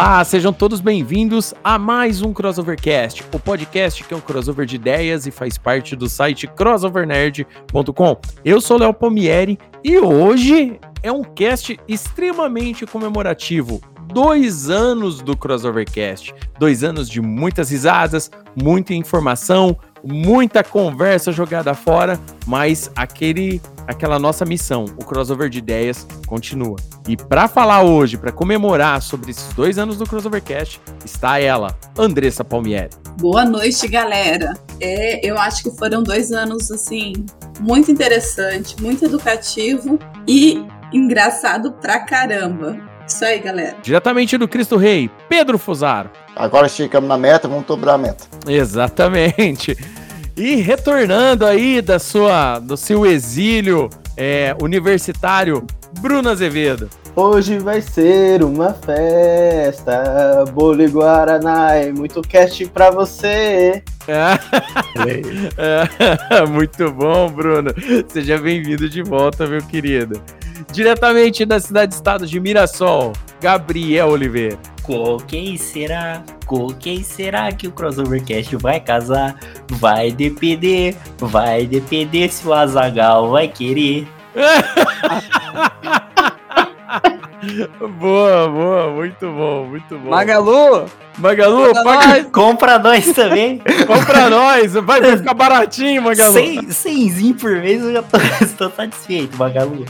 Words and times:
Olá, 0.00 0.22
sejam 0.22 0.52
todos 0.52 0.80
bem-vindos 0.80 1.52
a 1.64 1.76
mais 1.76 2.22
um 2.22 2.32
Crossovercast, 2.32 3.24
o 3.34 3.40
podcast 3.40 4.04
que 4.04 4.14
é 4.14 4.16
um 4.16 4.20
crossover 4.20 4.64
de 4.64 4.76
ideias 4.76 5.26
e 5.26 5.32
faz 5.32 5.58
parte 5.58 5.96
do 5.96 6.08
site 6.08 6.46
crossovernerd.com. 6.46 8.20
Eu 8.44 8.60
sou 8.60 8.78
Léo 8.78 8.94
Palmieri 8.94 9.58
e 9.82 9.98
hoje 9.98 10.78
é 11.02 11.10
um 11.10 11.24
cast 11.24 11.76
extremamente 11.88 12.86
comemorativo. 12.86 13.80
Dois 14.06 14.70
anos 14.70 15.20
do 15.20 15.36
Crossovercast, 15.36 16.32
dois 16.60 16.84
anos 16.84 17.10
de 17.10 17.20
muitas 17.20 17.70
risadas, 17.70 18.30
muita 18.54 18.94
informação, 18.94 19.76
muita 20.04 20.62
conversa 20.62 21.32
jogada 21.32 21.74
fora, 21.74 22.18
mas 22.46 22.90
aquele 22.94 23.60
aquela 23.86 24.18
nossa 24.18 24.44
missão, 24.44 24.84
o 24.98 25.04
crossover 25.04 25.48
de 25.48 25.58
ideias 25.58 26.06
continua. 26.26 26.76
E 27.08 27.16
para 27.16 27.48
falar 27.48 27.82
hoje, 27.82 28.18
para 28.18 28.30
comemorar 28.30 29.00
sobre 29.00 29.30
esses 29.30 29.50
dois 29.54 29.78
anos 29.78 29.96
do 29.96 30.04
Crossovercast, 30.04 30.78
está 31.02 31.40
ela, 31.40 31.74
Andressa 31.96 32.44
Palmieri. 32.44 32.90
Boa 33.18 33.46
noite, 33.46 33.88
galera. 33.88 34.52
É, 34.78 35.26
eu 35.26 35.38
acho 35.38 35.62
que 35.62 35.70
foram 35.70 36.02
dois 36.02 36.30
anos 36.32 36.70
assim 36.70 37.14
muito 37.60 37.90
interessante, 37.90 38.80
muito 38.80 39.06
educativo 39.06 39.98
e 40.26 40.62
engraçado 40.92 41.72
pra 41.72 42.00
caramba. 42.00 42.87
Isso 43.08 43.24
aí, 43.24 43.38
galera. 43.38 43.76
Diretamente 43.82 44.36
do 44.36 44.46
Cristo 44.46 44.76
Rei, 44.76 45.10
Pedro 45.28 45.58
Fusaro. 45.58 46.10
Agora 46.36 46.68
chegamos 46.68 47.08
na 47.08 47.16
meta, 47.16 47.48
vamos 47.48 47.64
dobrar 47.64 47.94
a 47.94 47.98
meta. 47.98 48.24
Exatamente. 48.46 49.76
E 50.36 50.56
retornando 50.56 51.46
aí 51.46 51.80
da 51.80 51.98
sua, 51.98 52.58
do 52.58 52.76
seu 52.76 53.06
exílio 53.06 53.88
é, 54.16 54.54
universitário, 54.60 55.66
Bruno 56.00 56.28
Azevedo. 56.28 56.88
Hoje 57.16 57.58
vai 57.58 57.80
ser 57.80 58.44
uma 58.44 58.72
festa, 58.72 60.44
bolo 60.52 60.82
e 60.82 60.88
guaraná 60.88 61.82
e 61.82 61.92
muito 61.92 62.22
cast 62.22 62.64
pra 62.66 62.90
você. 62.90 63.82
É. 65.58 66.46
muito 66.46 66.90
bom, 66.92 67.28
Bruno. 67.28 67.70
Seja 68.08 68.38
bem-vindo 68.38 68.88
de 68.88 69.02
volta, 69.02 69.46
meu 69.46 69.60
querido. 69.60 70.20
Diretamente 70.72 71.44
da 71.44 71.58
cidade-estado 71.58 72.26
de 72.26 72.38
Mirassol, 72.38 73.12
Gabriel 73.40 74.08
Oliveira. 74.08 74.58
Com 74.82 75.16
quem 75.18 75.56
será? 75.56 76.22
Com 76.46 76.68
quem 76.68 77.02
será 77.02 77.50
que 77.52 77.66
o 77.66 77.72
Crossovercast 77.72 78.54
vai 78.56 78.80
casar? 78.80 79.38
Vai 79.72 80.12
depender, 80.12 80.96
vai 81.18 81.66
depender 81.66 82.30
se 82.30 82.46
o 82.46 82.52
Azagal 82.52 83.30
vai 83.30 83.48
querer. 83.48 84.06
boa, 87.98 88.48
boa, 88.48 88.90
muito 88.92 89.26
bom, 89.26 89.66
muito 89.66 89.98
bom. 89.98 90.10
Magalu! 90.10 90.86
Magalu, 91.18 91.66
Compra 91.66 91.84
paga... 91.84 92.06
nós, 92.06 92.26
compra 92.30 92.78
nós 92.78 93.12
também. 93.12 93.58
compra 93.86 94.30
nós, 94.30 94.74
vai, 94.74 95.00
vai 95.00 95.16
ficar 95.16 95.34
baratinho, 95.34 96.02
Magalu. 96.02 96.32
Cem, 96.32 96.70
cemzinho 96.70 97.34
por 97.34 97.56
mês 97.56 97.82
eu 97.82 97.92
já 97.92 98.02
tô, 98.02 98.18
tô 98.56 98.70
satisfeito, 98.70 99.36
Magalu. 99.36 99.84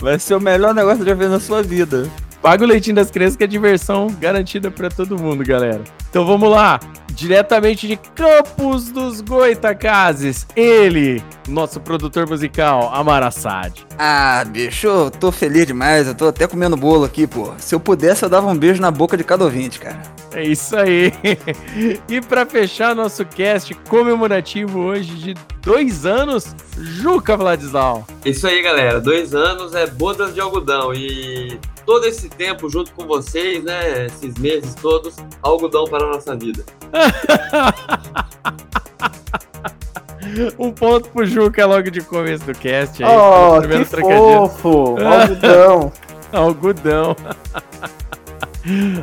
Vai 0.00 0.18
ser 0.18 0.34
o 0.34 0.40
melhor 0.40 0.74
negócio 0.74 1.04
de 1.04 1.14
ver 1.14 1.28
na 1.28 1.40
sua 1.40 1.62
vida. 1.62 2.08
Paga 2.42 2.64
o 2.64 2.66
leitinho 2.66 2.96
das 2.96 3.10
crianças 3.10 3.36
que 3.36 3.44
é 3.44 3.46
diversão 3.46 4.08
garantida 4.20 4.70
para 4.70 4.88
todo 4.88 5.18
mundo, 5.18 5.44
galera. 5.44 5.82
Então 6.16 6.24
vamos 6.24 6.50
lá, 6.50 6.80
diretamente 7.10 7.86
de 7.86 7.94
Campos 7.94 8.88
dos 8.88 9.20
Goitacazes, 9.20 10.46
ele, 10.56 11.22
nosso 11.46 11.78
produtor 11.78 12.26
musical, 12.26 12.88
Amar 12.90 13.22
Assad. 13.22 13.86
Ah, 13.98 14.42
bicho, 14.46 14.86
eu 14.86 15.10
tô 15.10 15.30
feliz 15.30 15.66
demais, 15.66 16.06
eu 16.06 16.14
tô 16.14 16.28
até 16.28 16.46
comendo 16.46 16.74
bolo 16.74 17.04
aqui, 17.04 17.26
pô. 17.26 17.52
Se 17.58 17.74
eu 17.74 17.80
pudesse, 17.80 18.24
eu 18.24 18.30
dava 18.30 18.46
um 18.46 18.56
beijo 18.56 18.80
na 18.80 18.90
boca 18.90 19.14
de 19.14 19.24
cada 19.24 19.44
ouvinte, 19.44 19.78
cara. 19.78 20.00
É 20.32 20.42
isso 20.42 20.74
aí. 20.74 21.12
E 22.08 22.22
para 22.22 22.46
fechar 22.46 22.94
nosso 22.94 23.22
cast 23.26 23.74
comemorativo 23.90 24.80
hoje 24.80 25.14
de 25.16 25.34
dois 25.60 26.06
anos, 26.06 26.56
Juca 26.78 27.36
Vladislau. 27.36 28.06
Isso 28.24 28.46
aí, 28.46 28.62
galera. 28.62 29.02
Dois 29.02 29.34
anos 29.34 29.74
é 29.74 29.86
bodas 29.86 30.32
de 30.32 30.40
algodão 30.40 30.94
e 30.94 31.58
todo 31.86 32.04
esse 32.04 32.28
tempo 32.28 32.68
junto 32.68 32.92
com 32.92 33.06
vocês, 33.06 33.62
né? 33.62 34.06
Esses 34.06 34.36
meses 34.36 34.74
todos, 34.74 35.14
algodão 35.40 35.84
para 35.84 36.05
a 36.06 36.14
nossa 36.14 36.36
vida. 36.36 36.64
um 40.58 40.72
ponto 40.72 41.08
pro 41.10 41.26
Juca 41.26 41.66
logo 41.66 41.90
de 41.90 42.00
começo 42.00 42.44
do 42.44 42.54
cast. 42.54 43.02
Aí, 43.02 43.10
oh, 43.10 43.60
que 43.62 43.84
fofo! 43.84 44.96
Algodão! 45.00 45.92
algodão. 46.32 47.16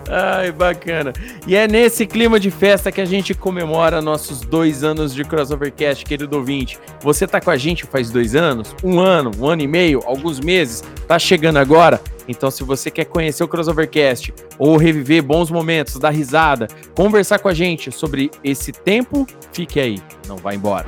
Ai, 0.10 0.52
bacana. 0.52 1.14
E 1.48 1.56
é 1.56 1.68
nesse 1.68 2.06
clima 2.06 2.40
de 2.40 2.52
festa 2.52 2.92
que 2.92 3.02
a 3.02 3.06
gente 3.06 3.34
comemora 3.34 4.02
nossos 4.02 4.42
dois 4.42 4.84
anos 4.84 5.14
de 5.14 5.24
Crossovercast, 5.24 6.06
querido 6.06 6.38
ouvinte. 6.38 6.78
Você 7.02 7.26
tá 7.26 7.40
com 7.40 7.50
a 7.50 7.58
gente 7.58 7.86
faz 7.86 8.10
dois 8.10 8.36
anos, 8.36 8.76
um 8.84 9.00
ano, 9.00 9.32
um 9.40 9.48
ano 9.48 9.62
e 9.62 9.68
meio, 9.68 10.02
alguns 10.06 10.40
meses, 10.40 10.84
tá 11.08 11.18
chegando 11.18 11.58
agora? 11.58 12.02
Então, 12.28 12.50
se 12.50 12.64
você 12.64 12.90
quer 12.90 13.06
conhecer 13.06 13.44
o 13.44 13.48
Crossovercast 13.48 14.34
ou 14.58 14.78
reviver 14.78 15.22
bons 15.22 15.52
momentos, 15.52 16.00
dar 16.00 16.10
risada, 16.10 16.68
conversar 16.96 17.40
com 17.40 17.50
a 17.50 17.54
gente 17.54 17.92
sobre 17.92 18.32
esse 18.44 18.72
tempo, 18.72 19.28
fique 19.52 19.80
aí, 19.80 20.00
não 20.28 20.38
vá 20.38 20.54
embora. 20.54 20.88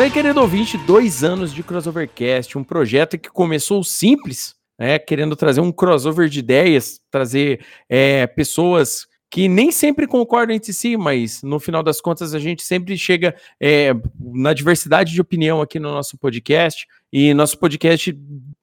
Isso 0.00 0.04
aí, 0.04 0.10
querido 0.10 0.40
ouvinte, 0.40 0.78
dois 0.78 1.22
anos 1.22 1.52
de 1.52 1.62
Crossovercast, 1.62 2.56
um 2.56 2.64
projeto 2.64 3.18
que 3.18 3.28
começou 3.28 3.84
simples, 3.84 4.54
né, 4.78 4.98
querendo 4.98 5.36
trazer 5.36 5.60
um 5.60 5.70
crossover 5.70 6.26
de 6.26 6.38
ideias, 6.38 6.98
trazer 7.10 7.62
é, 7.86 8.26
pessoas 8.26 9.06
que 9.30 9.48
nem 9.48 9.70
sempre 9.70 10.08
concordam 10.08 10.56
entre 10.56 10.72
si, 10.72 10.96
mas 10.96 11.40
no 11.42 11.60
final 11.60 11.84
das 11.84 12.00
contas 12.00 12.34
a 12.34 12.38
gente 12.40 12.64
sempre 12.64 12.98
chega 12.98 13.34
é, 13.60 13.92
na 14.18 14.52
diversidade 14.52 15.12
de 15.12 15.20
opinião 15.20 15.62
aqui 15.62 15.78
no 15.78 15.92
nosso 15.92 16.18
podcast. 16.18 16.86
E 17.12 17.32
nosso 17.32 17.56
podcast 17.56 18.16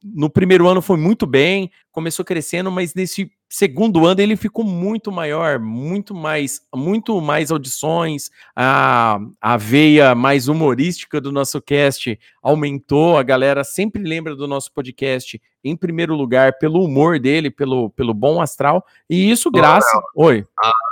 no 0.04 0.30
primeiro 0.30 0.68
ano 0.68 0.82
foi 0.82 0.98
muito 0.98 1.26
bem, 1.26 1.72
começou 1.90 2.26
crescendo, 2.26 2.70
mas 2.70 2.94
nesse 2.94 3.32
segundo 3.50 4.06
ano 4.06 4.22
ele 4.22 4.36
ficou 4.36 4.64
muito 4.64 5.12
maior, 5.12 5.60
muito 5.60 6.14
mais, 6.14 6.62
muito 6.74 7.20
mais 7.22 7.52
audições, 7.52 8.30
a, 8.56 9.20
a 9.42 9.58
veia 9.58 10.14
mais 10.14 10.48
humorística 10.48 11.22
do 11.22 11.32
nosso 11.32 11.62
cast 11.62 12.20
aumentou, 12.42 13.18
a 13.18 13.24
galera 13.24 13.64
sempre 13.64 14.04
lembra 14.04 14.36
do 14.36 14.48
nosso 14.48 14.72
podcast 14.74 15.42
em 15.64 15.76
primeiro 15.76 16.16
lugar 16.16 16.58
pelo 16.58 16.84
humor 16.84 17.20
dele, 17.20 17.50
pelo, 17.50 17.90
pelo 17.92 18.14
bom 18.14 18.42
astral, 18.42 18.86
e 19.10 19.30
isso 19.30 19.52
graças... 19.52 19.90
Oi. 20.16 20.46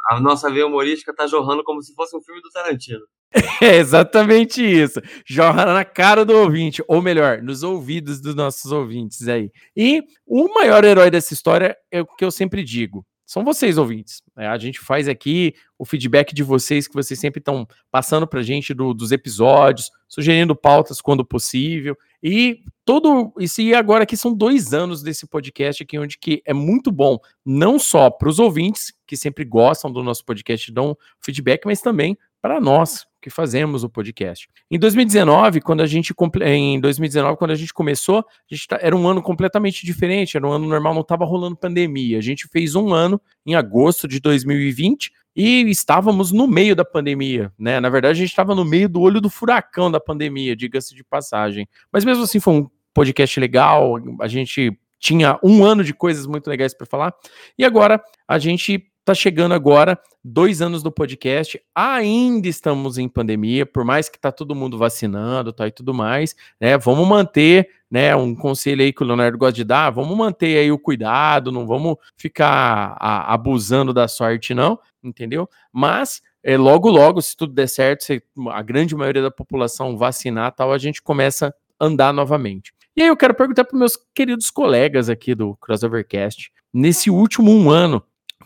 A 0.10 0.20
nossa 0.20 0.52
veia 0.52 0.68
humorística 0.68 1.14
tá 1.16 1.26
jorrando 1.26 1.64
como 1.64 1.82
se 1.82 1.94
fosse 1.96 2.16
um 2.16 2.22
filme 2.22 2.42
do 2.42 2.50
Tarantino. 2.52 3.06
É 3.62 3.78
exatamente 3.78 4.64
isso. 4.64 5.02
Jorra 5.26 5.66
na 5.66 5.84
cara 5.84 6.24
do 6.24 6.36
ouvinte, 6.36 6.84
ou 6.88 7.02
melhor, 7.02 7.42
nos 7.42 7.64
ouvidos 7.64 8.22
dos 8.22 8.36
nossos 8.36 8.72
ouvintes 8.72 9.28
aí. 9.28 9.52
E 9.76 10.04
o 10.26 10.54
maior 10.54 10.84
herói 10.84 11.12
dessa 11.12 11.34
história 11.34 11.76
é 11.92 12.02
o 12.02 12.06
que 12.06 12.24
eu 12.24 12.32
sempre 12.32 12.64
digo. 12.64 13.06
São 13.26 13.44
vocês, 13.44 13.78
ouvintes. 13.80 14.22
É, 14.38 14.46
a 14.46 14.58
gente 14.58 14.80
faz 14.80 15.08
aqui 15.08 15.56
o 15.80 15.86
feedback 15.86 16.34
de 16.34 16.44
vocês, 16.44 16.88
que 16.88 16.94
vocês 16.94 17.20
sempre 17.20 17.40
estão 17.40 17.68
passando 17.90 18.28
para 18.28 18.40
a 18.40 18.44
gente 18.44 18.72
do, 18.72 18.94
dos 18.94 19.12
episódios, 19.12 19.90
sugerindo 20.08 20.56
pautas 20.56 21.02
quando 21.02 21.26
possível. 21.26 21.98
E 22.22 22.60
todo 22.86 23.34
isso, 23.40 23.62
e 23.62 23.74
agora 23.74 24.04
aqui 24.04 24.16
são 24.16 24.32
dois 24.32 24.74
anos 24.74 25.02
desse 25.02 25.26
podcast 25.26 25.82
aqui, 25.82 25.98
onde 25.98 26.20
que 26.20 26.44
é 26.46 26.54
muito 26.54 26.92
bom, 26.92 27.18
não 27.44 27.80
só 27.80 28.12
para 28.12 28.30
os 28.30 28.38
ouvintes, 28.38 28.94
que 29.08 29.18
sempre 29.18 29.44
gostam 29.44 29.92
do 29.92 30.04
nosso 30.04 30.24
podcast, 30.24 30.72
dão 30.72 30.96
feedback, 31.20 31.66
mas 31.66 31.82
também 31.82 32.16
para 32.46 32.62
nós 32.62 33.08
que 33.20 33.32
fazemos 33.32 33.84
o 33.84 33.90
podcast. 33.90 34.48
Em 34.70 34.78
2019, 34.78 35.62
quando 35.62 35.82
a 35.82 35.88
gente 35.88 36.14
em 36.44 36.80
2019, 36.80 37.38
quando 37.38 37.50
a 37.50 37.56
gente 37.56 37.74
começou, 37.74 38.20
a 38.20 38.54
gente 38.54 38.68
tá, 38.68 38.78
era 38.80 38.96
um 38.96 39.08
ano 39.08 39.20
completamente 39.20 39.84
diferente, 39.84 40.38
era 40.38 40.48
um 40.48 40.52
ano 40.52 40.68
normal, 40.68 40.94
não 40.94 41.02
estava 41.02 41.26
rolando 41.26 41.56
pandemia. 41.56 42.20
A 42.20 42.22
gente 42.22 42.48
fez 42.48 42.76
um 42.76 42.94
ano 42.94 43.20
em 43.44 43.56
agosto 43.56 44.08
de 44.08 44.20
2020 44.20 45.12
e 45.36 45.62
estávamos 45.72 46.32
no 46.32 46.46
meio 46.46 46.76
da 46.76 46.86
pandemia, 46.86 47.52
né? 47.58 47.80
Na 47.80 47.90
verdade, 47.90 48.12
a 48.12 48.22
gente 48.22 48.30
estava 48.30 48.54
no 48.54 48.64
meio 48.64 48.88
do 48.88 49.02
olho 49.02 49.20
do 49.20 49.30
furacão 49.32 49.90
da 49.90 50.00
pandemia, 50.00 50.56
diga-se 50.56 50.94
de 50.94 51.04
passagem. 51.04 51.68
Mas 51.92 52.06
mesmo 52.06 52.26
assim, 52.26 52.40
foi 52.40 52.54
um 52.54 52.70
podcast 52.94 53.40
legal, 53.40 53.96
a 54.22 54.28
gente 54.28 54.72
tinha 55.00 55.40
um 55.44 55.66
ano 55.66 55.84
de 55.84 55.96
coisas 55.96 56.28
muito 56.28 56.48
legais 56.48 56.76
para 56.76 56.86
falar. 56.86 57.12
E 57.58 57.66
agora 57.66 58.00
a 58.28 58.38
gente 58.38 58.86
Tá 59.06 59.14
chegando 59.14 59.54
agora 59.54 60.00
dois 60.24 60.64
anos 60.64 60.82
do 60.82 60.92
podcast, 60.92 61.62
ainda 61.76 62.48
estamos 62.48 62.98
em 62.98 63.08
pandemia, 63.08 63.64
por 63.64 63.86
mais 63.86 64.10
que 64.10 64.18
tá 64.20 64.32
todo 64.32 64.56
mundo 64.56 64.80
vacinando, 64.80 65.54
tá 65.54 65.68
e 65.68 65.72
tudo 65.72 65.94
mais, 65.94 66.36
né? 66.60 66.76
Vamos 66.76 67.08
manter, 67.08 67.70
né? 67.90 68.16
Um 68.16 68.34
conselho 68.34 68.82
aí 68.82 68.92
que 68.92 69.04
o 69.04 69.06
Leonardo 69.06 69.38
gosta 69.38 69.54
de 69.54 69.64
dar, 69.64 69.92
vamos 69.92 70.18
manter 70.18 70.58
aí 70.58 70.72
o 70.72 70.80
cuidado, 70.80 71.52
não 71.52 71.68
vamos 71.68 71.98
ficar 72.18 72.98
a, 73.00 73.32
abusando 73.32 73.94
da 73.94 74.08
sorte, 74.08 74.56
não, 74.56 74.80
entendeu? 75.04 75.48
Mas 75.72 76.24
é, 76.44 76.58
logo, 76.58 76.90
logo, 76.90 77.22
se 77.22 77.38
tudo 77.38 77.54
der 77.54 77.70
certo, 77.70 78.06
se 78.06 78.24
a 78.50 78.62
grande 78.64 78.96
maioria 78.96 79.22
da 79.22 79.30
população 79.30 79.96
vacinar, 79.96 80.52
tal, 80.52 80.74
a 80.74 80.80
gente 80.80 81.00
começa 81.00 81.54
a 81.80 81.86
andar 81.86 82.12
novamente. 82.12 82.74
E 82.98 83.04
aí 83.04 83.08
eu 83.10 83.18
quero 83.18 83.36
perguntar 83.36 83.66
para 83.66 83.78
meus 83.78 83.96
queridos 84.16 84.50
colegas 84.50 85.10
aqui 85.10 85.36
do 85.36 85.56
Crossovercast, 85.58 86.52
nesse 86.74 87.12
último 87.12 87.52
um 87.52 87.70
ano, 87.70 88.02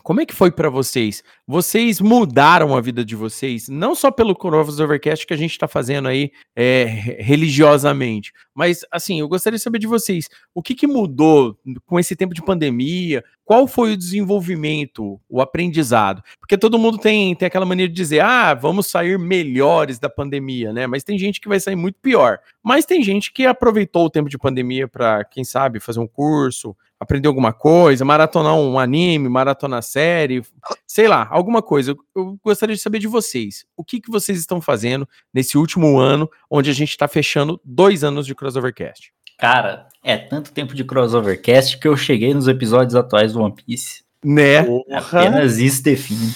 como 0.09 0.21
é 0.21 0.25
que 0.25 0.33
foi 0.33 0.49
para 0.49 0.71
vocês? 0.71 1.23
Vocês 1.45 2.01
mudaram 2.01 2.75
a 2.75 2.81
vida 2.81 3.05
de 3.05 3.15
vocês, 3.15 3.69
não 3.69 3.93
só 3.93 4.09
pelo 4.09 4.35
Overcast 4.79 5.23
que 5.23 5.35
a 5.35 5.37
gente 5.37 5.51
está 5.51 5.67
fazendo 5.67 6.07
aí 6.07 6.31
é, 6.55 6.85
religiosamente, 7.19 8.33
mas 8.59 8.81
assim, 8.91 9.21
eu 9.21 9.27
gostaria 9.29 9.55
de 9.55 9.63
saber 9.63 9.79
de 9.79 9.87
vocês, 9.87 10.27
o 10.53 10.61
que, 10.61 10.75
que 10.75 10.85
mudou 10.85 11.57
com 11.85 11.97
esse 11.97 12.13
tempo 12.13 12.33
de 12.33 12.41
pandemia? 12.41 13.23
Qual 13.45 13.65
foi 13.67 13.93
o 13.93 13.97
desenvolvimento, 13.97 15.17
o 15.29 15.41
aprendizado? 15.41 16.21
Porque 16.41 16.57
todo 16.57 16.77
mundo 16.77 16.97
tem, 16.97 17.33
tem 17.35 17.45
aquela 17.45 17.65
maneira 17.65 17.89
de 17.89 17.95
dizer, 17.95 18.19
ah, 18.19 18.53
vamos 18.53 18.87
sair 18.87 19.17
melhores 19.17 19.97
da 19.97 20.09
pandemia, 20.09 20.73
né? 20.73 20.85
Mas 20.87 21.05
tem 21.05 21.17
gente 21.17 21.39
que 21.39 21.47
vai 21.47 21.57
sair 21.57 21.77
muito 21.77 21.95
pior. 22.01 22.39
Mas 22.61 22.85
tem 22.85 23.01
gente 23.01 23.31
que 23.31 23.45
aproveitou 23.45 24.07
o 24.07 24.09
tempo 24.09 24.27
de 24.27 24.37
pandemia 24.37 24.89
para, 24.89 25.23
quem 25.23 25.45
sabe, 25.45 25.79
fazer 25.79 26.01
um 26.01 26.07
curso, 26.07 26.75
aprender 26.99 27.29
alguma 27.29 27.53
coisa, 27.53 28.03
maratonar 28.03 28.55
um 28.55 28.77
anime, 28.77 29.29
maratonar 29.29 29.81
série, 29.81 30.43
sei 30.85 31.07
lá, 31.07 31.27
alguma 31.31 31.61
coisa. 31.61 31.95
Eu, 32.13 32.37
gostaria 32.43 32.75
de 32.75 32.81
saber 32.81 32.99
de 32.99 33.07
vocês. 33.07 33.65
O 33.77 33.83
que, 33.83 34.01
que 34.01 34.11
vocês 34.11 34.37
estão 34.37 34.59
fazendo 34.59 35.07
nesse 35.33 35.57
último 35.57 35.97
ano, 35.97 36.29
onde 36.51 36.69
a 36.69 36.73
gente 36.73 36.89
está 36.89 37.07
fechando 37.07 37.59
dois 37.63 38.03
anos 38.03 38.25
de 38.25 38.35
Crossovercast? 38.49 39.11
Cara, 39.37 39.87
é 40.03 40.17
tanto 40.17 40.51
tempo 40.51 40.73
de 40.73 40.83
Crossovercast 40.83 41.77
que 41.77 41.87
eu 41.87 41.95
cheguei 41.95 42.33
nos 42.33 42.47
episódios 42.47 42.95
atuais 42.95 43.33
do 43.33 43.41
One 43.41 43.53
Piece. 43.53 44.03
Né? 44.23 44.59
Apenas 44.91 45.57
isso 45.59 45.83
define. 45.83 46.33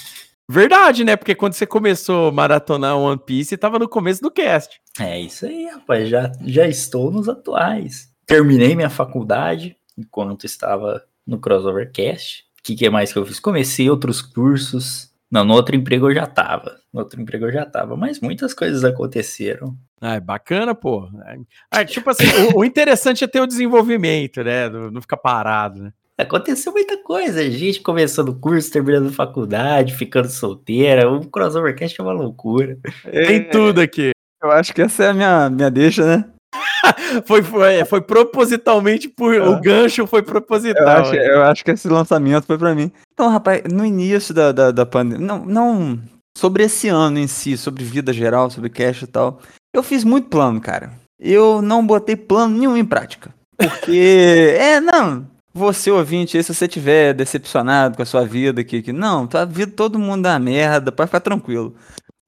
Verdade, 0.48 1.04
né? 1.04 1.16
Porque 1.16 1.36
quando 1.36 1.54
você 1.54 1.66
começou 1.66 2.28
a 2.28 2.32
maratonar 2.32 2.98
One 2.98 3.20
Piece, 3.20 3.56
estava 3.56 3.80
no 3.80 3.90
começo 3.90 4.22
do 4.22 4.32
cast. 4.32 4.80
É 5.00 5.20
isso 5.20 5.46
aí, 5.46 5.66
rapaz. 5.66 6.08
Já, 6.08 6.32
já 6.46 6.68
estou 6.68 7.12
nos 7.12 7.28
atuais. 7.28 8.10
Terminei 8.26 8.76
minha 8.76 8.90
faculdade, 8.90 9.76
enquanto 9.98 10.46
estava 10.46 11.04
no 11.26 11.40
Crossovercast. 11.40 12.44
O 12.60 12.64
que, 12.64 12.76
que 12.76 12.90
mais 12.90 13.12
que 13.12 13.20
eu 13.20 13.26
fiz? 13.26 13.40
Comecei 13.40 13.90
outros 13.90 14.22
cursos. 14.22 15.13
Não, 15.34 15.44
no 15.44 15.56
outro 15.56 15.76
emprego 15.76 16.12
eu 16.12 16.14
já 16.14 16.28
tava. 16.28 16.78
No 16.94 17.00
outro 17.00 17.20
emprego 17.20 17.46
eu 17.46 17.52
já 17.52 17.66
tava, 17.66 17.98
mas 17.98 18.20
muitas 18.20 18.54
coisas 18.54 18.84
aconteceram. 18.84 19.76
Ah, 20.00 20.14
é 20.14 20.20
bacana, 20.20 20.76
pô. 20.76 21.10
Ah, 21.72 21.84
tipo 21.84 22.08
assim, 22.12 22.26
o, 22.54 22.60
o, 22.60 22.64
interessante 22.64 23.24
é 23.24 23.28
ter 23.28 23.42
o 23.42 23.48
desenvolvimento, 23.48 24.44
né? 24.44 24.70
Não, 24.70 25.02
ficar 25.02 25.18
parado, 25.18 25.82
né? 25.82 25.94
Aconteceu 26.16 26.72
muita 26.72 27.02
coisa, 27.02 27.50
gente 27.50 27.82
começando 27.82 28.40
curso, 28.40 28.72
terminando 28.72 29.12
faculdade, 29.12 29.96
ficando 29.96 30.30
solteira. 30.30 31.10
O 31.10 31.28
Crossovercast 31.28 32.00
é 32.00 32.04
uma 32.04 32.14
loucura. 32.14 32.78
Tem 33.12 33.38
é, 33.38 33.44
tudo 33.46 33.82
aqui. 33.82 34.12
Eu 34.40 34.52
acho 34.52 34.72
que 34.72 34.84
essa 34.84 35.06
é 35.06 35.10
a 35.10 35.14
minha, 35.16 35.50
minha 35.50 35.72
deixa, 35.72 36.06
né? 36.06 36.33
foi, 37.26 37.42
foi, 37.42 37.86
foi 37.86 38.02
propositalmente 38.02 39.08
por. 39.08 39.34
É. 39.34 39.42
O 39.42 39.60
gancho 39.60 40.06
foi 40.06 40.22
proposital. 40.22 40.84
Eu 40.84 40.90
acho, 40.90 41.16
eu 41.16 41.44
acho, 41.44 41.66
que 41.66 41.72
esse 41.72 41.88
lançamento 41.88 42.46
foi 42.46 42.58
para 42.58 42.76
mim. 42.76 42.92
Então, 43.14 43.30
rapaz, 43.30 43.64
no 43.72 43.86
início 43.86 44.34
da, 44.34 44.52
da, 44.52 44.72
da 44.72 44.86
pandemia. 44.86 45.26
Não, 45.26 45.46
não. 45.46 46.00
Sobre 46.38 46.64
esse 46.64 46.88
ano 46.88 47.20
em 47.20 47.28
si, 47.28 47.56
sobre 47.56 47.84
vida 47.84 48.12
geral, 48.12 48.50
sobre 48.50 48.70
cash 48.70 49.04
e 49.04 49.08
tal. 49.08 49.40
Eu 49.74 49.84
fiz 49.84 50.04
muito 50.04 50.30
plano, 50.30 50.60
cara. 50.60 50.92
Eu 51.20 51.62
não 51.62 51.86
botei 51.86 52.16
plano 52.16 52.58
nenhum 52.58 52.76
em 52.76 52.86
prática. 52.86 53.34
Porque. 53.58 54.56
é, 54.60 54.80
não. 54.80 55.32
Você, 55.56 55.92
ouvinte, 55.92 56.42
se 56.42 56.54
você 56.54 56.68
tiver 56.68 57.14
decepcionado 57.14 57.96
com 57.96 58.02
a 58.02 58.06
sua 58.08 58.26
vida, 58.26 58.64
que, 58.64 58.82
que 58.82 58.92
não, 58.92 59.28
tua 59.28 59.46
vida 59.46 59.72
todo 59.72 60.00
mundo 60.00 60.24
dá 60.24 60.40
merda, 60.40 60.92
pode 60.92 61.10
ficar 61.10 61.20
tranquilo. 61.20 61.76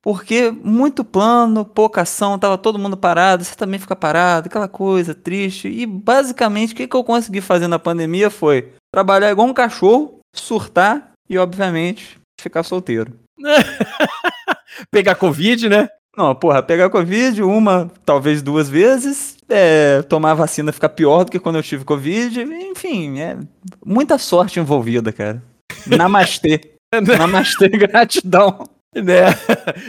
Porque 0.05 0.51
muito 0.51 1.03
plano, 1.03 1.65
pouca 1.65 2.01
ação, 2.01 2.37
tava 2.37 2.59
todo 2.59 2.77
mundo 2.77 2.95
parado, 2.95 3.43
você 3.43 3.55
também 3.55 3.79
fica 3.79 3.95
parado, 3.95 4.45
aquela 4.47 4.67
coisa 4.67 5.15
triste. 5.15 5.67
E 5.67 5.83
basicamente 5.83 6.73
o 6.73 6.75
que, 6.75 6.87
que 6.87 6.95
eu 6.95 7.03
consegui 7.03 7.41
fazer 7.41 7.67
na 7.67 7.79
pandemia 7.79 8.29
foi 8.29 8.71
trabalhar 8.93 9.31
igual 9.31 9.47
um 9.47 9.53
cachorro, 9.53 10.19
surtar 10.31 11.11
e, 11.27 11.39
obviamente, 11.39 12.19
ficar 12.39 12.61
solteiro. 12.61 13.13
pegar 14.91 15.15
Covid, 15.15 15.69
né? 15.69 15.89
Não, 16.15 16.35
porra, 16.35 16.61
pegar 16.61 16.91
Covid 16.91 17.41
uma, 17.41 17.91
talvez 18.05 18.43
duas 18.43 18.69
vezes, 18.69 19.35
é, 19.49 20.03
tomar 20.03 20.35
vacina 20.35 20.71
ficar 20.71 20.89
pior 20.89 21.23
do 21.23 21.31
que 21.31 21.39
quando 21.39 21.55
eu 21.55 21.63
tive 21.63 21.83
Covid, 21.83 22.43
enfim, 22.43 23.19
é 23.19 23.39
muita 23.83 24.19
sorte 24.19 24.59
envolvida, 24.59 25.11
cara. 25.11 25.41
Namastê. 25.87 26.77
Namastê, 26.93 27.69
gratidão. 27.73 28.74
Né? 28.95 29.25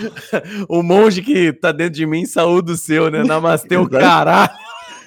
o 0.68 0.82
monge 0.82 1.22
que 1.22 1.52
tá 1.52 1.70
dentro 1.72 1.94
de 1.94 2.06
mim, 2.06 2.26
saúde 2.26 2.72
o 2.72 2.76
seu, 2.76 3.10
né? 3.10 3.22
Namastê, 3.22 3.76
o 3.76 3.88
caralho. 3.88 4.50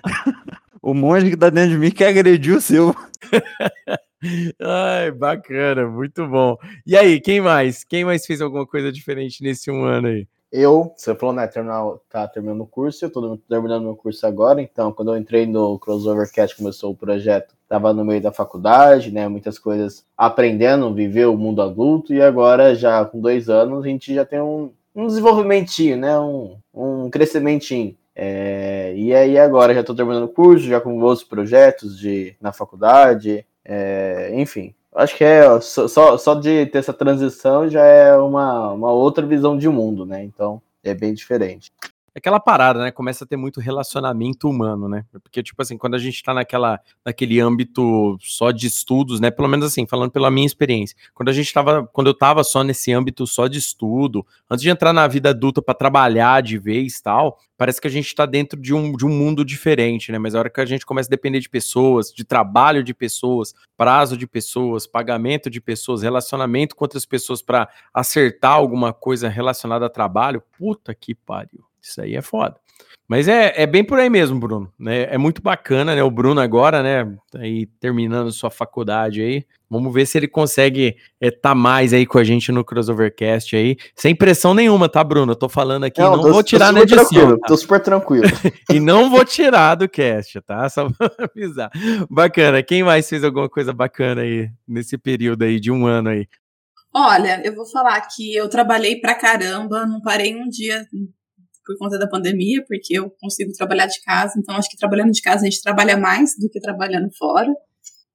o 0.82 0.94
monge 0.94 1.30
que 1.30 1.38
tá 1.38 1.50
dentro 1.50 1.72
de 1.72 1.78
mim 1.78 1.92
quer 1.92 2.08
agredir 2.08 2.56
o 2.56 2.62
seu. 2.62 2.96
Ai, 4.62 5.12
bacana, 5.12 5.88
muito 5.88 6.28
bom. 6.28 6.58
E 6.86 6.96
aí, 6.98 7.20
quem 7.22 7.42
mais? 7.42 7.84
Quem 7.84 8.04
mais 8.04 8.26
fez 8.26 8.42
alguma 8.42 8.66
coisa 8.66 8.92
diferente 8.92 9.44
nesse 9.44 9.70
um 9.70 9.84
ano 9.84 10.08
aí? 10.08 10.28
Eu, 10.52 10.92
você 10.96 11.14
falou, 11.14 11.36
né, 11.36 11.46
terminar, 11.46 11.84
tá 12.10 12.28
terminando 12.28 12.62
o 12.62 12.68
curso, 12.68 13.06
eu 13.06 13.12
tô 13.12 13.38
terminando 13.48 13.84
meu 13.84 13.96
curso 13.96 14.26
agora, 14.26 14.60
então 14.60 14.92
quando 14.92 15.14
eu 15.14 15.18
entrei 15.18 15.46
no 15.46 15.78
Crossovercast, 15.78 16.58
começou 16.58 16.92
o 16.92 16.96
projeto, 16.96 17.54
tava 17.68 17.94
no 17.94 18.04
meio 18.04 18.20
da 18.20 18.32
faculdade, 18.32 19.12
né, 19.12 19.28
muitas 19.28 19.60
coisas 19.60 20.04
aprendendo, 20.18 20.92
viver 20.92 21.28
o 21.28 21.38
mundo 21.38 21.62
adulto, 21.62 22.16
e 22.16 22.22
agora, 22.22 22.74
já 22.74 23.06
com 23.06 23.22
dois 23.22 23.48
anos, 23.48 23.86
a 23.86 23.88
gente 23.88 24.12
já 24.12 24.26
tem 24.26 24.42
um, 24.42 24.72
um 24.96 25.06
desenvolvimentinho, 25.06 25.98
né, 25.98 26.20
um, 26.20 26.58
um 26.74 27.10
crescimentinho. 27.12 27.96
É, 28.16 28.92
e 28.98 29.14
aí 29.14 29.38
agora 29.38 29.74
já 29.74 29.82
estou 29.82 29.96
terminando 29.96 30.24
o 30.24 30.30
curso, 30.30 30.66
já 30.66 30.82
com 30.82 31.00
outros 31.00 31.24
projetos 31.24 31.98
de, 31.98 32.36
na 32.42 32.52
faculdade, 32.52 33.46
é, 33.64 34.32
enfim, 34.34 34.74
acho 35.00 35.16
que 35.16 35.24
é 35.24 35.60
só, 35.62 36.18
só 36.18 36.34
de 36.36 36.66
ter 36.68 36.80
essa 36.80 36.94
transição 36.94 37.70
já 37.70 37.84
é 37.84 38.16
uma, 38.16 38.72
uma 38.72 38.92
outra 38.92 39.26
visão 39.26 39.58
de 39.58 39.68
mundo, 39.70 40.06
né? 40.06 40.24
Então 40.24 40.62
é 40.84 40.94
bem 40.94 41.14
diferente. 41.14 41.72
Aquela 42.16 42.40
parada, 42.40 42.80
né? 42.80 42.92
Começa 42.92 43.24
a 43.24 43.28
ter 43.28 43.38
muito 43.38 43.60
relacionamento 43.60 44.50
humano, 44.50 44.88
né? 44.88 45.06
Porque, 45.24 45.44
tipo 45.44 45.62
assim, 45.62 45.78
quando 45.78 45.96
a 45.96 46.00
gente 46.00 46.22
tá 46.24 46.34
naquela, 46.34 46.80
naquele 47.06 47.40
âmbito 47.40 48.18
só 48.20 48.52
de 48.52 48.68
estudos, 48.68 49.20
né? 49.20 49.32
Pelo 49.32 49.48
menos 49.48 49.66
assim, 49.66 49.86
falando 49.88 50.12
pela 50.12 50.32
minha 50.32 50.46
experiência. 50.46 50.96
Quando 51.14 51.30
a 51.30 51.34
gente 51.34 51.54
tava, 51.54 51.88
quando 51.88 52.08
eu 52.08 52.14
tava 52.14 52.44
só 52.44 52.64
nesse 52.64 52.92
âmbito 52.92 53.26
só 53.28 53.48
de 53.48 53.60
estudo, 53.60 54.26
antes 54.50 54.64
de 54.64 54.70
entrar 54.70 54.94
na 54.94 55.08
vida 55.08 55.30
adulta 55.30 55.62
para 55.62 55.74
trabalhar 55.74 56.42
de 56.42 56.58
vez 56.58 57.00
tal, 57.02 57.38
parece 57.58 57.80
que 57.82 57.88
a 57.88 57.92
gente 57.92 58.14
tá 58.16 58.26
dentro 58.26 58.60
de 58.60 58.74
um, 58.74 58.94
de 58.96 59.06
um 59.06 59.10
mundo 59.10 59.44
diferente, 59.46 60.12
né? 60.12 60.18
Mas 60.18 60.34
a 60.34 60.40
hora 60.40 60.50
que 60.50 60.62
a 60.62 60.66
gente 60.66 60.86
começa 60.86 61.10
a 61.10 61.12
depender 61.12 61.40
de 61.40 61.50
pessoas, 61.50 62.12
de 62.12 62.24
trabalho 62.24 62.84
de 62.84 62.94
pessoas, 62.94 63.54
prazo 63.78 64.18
de 64.18 64.26
pessoas, 64.26 64.88
pagamento 64.88 65.50
de 65.50 65.62
pessoas, 65.62 66.02
relacionamento 66.02 66.76
com 66.76 66.86
outras 66.86 67.06
pessoas 67.06 67.42
para 67.42 67.70
acertar 67.94 68.54
alguma 68.54 68.94
coisa 68.94 69.30
relacionada 69.30 69.86
a 69.86 69.90
trabalho, 69.90 70.42
puta 70.58 70.96
que 70.96 71.14
pariu. 71.14 71.69
Isso 71.82 72.02
aí 72.02 72.16
é 72.16 72.22
foda. 72.22 72.56
Mas 73.10 73.28
é, 73.28 73.54
é 73.56 73.66
bem 73.66 73.84
por 73.84 73.98
aí 73.98 74.08
mesmo, 74.08 74.40
Bruno. 74.40 74.72
Né? 74.78 75.08
É 75.10 75.18
muito 75.18 75.42
bacana, 75.42 75.96
né? 75.96 76.04
O 76.04 76.12
Bruno 76.12 76.40
agora, 76.40 76.84
né? 76.84 77.12
Tá 77.32 77.40
aí 77.40 77.66
terminando 77.80 78.32
sua 78.32 78.52
faculdade 78.52 79.20
aí. 79.20 79.44
Vamos 79.68 79.92
ver 79.92 80.06
se 80.06 80.18
ele 80.18 80.28
consegue 80.28 80.96
estar 81.20 81.28
é, 81.28 81.32
tá 81.32 81.56
mais 81.56 81.92
aí 81.92 82.06
com 82.06 82.20
a 82.20 82.24
gente 82.24 82.52
no 82.52 82.64
Crossovercast 82.64 83.56
aí. 83.56 83.78
Sem 83.96 84.16
pressão 84.16 84.54
nenhuma, 84.54 84.88
tá, 84.88 85.04
Bruno? 85.04 85.32
Eu 85.32 85.36
tô 85.36 85.50
falando 85.50 85.86
aqui, 85.86 86.00
não, 86.00 86.18
não 86.18 86.24
tô, 86.24 86.34
vou 86.34 86.44
tirar 86.44 86.72
na 86.72 86.82
edição. 86.82 87.38
Tá? 87.40 87.48
Tô 87.48 87.58
super 87.58 87.80
tranquilo. 87.80 88.26
e 88.72 88.80
não 88.80 89.10
vou 89.10 89.26
tirar 89.26 89.74
do 89.74 89.90
cast, 89.90 90.40
tá? 90.42 90.70
Só 90.70 90.88
pra 90.92 91.12
avisar. 91.36 91.72
Bacana. 92.10 92.62
Quem 92.62 92.84
mais 92.84 93.10
fez 93.10 93.24
alguma 93.24 93.50
coisa 93.50 93.74
bacana 93.74 94.22
aí 94.22 94.52
nesse 94.68 95.00
período 95.00 95.44
aí 95.44 95.60
de 95.60 95.72
um 95.72 95.88
ano 95.88 96.10
aí? 96.10 96.28
Olha, 96.94 97.42
eu 97.44 97.56
vou 97.56 97.66
falar 97.66 98.02
que 98.02 98.36
eu 98.36 98.48
trabalhei 98.50 99.00
pra 99.00 99.16
caramba, 99.16 99.86
não 99.86 100.02
parei 100.02 100.36
um 100.36 100.48
dia 100.48 100.86
por 101.70 101.78
conta 101.78 102.00
da 102.00 102.08
pandemia, 102.08 102.66
porque 102.68 102.98
eu 102.98 103.12
consigo 103.22 103.52
trabalhar 103.54 103.86
de 103.86 104.02
casa, 104.02 104.34
então 104.40 104.56
acho 104.56 104.68
que 104.68 104.76
trabalhando 104.76 105.12
de 105.12 105.22
casa 105.22 105.44
a 105.44 105.46
gente 105.46 105.62
trabalha 105.62 105.96
mais 105.96 106.32
do 106.36 106.50
que 106.50 106.60
trabalhando 106.60 107.10
fora. 107.16 107.54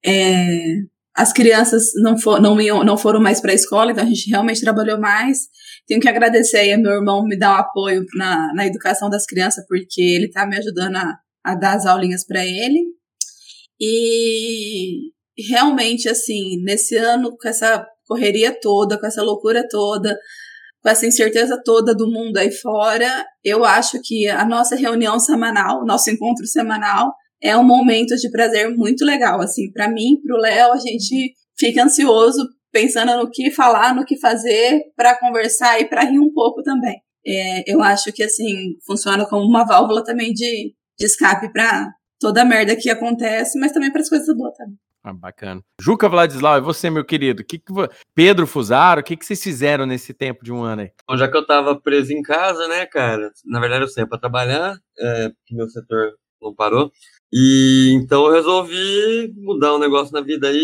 É, 0.05 0.75
as 1.15 1.31
crianças 1.31 1.91
não, 1.95 2.17
for, 2.17 2.41
não, 2.41 2.59
iam, 2.59 2.83
não 2.83 2.97
foram 2.97 3.21
mais 3.21 3.39
para 3.39 3.53
a 3.53 3.55
escola, 3.55 3.93
então 3.93 4.03
a 4.03 4.07
gente 4.07 4.29
realmente 4.29 4.59
trabalhou 4.59 4.99
mais. 4.99 5.47
Tenho 5.87 6.01
que 6.01 6.09
agradecer 6.09 6.57
aí 6.57 6.73
a 6.73 6.77
meu 6.77 6.91
irmão 6.91 7.23
me 7.23 7.39
dar 7.39 7.55
um 7.55 7.59
apoio 7.61 8.03
na, 8.15 8.53
na 8.53 8.67
educação 8.67 9.09
das 9.09 9.25
crianças, 9.25 9.63
porque 9.69 10.01
ele 10.01 10.25
está 10.25 10.45
me 10.45 10.57
ajudando 10.57 10.97
a, 10.97 11.17
a 11.45 11.55
dar 11.55 11.77
as 11.77 11.85
aulinhas 11.85 12.25
para 12.25 12.45
ele. 12.45 12.81
E 13.79 15.11
realmente, 15.49 16.09
assim, 16.09 16.61
nesse 16.61 16.97
ano, 16.97 17.37
com 17.37 17.47
essa 17.47 17.87
correria 18.05 18.51
toda, 18.59 18.99
com 18.99 19.07
essa 19.07 19.23
loucura 19.23 19.65
toda, 19.69 20.17
com 20.85 20.89
essa 20.91 21.07
incerteza 21.07 21.59
toda 21.65 21.95
do 21.95 22.07
mundo 22.07 22.37
aí 22.37 22.51
fora, 22.51 23.25
eu 23.43 23.65
acho 23.65 23.99
que 24.03 24.27
a 24.27 24.45
nossa 24.45 24.75
reunião 24.75 25.19
semanal, 25.19 25.83
nosso 25.83 26.11
encontro 26.11 26.45
semanal, 26.45 27.11
é 27.41 27.57
um 27.57 27.63
momento 27.63 28.15
de 28.15 28.29
prazer 28.29 28.69
muito 28.69 29.03
legal. 29.03 29.41
Assim, 29.41 29.71
para 29.71 29.89
mim, 29.89 30.21
para 30.21 30.35
o 30.37 30.39
Léo, 30.39 30.73
a 30.73 30.77
gente 30.77 31.33
fica 31.57 31.83
ansioso 31.83 32.47
pensando 32.71 33.17
no 33.17 33.31
que 33.31 33.49
falar, 33.49 33.95
no 33.95 34.05
que 34.05 34.19
fazer, 34.19 34.79
para 34.95 35.19
conversar 35.19 35.81
e 35.81 35.85
para 35.85 36.03
rir 36.03 36.19
um 36.19 36.31
pouco 36.31 36.61
também. 36.61 37.01
É, 37.25 37.63
eu 37.65 37.81
acho 37.81 38.13
que 38.13 38.21
assim 38.21 38.75
funciona 38.85 39.25
como 39.25 39.43
uma 39.43 39.65
válvula 39.65 40.03
também 40.03 40.33
de, 40.33 40.75
de 40.99 41.05
escape 41.05 41.51
para 41.51 41.89
toda 42.19 42.43
a 42.43 42.45
merda 42.45 42.75
que 42.75 42.91
acontece, 42.91 43.57
mas 43.57 43.71
também 43.71 43.91
para 43.91 44.01
as 44.01 44.09
coisas 44.09 44.27
boas 44.37 44.55
também. 44.55 44.77
Ah, 45.07 45.13
bacana. 45.13 45.61
Juca 45.79 46.09
Vladislau, 46.09 46.57
e 46.57 46.61
você, 46.61 46.89
meu 46.89 47.05
querido? 47.05 47.43
Que 47.43 47.59
que, 47.59 47.71
Pedro 48.15 48.47
Fusaro, 48.47 49.01
o 49.01 49.03
que, 49.03 49.15
que 49.15 49.23
vocês 49.23 49.41
fizeram 49.41 49.85
nesse 49.85 50.15
tempo 50.15 50.43
de 50.43 50.51
um 50.51 50.63
ano 50.63 50.81
aí? 50.81 50.91
Bom, 51.07 51.15
já 51.15 51.29
que 51.29 51.37
eu 51.37 51.45
tava 51.45 51.79
preso 51.79 52.11
em 52.11 52.23
casa, 52.23 52.67
né, 52.67 52.87
cara? 52.87 53.31
Na 53.45 53.59
verdade, 53.59 53.83
eu 53.83 53.87
saí 53.87 54.07
pra 54.07 54.17
trabalhar, 54.17 54.75
é, 54.97 55.29
porque 55.29 55.53
meu 55.53 55.69
setor 55.69 56.13
não 56.41 56.55
parou. 56.55 56.91
E 57.31 57.91
então 57.93 58.25
eu 58.25 58.33
resolvi 58.33 59.31
mudar 59.37 59.75
um 59.75 59.79
negócio 59.79 60.11
na 60.11 60.21
vida 60.21 60.47
aí 60.47 60.57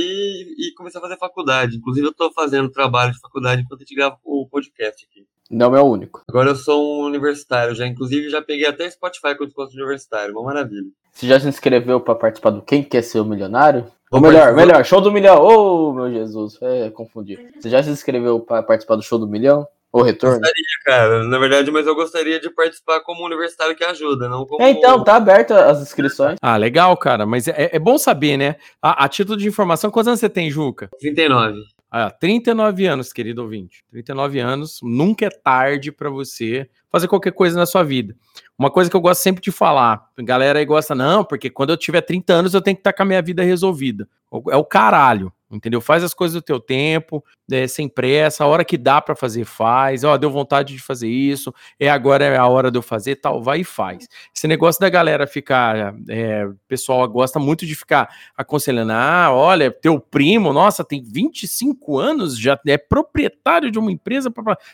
e, 0.57 0.69
e 0.69 0.98
a 0.98 1.01
fazer 1.01 1.17
faculdade. 1.17 1.77
Inclusive, 1.77 2.07
eu 2.07 2.13
tô 2.13 2.31
fazendo 2.33 2.71
trabalho 2.71 3.12
de 3.12 3.19
faculdade 3.19 3.62
enquanto 3.62 3.81
a 3.81 3.83
gente 3.83 3.95
grava 3.95 4.17
o 4.24 4.48
podcast 4.50 5.05
aqui. 5.05 5.24
Não 5.51 5.75
é 5.75 5.81
o 5.81 5.86
único. 5.86 6.24
Agora 6.29 6.50
eu 6.50 6.55
sou 6.55 7.01
um 7.01 7.05
universitário, 7.05 7.75
já 7.75 7.86
inclusive 7.86 8.29
já 8.29 8.41
peguei 8.41 8.65
até 8.65 8.89
Spotify 8.89 9.36
com 9.38 9.46
desconto 9.46 9.74
universitário, 9.74 10.34
uma 10.34 10.43
maravilha. 10.43 10.88
Você 11.12 11.27
já 11.27 11.39
se 11.39 11.48
inscreveu 11.48 12.00
para 12.00 12.15
participar 12.15 12.51
do 12.51 12.62
Quem 12.62 12.81
Quer 12.84 13.01
Ser 13.01 13.20
o 13.20 13.25
Milionário? 13.25 13.86
Ou 14.12 14.20
melhor, 14.20 14.53
melhor, 14.53 14.84
show 14.84 15.00
do 15.00 15.12
milhão. 15.12 15.41
Ô, 15.41 15.89
oh, 15.89 15.93
meu 15.93 16.12
Jesus, 16.12 16.58
é, 16.62 16.89
confundi. 16.89 17.39
Você 17.58 17.70
já 17.70 17.81
se 17.81 17.89
inscreveu 17.89 18.39
para 18.41 18.62
participar 18.62 18.98
do 18.98 19.01
show 19.01 19.17
do 19.17 19.27
milhão? 19.27 19.65
Ou 19.91 20.03
retorno? 20.03 20.39
Gostaria, 20.39 20.65
cara, 20.86 21.24
na 21.25 21.38
verdade, 21.38 21.70
mas 21.70 21.86
eu 21.86 21.93
gostaria 21.93 22.39
de 22.39 22.50
participar 22.50 23.01
como 23.01 23.25
universitário 23.25 23.75
que 23.75 23.84
ajuda, 23.84 24.29
não 24.29 24.46
como. 24.46 24.62
É, 24.62 24.70
então, 24.70 25.03
tá 25.03 25.15
aberto 25.15 25.51
as 25.51 25.81
inscrições. 25.81 26.38
Ah, 26.41 26.55
legal, 26.55 26.96
cara, 26.96 27.25
mas 27.25 27.48
é, 27.50 27.72
é 27.74 27.79
bom 27.79 27.98
saber, 27.98 28.38
né? 28.38 28.55
A, 28.81 29.03
a, 29.03 29.10
título 29.10 29.38
de 29.38 29.48
informação, 29.50 29.91
quantos 29.91 30.08
anos 30.08 30.22
você 30.22 30.29
tem, 30.29 30.50
Juca? 30.50 30.89
39. 31.00 31.58
Ah, 31.93 32.10
39 32.10 32.86
anos, 32.86 33.12
querido 33.12 33.41
ouvinte. 33.41 33.83
39 33.91 34.39
anos, 34.39 34.79
nunca 34.81 35.25
é 35.25 35.29
tarde 35.29 35.91
para 35.91 36.10
você 36.10 36.69
fazer 36.89 37.10
qualquer 37.10 37.33
coisa 37.33 37.60
na 37.60 37.65
sua 37.65 37.83
vida. 37.83 38.15
Uma 38.57 38.71
coisa 38.71 38.89
que 38.89 38.95
eu 38.95 39.01
gosto 39.01 39.21
sempre 39.21 39.41
de 39.41 39.51
falar, 39.51 40.10
galera 40.19 40.60
aí 40.60 40.65
gosta, 40.65 40.95
não, 40.95 41.25
porque 41.25 41.50
quando 41.50 41.71
eu 41.71 41.77
tiver 41.77 42.00
30 42.00 42.31
anos 42.31 42.53
eu 42.53 42.62
tenho 42.62 42.77
que 42.77 42.79
estar 42.79 42.93
tá 42.93 42.98
com 42.98 43.03
a 43.03 43.05
minha 43.05 43.21
vida 43.21 43.43
resolvida. 43.43 44.07
É 44.50 44.55
o 44.55 44.63
caralho, 44.63 45.33
entendeu? 45.51 45.81
Faz 45.81 46.03
as 46.03 46.13
coisas 46.13 46.36
do 46.36 46.41
teu 46.41 46.60
tempo, 46.60 47.24
é, 47.51 47.67
sem 47.67 47.88
pressa, 47.88 48.43
a 48.43 48.48
hora 48.48 48.63
que 48.63 48.77
dá 48.77 49.01
para 49.01 49.15
fazer, 49.15 49.46
faz. 49.46 50.03
Ó, 50.03 50.17
deu 50.17 50.29
vontade 50.29 50.74
de 50.74 50.79
fazer 50.81 51.08
isso, 51.08 51.53
é 51.79 51.89
agora 51.89 52.25
é 52.25 52.38
a 52.38 52.48
hora 52.48 52.72
de 52.72 52.77
eu 52.77 52.81
fazer, 52.81 53.15
tal, 53.17 53.41
vai 53.41 53.62
e 53.62 53.63
faz. 53.63 54.08
Esse 54.36 54.48
negócio 54.48 54.79
da 54.79 54.89
galera 54.89 55.27
ficar, 55.27 55.96
é, 56.10 56.46
o 56.46 56.55
pessoal 56.67 57.08
gosta 57.08 57.39
muito 57.39 57.65
de 57.65 57.75
ficar 57.75 58.10
aconselhando, 58.36 58.91
ah, 58.93 59.29
olha, 59.31 59.72
teu 59.72 60.00
primo, 60.00 60.53
nossa, 60.53 60.84
tem 60.84 61.03
25 61.03 61.98
anos, 61.98 62.38
já 62.38 62.60
é 62.67 62.77
proprietário 62.77 63.72
de 63.72 63.79
uma 63.79 63.91
empresa, 63.91 64.31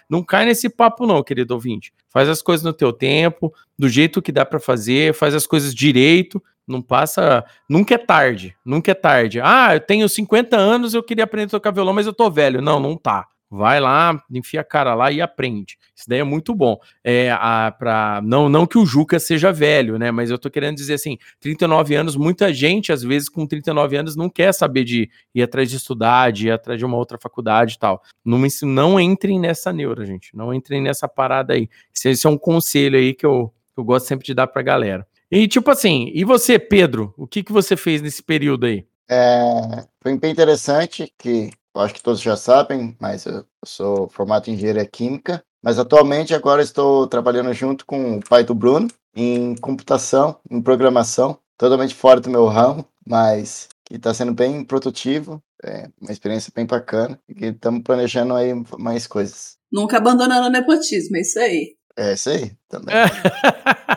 não 0.09 0.23
cai 0.23 0.45
nesse 0.45 0.69
papo 0.69 1.05
não, 1.05 1.23
querido 1.23 1.53
ouvinte. 1.53 1.93
Faz 2.09 2.29
as 2.29 2.41
coisas 2.41 2.63
no 2.63 2.73
teu 2.73 2.91
tempo, 2.93 3.53
do 3.77 3.87
jeito 3.87 4.21
que 4.21 4.31
dá 4.31 4.45
para 4.45 4.59
fazer, 4.59 5.13
faz 5.13 5.35
as 5.35 5.45
coisas 5.45 5.73
direito, 5.73 6.41
não 6.67 6.81
passa, 6.81 7.45
nunca 7.69 7.95
é 7.95 7.97
tarde, 7.97 8.55
nunca 8.65 8.91
é 8.91 8.95
tarde. 8.95 9.39
Ah, 9.41 9.75
eu 9.75 9.79
tenho 9.79 10.07
50 10.09 10.57
anos, 10.57 10.93
eu 10.93 11.01
queria 11.01 11.23
aprender 11.23 11.47
a 11.47 11.51
tocar 11.51 11.71
violão, 11.71 11.93
mas 11.93 12.05
eu 12.05 12.13
tô 12.13 12.29
velho. 12.29 12.61
Não, 12.61 12.79
não 12.79 12.97
tá. 12.97 13.27
Vai 13.49 13.79
lá, 13.79 14.21
enfia 14.29 14.59
a 14.59 14.63
cara 14.63 14.93
lá 14.93 15.09
e 15.09 15.21
aprende. 15.21 15.77
Isso 15.95 16.03
daí 16.05 16.19
é 16.19 16.23
muito 16.23 16.53
bom. 16.53 16.77
É, 17.01 17.31
a, 17.31 17.71
pra, 17.71 18.19
não, 18.21 18.49
não 18.49 18.67
que 18.67 18.77
o 18.77 18.85
Juca 18.85 19.19
seja 19.19 19.53
velho, 19.53 19.97
né? 19.97 20.11
Mas 20.11 20.29
eu 20.29 20.37
tô 20.37 20.49
querendo 20.49 20.75
dizer 20.75 20.95
assim: 20.95 21.17
39 21.39 21.95
anos, 21.95 22.17
muita 22.17 22.53
gente, 22.53 22.91
às 22.91 23.03
vezes, 23.03 23.29
com 23.29 23.47
39 23.47 23.95
anos, 23.95 24.17
não 24.17 24.29
quer 24.29 24.53
saber 24.53 24.83
de 24.83 25.09
ir 25.33 25.41
atrás 25.41 25.69
de 25.69 25.77
estudar, 25.77 26.29
de 26.33 26.47
ir 26.47 26.51
atrás 26.51 26.77
de 26.77 26.85
uma 26.85 26.97
outra 26.97 27.17
faculdade 27.17 27.75
e 27.75 27.79
tal. 27.79 28.03
Não, 28.23 28.37
não 28.63 28.99
entrem 28.99 29.39
nessa 29.39 29.71
neura, 29.71 30.05
gente. 30.05 30.35
Não 30.35 30.53
entrem 30.53 30.81
nessa 30.81 31.07
parada 31.07 31.53
aí. 31.53 31.69
Esse 32.05 32.27
é 32.27 32.29
um 32.29 32.37
conselho 32.37 32.97
aí 32.97 33.13
que 33.13 33.25
eu, 33.25 33.53
eu 33.77 33.83
gosto 33.83 34.07
sempre 34.07 34.25
de 34.25 34.33
dar 34.33 34.47
pra 34.47 34.61
galera. 34.61 35.07
E 35.31 35.47
tipo 35.47 35.69
assim, 35.69 36.11
e 36.13 36.23
você, 36.23 36.57
Pedro, 36.57 37.13
o 37.17 37.27
que, 37.27 37.43
que 37.43 37.51
você 37.51 37.75
fez 37.75 38.01
nesse 38.01 38.23
período 38.23 38.65
aí? 38.65 38.85
É, 39.09 39.85
foi 40.01 40.17
bem 40.17 40.31
interessante, 40.31 41.11
que 41.17 41.49
eu 41.75 41.81
acho 41.81 41.93
que 41.93 42.01
todos 42.01 42.21
já 42.21 42.35
sabem, 42.35 42.95
mas 42.99 43.25
eu 43.25 43.45
sou 43.63 44.09
formado 44.09 44.47
em 44.47 44.53
engenharia 44.53 44.85
química, 44.85 45.43
mas 45.63 45.77
atualmente 45.77 46.33
agora 46.33 46.61
estou 46.61 47.07
trabalhando 47.07 47.53
junto 47.53 47.85
com 47.85 48.17
o 48.17 48.23
pai 48.23 48.43
do 48.43 48.55
Bruno 48.55 48.87
em 49.15 49.55
computação, 49.55 50.37
em 50.49 50.61
programação, 50.61 51.37
totalmente 51.57 51.93
fora 51.93 52.19
do 52.19 52.29
meu 52.29 52.45
ramo, 52.45 52.85
mas 53.05 53.67
que 53.85 53.95
está 53.95 54.13
sendo 54.13 54.33
bem 54.33 54.63
produtivo, 54.63 55.41
é 55.63 55.89
uma 56.01 56.11
experiência 56.11 56.51
bem 56.55 56.65
bacana 56.65 57.19
e 57.27 57.33
que 57.33 57.45
estamos 57.45 57.81
planejando 57.83 58.33
aí 58.33 58.53
mais 58.77 59.07
coisas. 59.07 59.57
Nunca 59.71 59.97
abandonando 59.97 60.47
o 60.47 60.51
nepotismo, 60.51 61.17
é 61.17 61.21
isso 61.21 61.39
aí. 61.39 61.75
É 61.97 62.13
isso 62.13 62.29
aí, 62.29 62.51
também. 62.69 62.95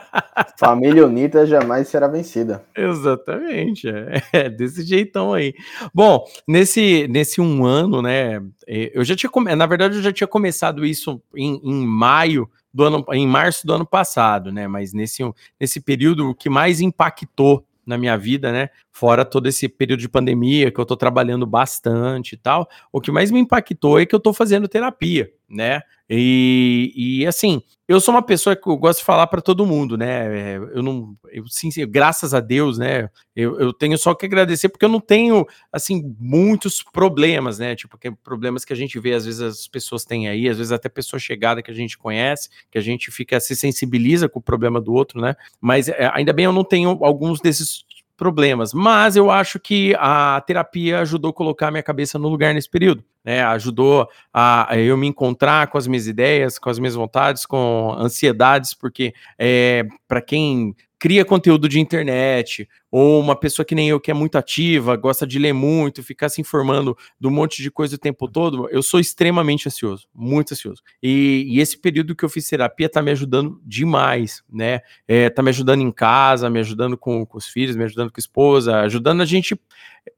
Família 0.59 1.06
unida 1.06 1.47
jamais 1.47 1.88
será 1.88 2.09
vencida. 2.09 2.64
Exatamente, 2.76 3.88
é, 3.88 4.23
é, 4.32 4.50
desse 4.50 4.82
jeitão 4.82 5.32
aí. 5.32 5.54
Bom, 5.92 6.25
nesse, 6.47 7.06
nesse 7.09 7.40
um 7.40 7.64
ano, 7.64 8.02
né, 8.02 8.42
é, 8.66 8.90
eu 8.94 9.04
já 9.04 9.16
tinha, 9.16 9.30
na 9.56 9.66
verdade, 9.66 9.97
eu 9.97 10.02
já 10.02 10.12
tinha 10.12 10.28
começado 10.28 10.85
isso 10.85 11.20
em, 11.35 11.61
em 11.62 11.87
maio 11.87 12.49
do 12.73 12.85
ano, 12.85 13.04
em 13.12 13.26
março 13.26 13.66
do 13.66 13.73
ano 13.75 13.87
passado, 13.87 14.52
né, 14.52 14.68
mas 14.68 14.92
nesse, 14.92 15.23
nesse 15.59 15.80
período, 15.80 16.30
o 16.30 16.35
que 16.35 16.49
mais 16.49 16.80
impactou 16.80 17.64
na 17.90 17.99
minha 17.99 18.16
vida, 18.16 18.52
né? 18.52 18.70
Fora 18.92 19.25
todo 19.25 19.49
esse 19.49 19.68
período 19.68 20.00
de 20.00 20.09
pandemia 20.09 20.70
que 20.70 20.78
eu 20.78 20.87
tô 20.87 20.97
trabalhando 20.97 21.44
bastante 21.47 22.35
e 22.35 22.37
tal, 22.37 22.68
o 22.92 23.00
que 23.00 23.11
mais 23.11 23.30
me 23.30 23.40
impactou 23.40 23.99
é 23.99 24.06
que 24.06 24.14
eu 24.14 24.20
tô 24.20 24.32
fazendo 24.32 24.68
terapia, 24.68 25.30
né? 25.49 25.82
E, 26.12 26.93
e 26.97 27.26
assim, 27.26 27.62
eu 27.87 28.00
sou 28.00 28.12
uma 28.12 28.23
pessoa 28.23 28.57
que 28.57 28.69
eu 28.69 28.76
gosto 28.76 28.99
de 28.99 29.05
falar 29.05 29.29
para 29.29 29.40
todo 29.40 29.64
mundo, 29.64 29.97
né? 29.97 30.55
É, 30.55 30.57
eu 30.57 30.83
não, 30.83 31.17
eu, 31.31 31.47
sim, 31.47 31.71
graças 31.88 32.35
a 32.35 32.40
Deus, 32.40 32.79
né? 32.79 33.09
Eu, 33.35 33.61
eu 33.61 33.73
tenho 33.73 33.97
só 33.97 34.12
que 34.12 34.26
agradecer 34.26 34.69
porque 34.69 34.85
eu 34.85 34.88
não 34.88 34.99
tenho, 34.99 35.47
assim, 35.73 36.17
muitos 36.19 36.83
problemas, 36.83 37.61
né? 37.61 37.76
Tipo, 37.76 37.97
que, 37.97 38.11
problemas 38.11 38.64
que 38.64 38.73
a 38.73 38.76
gente 38.76 38.99
vê, 38.99 39.14
às 39.14 39.25
vezes 39.25 39.40
as 39.40 39.69
pessoas 39.69 40.05
têm 40.05 40.29
aí, 40.29 40.49
às 40.49 40.57
vezes 40.57 40.73
até 40.73 40.88
pessoa 40.88 41.21
chegada 41.21 41.62
que 41.62 41.71
a 41.71 41.75
gente 41.75 41.97
conhece, 41.97 42.49
que 42.73 42.79
a 42.79 42.83
gente 42.83 43.12
fica, 43.12 43.38
se 43.38 43.55
sensibiliza 43.55 44.29
com 44.29 44.40
o 44.40 44.43
problema 44.43 44.81
do 44.81 44.93
outro, 44.93 45.21
né? 45.21 45.37
Mas 45.61 45.88
é, 45.88 46.11
ainda 46.12 46.33
bem 46.33 46.45
eu 46.45 46.52
não 46.52 46.64
tenho 46.64 46.99
alguns 47.05 47.40
desses 47.40 47.85
problemas. 48.21 48.75
Mas 48.75 49.17
eu 49.17 49.31
acho 49.31 49.59
que 49.59 49.97
a 49.99 50.43
terapia 50.47 51.00
ajudou 51.00 51.31
a 51.31 51.35
colocar 51.35 51.71
minha 51.71 51.83
cabeça 51.83 52.19
no 52.19 52.29
lugar 52.29 52.53
nesse 52.53 52.69
período. 52.69 53.03
Né, 53.23 53.43
ajudou 53.43 54.09
a, 54.33 54.73
a 54.73 54.79
eu 54.79 54.97
me 54.97 55.07
encontrar 55.07 55.67
com 55.67 55.77
as 55.77 55.87
minhas 55.87 56.07
ideias, 56.07 56.59
com 56.59 56.71
as 56.71 56.79
minhas 56.79 56.95
vontades, 56.95 57.45
com 57.45 57.95
ansiedades, 57.99 58.73
porque 58.73 59.12
é, 59.39 59.87
para 60.09 60.23
quem 60.23 60.75
cria 61.00 61.25
conteúdo 61.25 61.66
de 61.66 61.80
internet, 61.80 62.69
ou 62.90 63.19
uma 63.19 63.35
pessoa 63.35 63.64
que 63.64 63.75
nem 63.75 63.88
eu, 63.88 63.99
que 63.99 64.11
é 64.11 64.14
muito 64.14 64.37
ativa, 64.37 64.95
gosta 64.97 65.26
de 65.26 65.38
ler 65.38 65.54
muito, 65.54 66.02
ficar 66.02 66.28
se 66.28 66.42
informando 66.42 66.95
um 67.25 67.30
monte 67.30 67.62
de 67.62 67.71
coisa 67.71 67.95
o 67.97 67.99
tempo 67.99 68.28
todo, 68.28 68.69
eu 68.71 68.83
sou 68.83 69.00
extremamente 69.00 69.66
ansioso, 69.66 70.07
muito 70.14 70.52
ansioso. 70.52 70.83
E, 71.02 71.47
e 71.49 71.59
esse 71.59 71.78
período 71.78 72.14
que 72.14 72.23
eu 72.23 72.28
fiz 72.28 72.47
terapia 72.47 72.87
tá 72.87 73.00
me 73.00 73.11
ajudando 73.11 73.59
demais, 73.64 74.45
né? 74.52 74.80
É, 75.09 75.30
tá 75.30 75.42
me 75.42 75.49
ajudando 75.49 75.80
em 75.80 75.90
casa, 75.90 76.50
me 76.50 76.61
ajudando 76.61 76.99
com, 76.99 77.25
com 77.25 77.38
os 77.38 77.47
filhos, 77.47 77.76
me 77.76 77.85
ajudando 77.85 78.11
com 78.11 78.19
a 78.19 78.21
esposa, 78.21 78.80
ajudando 78.80 79.23
a 79.23 79.26
gente 79.26 79.59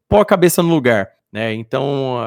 pôr 0.09 0.19
a 0.19 0.25
cabeça 0.25 0.65
no 0.65 0.69
lugar. 0.69 1.09
Né, 1.33 1.55
então, 1.55 2.19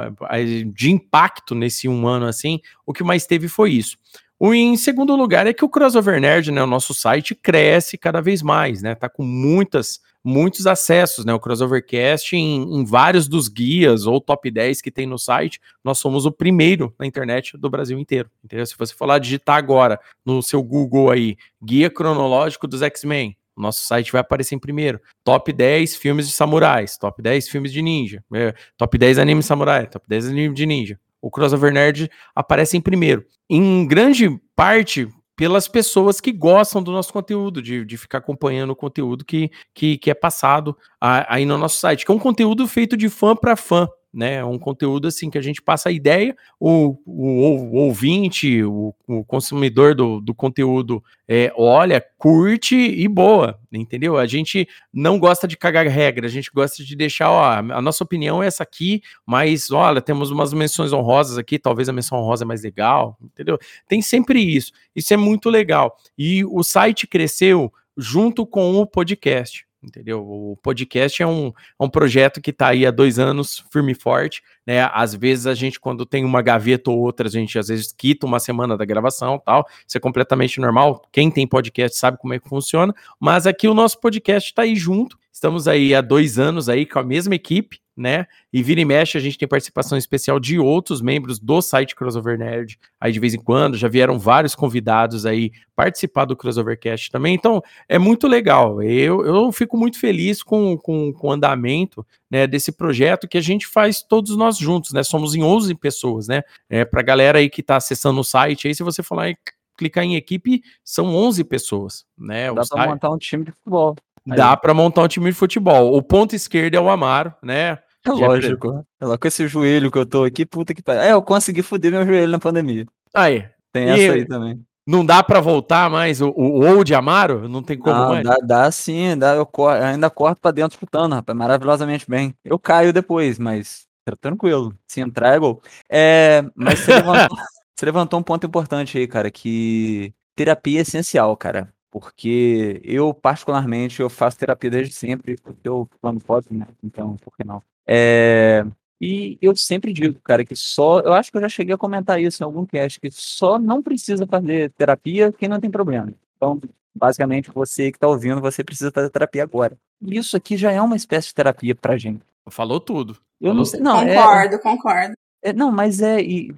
de 0.74 0.90
impacto 0.90 1.54
nesse 1.54 1.88
um 1.88 2.08
ano 2.08 2.26
assim, 2.26 2.60
o 2.88 2.92
que 2.92 3.04
mais 3.04 3.28
teve 3.28 3.48
foi 3.48 3.72
isso. 3.72 4.00
O 4.38 4.54
em 4.54 4.76
segundo 4.76 5.16
lugar 5.16 5.48
é 5.48 5.54
que 5.54 5.64
o 5.64 5.70
Crossover 5.70 6.20
Nerd, 6.20 6.52
né, 6.52 6.62
o 6.62 6.68
nosso 6.68 6.94
site 6.94 7.34
cresce 7.34 7.98
cada 7.98 8.20
vez 8.22 8.42
mais, 8.42 8.82
né? 8.82 8.94
Tá 8.94 9.08
com 9.08 9.24
muitas 9.24 10.02
muitos 10.26 10.66
acessos, 10.66 11.24
né? 11.24 11.34
O 11.34 11.40
Crossovercast 11.40 12.36
em, 12.36 12.64
em 12.64 12.84
vários 12.84 13.28
dos 13.28 13.48
guias 13.48 14.08
ou 14.08 14.20
top 14.20 14.50
10 14.50 14.82
que 14.82 14.90
tem 14.90 15.06
no 15.06 15.20
site, 15.20 15.62
nós 15.84 16.00
somos 16.00 16.26
o 16.26 16.32
primeiro 16.32 16.94
na 16.98 17.06
internet 17.06 17.56
do 17.56 17.70
Brasil 17.70 17.98
inteiro. 18.00 18.30
Entendeu? 18.44 18.66
Se 18.66 18.76
você 18.76 18.94
for 18.94 19.06
lá 19.06 19.20
digitar 19.20 19.56
agora 19.56 20.00
no 20.26 20.42
seu 20.42 20.64
Google 20.64 21.12
aí, 21.12 21.38
guia 21.64 21.92
cronológico 21.92 22.68
dos 22.68 22.82
X-Men, 22.82 23.38
nosso 23.56 23.86
site 23.86 24.12
vai 24.12 24.22
aparecer 24.22 24.56
em 24.56 24.60
primeiro. 24.60 25.00
Top 25.24 25.54
10 25.54 25.96
filmes 25.96 26.28
de 26.28 26.34
samurais, 26.34 26.98
top 26.98 27.22
10 27.22 27.48
filmes 27.48 27.72
de 27.72 27.84
ninja, 27.84 28.24
é, 28.34 28.54
top 28.76 28.98
10 28.98 29.20
anime 29.20 29.44
samurai, 29.44 29.86
top 29.88 30.06
10 30.10 30.30
anime 30.30 30.54
de 30.56 30.66
ninja 30.66 31.00
o 31.26 31.32
Crossover 31.32 31.74
Nerd 31.74 32.08
aparece 32.36 32.78
em 32.78 32.82
primeiro. 32.82 33.26
Em 33.50 33.88
grande 33.88 34.40
parte 34.56 35.10
pelas 35.36 35.68
pessoas 35.68 36.22
que 36.22 36.32
gostam 36.32 36.84
do 36.84 36.92
nosso 36.92 37.12
conteúdo, 37.12 37.64
de, 37.64 37.84
de 37.84 37.98
ficar 37.98 38.20
acompanhando 38.20 38.70
o 38.70 38.76
conteúdo 38.76 39.26
que, 39.26 39.50
que, 39.74 39.98
que 39.98 40.12
é 40.12 40.14
passado 40.14 40.78
aí 41.02 41.44
no 41.44 41.58
nosso 41.58 41.78
site, 41.78 42.06
que 42.06 42.12
é 42.12 42.14
um 42.14 42.20
conteúdo 42.20 42.68
feito 42.68 42.96
de 42.96 43.10
fã 43.10 43.36
para 43.36 43.56
fã 43.56 43.88
né? 44.16 44.44
Um 44.46 44.58
conteúdo 44.58 45.10
assim 45.10 45.30
que 45.30 45.38
a 45.38 45.42
gente 45.42 45.62
passa 45.62 45.90
a 45.90 45.92
ideia, 45.92 46.36
o, 46.58 46.98
o, 47.06 47.74
o 47.74 47.76
ouvinte, 47.76 48.64
o, 48.64 48.96
o, 49.06 49.26
consumidor 49.26 49.94
do, 49.94 50.22
do 50.22 50.34
conteúdo 50.34 51.04
é, 51.28 51.52
olha, 51.58 52.02
curte 52.18 52.76
e 52.76 53.06
boa, 53.10 53.60
entendeu? 53.70 54.18
A 54.18 54.26
gente 54.26 54.68
não 54.94 55.20
gosta 55.20 55.46
de 55.46 55.58
cagar 55.58 55.86
regra, 55.88 56.28
a 56.28 56.30
gente 56.30 56.50
gosta 56.54 56.82
de 56.82 56.96
deixar, 56.96 57.30
ó, 57.30 57.44
a 57.44 57.82
nossa 57.82 58.06
opinião 58.06 58.42
é 58.42 58.48
essa 58.48 58.64
aqui, 58.64 59.02
mas 59.26 59.70
olha, 59.70 60.00
temos 60.00 60.32
umas 60.32 60.54
menções 60.54 60.94
honrosas 60.94 61.38
aqui, 61.38 61.60
talvez 61.60 61.90
a 61.90 61.94
menção 61.94 62.18
honrosa 62.18 62.46
é 62.46 62.48
mais 62.48 62.64
legal, 62.64 63.18
entendeu? 63.22 63.60
Tem 63.86 64.02
sempre 64.02 64.40
isso, 64.40 64.72
isso 64.96 65.14
é 65.14 65.18
muito 65.18 65.50
legal. 65.50 65.98
E 66.18 66.46
o 66.46 66.64
site 66.64 67.06
cresceu 67.06 67.72
junto 67.98 68.46
com 68.46 68.76
o 68.76 68.88
podcast 68.88 69.66
entendeu? 69.86 70.22
O 70.22 70.58
podcast 70.62 71.22
é 71.22 71.28
um, 71.28 71.48
é 71.48 71.84
um 71.84 71.90
projeto 71.90 72.42
que 72.42 72.50
está 72.50 72.68
aí 72.68 72.86
há 72.86 72.92
dois 72.92 73.20
anos, 73.20 73.64
firme 73.72 73.92
e 73.92 73.96
forte, 73.96 74.42
né? 74.66 74.90
Às 74.94 75.14
vezes 75.14 75.48
a 75.48 75.54
gente, 75.54 75.80
quando 75.80 76.06
tem 76.06 76.26
uma 76.26 76.42
gaveta 76.42 76.90
ou 76.90 77.00
outra, 77.00 77.28
a 77.28 77.32
gente 77.32 77.58
às 77.60 77.68
vezes 77.68 77.94
quita 77.94 78.26
uma 78.26 78.40
semana 78.40 78.78
da 78.78 78.86
gravação 78.86 79.40
tal, 79.40 79.66
isso 79.88 79.98
é 79.98 80.02
completamente 80.02 80.60
normal, 80.60 81.02
quem 81.12 81.30
tem 81.30 81.48
podcast 81.48 81.98
sabe 81.98 82.18
como 82.18 82.34
é 82.34 82.40
que 82.40 82.50
funciona, 82.50 82.94
mas 83.20 83.46
aqui 83.48 83.68
o 83.68 83.74
nosso 83.74 84.00
podcast 84.00 84.50
está 84.50 84.64
aí 84.64 84.76
junto, 84.76 85.18
estamos 85.32 85.68
aí 85.68 85.94
há 85.94 86.02
dois 86.02 86.40
anos 86.40 86.68
aí 86.68 86.86
com 86.86 87.00
a 87.00 87.04
mesma 87.04 87.36
equipe, 87.36 87.80
né? 87.96 88.28
E 88.52 88.62
vira 88.62 88.82
e 88.82 88.86
mexe, 88.86 89.18
a 89.18 89.22
gente 89.22 89.38
tem 89.38 89.48
participação 89.48 89.98
especial 89.98 90.40
de 90.40 90.60
outros 90.60 91.02
membros 91.02 91.40
do 91.40 91.62
site 91.62 91.96
Crossover 91.96 92.38
Nerd, 92.38 92.78
aí 93.00 93.12
de 93.12 93.20
vez 93.20 93.34
em 93.34 93.40
quando, 93.40 93.78
já 93.78 93.88
vieram 93.88 94.20
vários 94.20 94.54
convidados 94.54 95.26
aí 95.26 95.52
participar 95.76 96.26
do 96.26 96.36
Crossovercast 96.36 97.12
também, 97.12 97.34
então 97.34 97.62
é 97.88 97.98
muito 97.98 98.28
legal, 98.28 98.82
eu, 98.82 99.26
eu 99.26 99.52
fico 99.52 99.78
muito 99.78 100.00
feliz 100.00 100.44
com, 100.44 100.78
com, 100.78 101.14
com 101.14 101.28
o 101.28 101.32
andamento 101.32 102.06
né, 102.30 102.46
desse 102.46 102.72
projeto 102.72 103.28
que 103.28 103.38
a 103.38 103.42
gente 103.42 103.68
faz 103.68 104.02
todos 104.02 104.36
nós 104.36 104.58
juntos, 104.58 104.92
né? 104.92 105.04
Somos 105.04 105.36
em 105.36 105.44
11 105.44 105.74
pessoas, 105.76 106.28
né? 106.28 106.42
É, 106.70 106.84
pra 106.84 107.02
galera 107.02 107.40
aí 107.40 107.50
que 107.50 107.64
tá 107.64 107.78
acessando 107.78 108.20
o 108.20 108.24
site, 108.24 108.68
aí 108.68 108.76
se 108.76 108.84
você 108.84 109.02
falar 109.02 109.36
clicar 109.78 110.04
em 110.04 110.16
equipe, 110.16 110.64
são 110.84 111.16
11 111.16 111.44
pessoas, 111.44 112.06
né? 112.18 112.54
Dá 112.54 112.64
para 112.66 112.88
montar 112.88 113.10
um 113.10 113.18
time 113.18 113.46
de 113.46 113.52
futebol. 113.52 113.96
Dá 114.26 114.58
para 114.58 114.74
montar 114.74 115.04
um 115.04 115.08
time 115.08 115.30
de 115.30 115.38
futebol. 115.38 115.96
O 115.96 116.02
ponto 116.02 116.36
esquerdo 116.36 116.74
é 116.74 116.80
o 116.80 116.90
Amaro, 116.90 117.34
né? 117.44 117.78
É 118.08 118.12
lógico. 118.12 118.86
Lá 119.02 119.18
com 119.18 119.28
esse 119.28 119.48
joelho 119.48 119.92
que 119.92 119.98
eu 119.98 120.06
tô 120.06 120.24
aqui, 120.24 120.46
puta 120.46 120.74
que 120.74 120.84
pariu. 120.84 121.02
É, 121.02 121.14
eu 121.14 121.22
consegui 121.22 121.64
foder 121.64 121.92
meu 121.92 122.06
joelho 122.06 122.32
na 122.32 122.40
pandemia. 122.40 122.86
Aí. 123.14 123.46
Tem 123.72 123.90
essa 123.90 124.14
aí 124.14 124.26
também. 124.26 124.64
Não 124.88 125.04
dá 125.04 125.24
para 125.24 125.42
voltar 125.42 125.90
mais 125.90 126.22
o, 126.22 126.30
o 126.30 126.64
old 126.64 126.94
Amaro? 126.94 127.50
Não 127.50 127.64
tem 127.64 127.78
como 127.78 127.96
não, 127.96 128.10
mais? 128.10 128.24
Dá, 128.24 128.38
dá 128.38 128.72
sim, 128.72 129.18
dá, 129.18 129.34
eu, 129.34 129.50
ainda 129.82 130.10
corto 130.12 130.40
pra 130.40 130.52
dentro 130.52 130.78
chutando, 130.80 131.16
rapaz, 131.16 131.36
maravilhosamente 131.36 132.06
bem. 132.08 132.36
Eu 132.46 132.60
caio 132.60 132.94
depois, 132.94 133.40
mas 133.40 133.88
tranquilo. 134.22 134.78
Se 134.88 135.02
entrar 135.02 135.34
é 135.34 135.40
gol. 135.40 135.62
É, 135.90 136.46
mas 136.56 136.80
você 136.80 136.94
levantou, 137.02 137.38
você 137.76 137.86
levantou 137.86 138.20
um 138.20 138.24
ponto 138.24 138.46
importante 138.46 138.98
aí, 138.98 139.08
cara, 139.08 139.32
que 139.32 140.14
terapia 140.36 140.80
é 140.80 140.82
essencial, 140.84 141.36
cara. 141.36 141.74
Porque 141.96 142.82
eu, 142.84 143.14
particularmente, 143.14 144.02
eu 144.02 144.10
faço 144.10 144.38
terapia 144.38 144.70
desde 144.70 144.94
sempre, 144.94 145.38
porque 145.38 145.66
eu 145.66 145.90
quando 146.02 146.20
posso, 146.20 146.54
né? 146.54 146.68
Então, 146.84 147.16
por 147.16 147.34
que 147.38 147.46
não? 147.46 147.64
É, 147.88 148.66
e 149.00 149.38
eu 149.42 149.56
sempre 149.56 149.94
digo, 149.94 150.20
cara, 150.22 150.44
que 150.44 150.58
só. 150.58 151.00
Eu 151.00 151.14
acho 151.14 151.32
que 151.32 151.38
eu 151.38 151.42
já 151.42 151.48
cheguei 151.48 151.74
a 151.74 151.78
comentar 151.78 152.22
isso 152.22 152.44
em 152.44 152.46
algum 152.46 152.66
cast, 152.66 153.00
que 153.00 153.10
só 153.10 153.58
não 153.58 153.82
precisa 153.82 154.28
fazer 154.28 154.72
terapia 154.72 155.32
quem 155.32 155.48
não 155.48 155.58
tem 155.58 155.72
problema. 155.72 156.12
Então, 156.36 156.60
basicamente, 156.94 157.50
você 157.50 157.90
que 157.92 157.96
está 157.96 158.10
ouvindo, 158.10 158.42
você 158.42 158.62
precisa 158.62 158.92
fazer 158.92 159.10
terapia 159.10 159.44
agora. 159.44 159.78
Isso 160.02 160.36
aqui 160.36 160.58
já 160.58 160.74
é 160.74 160.82
uma 160.82 160.98
espécie 160.98 161.30
de 161.30 161.36
terapia 161.36 161.76
pra 161.76 161.98
gente. 161.98 162.20
Falou 162.50 162.82
tudo. 162.82 163.14
Eu 163.40 163.52
Falou 163.52 163.56
não 163.56 163.64
sei. 163.66 163.80
Não, 163.80 164.06
concordo, 164.06 164.56
é, 164.56 164.58
concordo. 164.58 165.14
É, 165.42 165.54
não, 165.54 165.72
mas 165.72 166.02
é. 166.02 166.18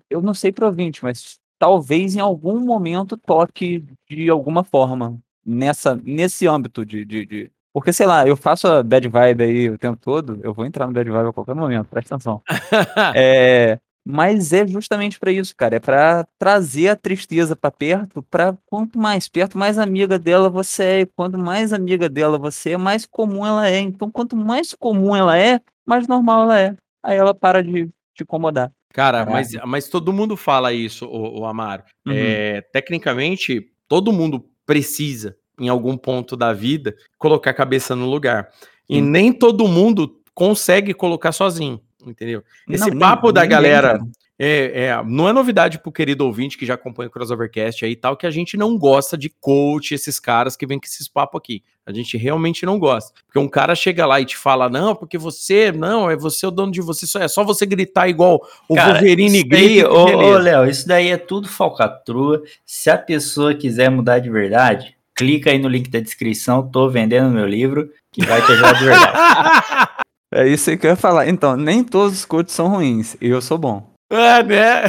Eu 0.09 0.19
não 0.19 0.33
sei 0.33 0.51
pro 0.51 0.65
ouvinte, 0.65 1.03
mas 1.03 1.37
talvez 1.59 2.15
em 2.15 2.19
algum 2.19 2.59
momento 2.59 3.15
toque 3.15 3.85
de 4.09 4.31
alguma 4.31 4.63
forma 4.63 5.21
nessa, 5.47 5.99
nesse 6.03 6.45
âmbito 6.45 6.85
de, 6.85 7.05
de, 7.05 7.25
de, 7.25 7.51
Porque, 7.73 7.93
sei 7.93 8.05
lá, 8.05 8.27
eu 8.27 8.35
faço 8.35 8.67
a 8.67 8.83
bad 8.83 9.07
vibe 9.07 9.43
aí 9.43 9.69
o 9.69 9.77
tempo 9.77 9.97
todo, 9.97 10.39
eu 10.43 10.53
vou 10.53 10.65
entrar 10.65 10.85
no 10.85 10.93
bad 10.93 11.09
vibe 11.09 11.29
a 11.29 11.33
qualquer 11.33 11.55
momento, 11.55 11.87
presta 11.87 12.15
atenção. 12.15 12.41
é, 13.15 13.79
mas 14.05 14.51
é 14.51 14.67
justamente 14.67 15.19
para 15.19 15.31
isso, 15.31 15.55
cara, 15.55 15.77
é 15.77 15.79
para 15.79 16.27
trazer 16.37 16.89
a 16.89 16.95
tristeza 16.95 17.55
para 17.55 17.71
perto, 17.71 18.21
para 18.23 18.57
quanto 18.65 18.99
mais 18.99 19.29
perto, 19.29 19.57
mais 19.57 19.77
amiga 19.77 20.19
dela 20.19 20.49
você 20.49 20.83
é, 20.83 20.99
e 21.01 21.05
quanto 21.05 21.37
mais 21.37 21.71
amiga 21.71 22.09
dela 22.09 22.37
você 22.37 22.71
é, 22.71 22.77
mais 22.77 23.05
comum 23.05 23.45
ela 23.45 23.69
é. 23.69 23.79
Então, 23.79 24.11
quanto 24.11 24.35
mais 24.35 24.73
comum 24.73 25.15
ela 25.15 25.37
é, 25.37 25.59
mais 25.85 26.07
normal 26.07 26.43
ela 26.43 26.59
é. 26.59 26.75
Aí 27.03 27.17
ela 27.17 27.33
para 27.33 27.63
de 27.63 27.89
te 28.13 28.23
incomodar. 28.23 28.71
Cara, 28.93 29.25
mas, 29.25 29.51
mas 29.65 29.89
todo 29.89 30.11
mundo 30.11 30.35
fala 30.35 30.73
isso, 30.73 31.05
o, 31.05 31.41
o 31.41 31.45
Amaro. 31.45 31.83
Uhum. 32.05 32.13
É, 32.15 32.61
tecnicamente, 32.61 33.71
todo 33.87 34.11
mundo 34.11 34.43
precisa, 34.67 35.35
em 35.59 35.69
algum 35.69 35.97
ponto 35.97 36.37
da 36.37 36.53
vida, 36.53 36.95
colocar 37.17 37.49
a 37.49 37.55
cabeça 37.55 37.95
no 37.95 38.05
lugar. 38.05 38.49
E 38.87 39.01
nem 39.01 39.33
todo 39.33 39.67
mundo 39.67 40.21
consegue 40.35 40.93
colocar 40.93 41.31
sozinho, 41.31 41.81
entendeu? 42.05 42.43
Esse 42.69 42.91
não, 42.91 42.99
papo 42.99 43.27
nem, 43.27 43.33
da 43.33 43.45
galera. 43.45 43.99
É, 44.39 44.85
é, 44.85 45.03
não 45.03 45.27
é 45.27 45.33
novidade 45.33 45.79
pro 45.79 45.91
querido 45.91 46.23
ouvinte 46.23 46.57
que 46.57 46.65
já 46.65 46.75
acompanha 46.75 47.07
o 47.07 47.11
Crossovercast 47.11 47.83
aí 47.83 47.93
e 47.93 47.95
tal, 47.95 48.15
que 48.15 48.27
a 48.27 48.31
gente 48.31 48.55
não 48.55 48.77
gosta 48.77 49.17
de 49.17 49.29
coach, 49.29 49.95
esses 49.95 50.19
caras 50.19 50.55
que 50.55 50.67
vêm 50.67 50.79
com 50.79 50.85
esses 50.85 51.07
papos 51.07 51.39
aqui. 51.39 51.63
A 51.87 51.91
gente 51.91 52.17
realmente 52.17 52.65
não 52.65 52.77
gosta. 52.77 53.13
Porque 53.25 53.39
um 53.39 53.47
cara 53.47 53.73
chega 53.73 54.05
lá 54.05 54.21
e 54.21 54.25
te 54.25 54.37
fala, 54.37 54.69
não, 54.69 54.93
porque 54.93 55.17
você, 55.17 55.71
não, 55.71 56.11
é 56.11 56.15
você 56.15 56.45
o 56.45 56.51
dono 56.51 56.71
de 56.71 56.81
você, 56.81 57.07
só 57.07 57.19
é 57.19 57.27
só 57.27 57.43
você 57.43 57.65
gritar 57.65 58.07
igual 58.07 58.45
o 58.67 58.75
cara, 58.75 58.93
Wolverine 58.93 59.41
grita. 59.41 59.89
Ô, 59.89 60.05
ô, 60.05 60.37
Léo, 60.37 60.69
isso 60.69 60.87
daí 60.87 61.07
é 61.07 61.17
tudo 61.17 61.47
falcatrua. 61.47 62.43
Se 62.65 62.91
a 62.91 62.97
pessoa 62.97 63.55
quiser 63.55 63.89
mudar 63.89 64.19
de 64.19 64.29
verdade, 64.29 64.95
clica 65.15 65.49
aí 65.49 65.57
no 65.57 65.67
link 65.67 65.89
da 65.89 65.99
descrição, 65.99 66.69
tô 66.69 66.89
vendendo 66.89 67.31
meu 67.31 67.47
livro, 67.47 67.89
que 68.11 68.23
vai 68.23 68.45
te 68.45 68.51
ajudar 68.51 68.73
de 68.73 68.85
verdade. 68.85 69.89
é 70.31 70.47
isso 70.47 70.77
que 70.77 70.85
eu 70.85 70.91
ia 70.91 70.95
falar. 70.95 71.27
Então, 71.27 71.57
nem 71.57 71.83
todos 71.83 72.19
os 72.19 72.25
coaches 72.25 72.51
são 72.51 72.67
ruins, 72.67 73.17
eu 73.19 73.41
sou 73.41 73.57
bom. 73.57 73.96
É, 74.09 74.41
né? 74.43 74.83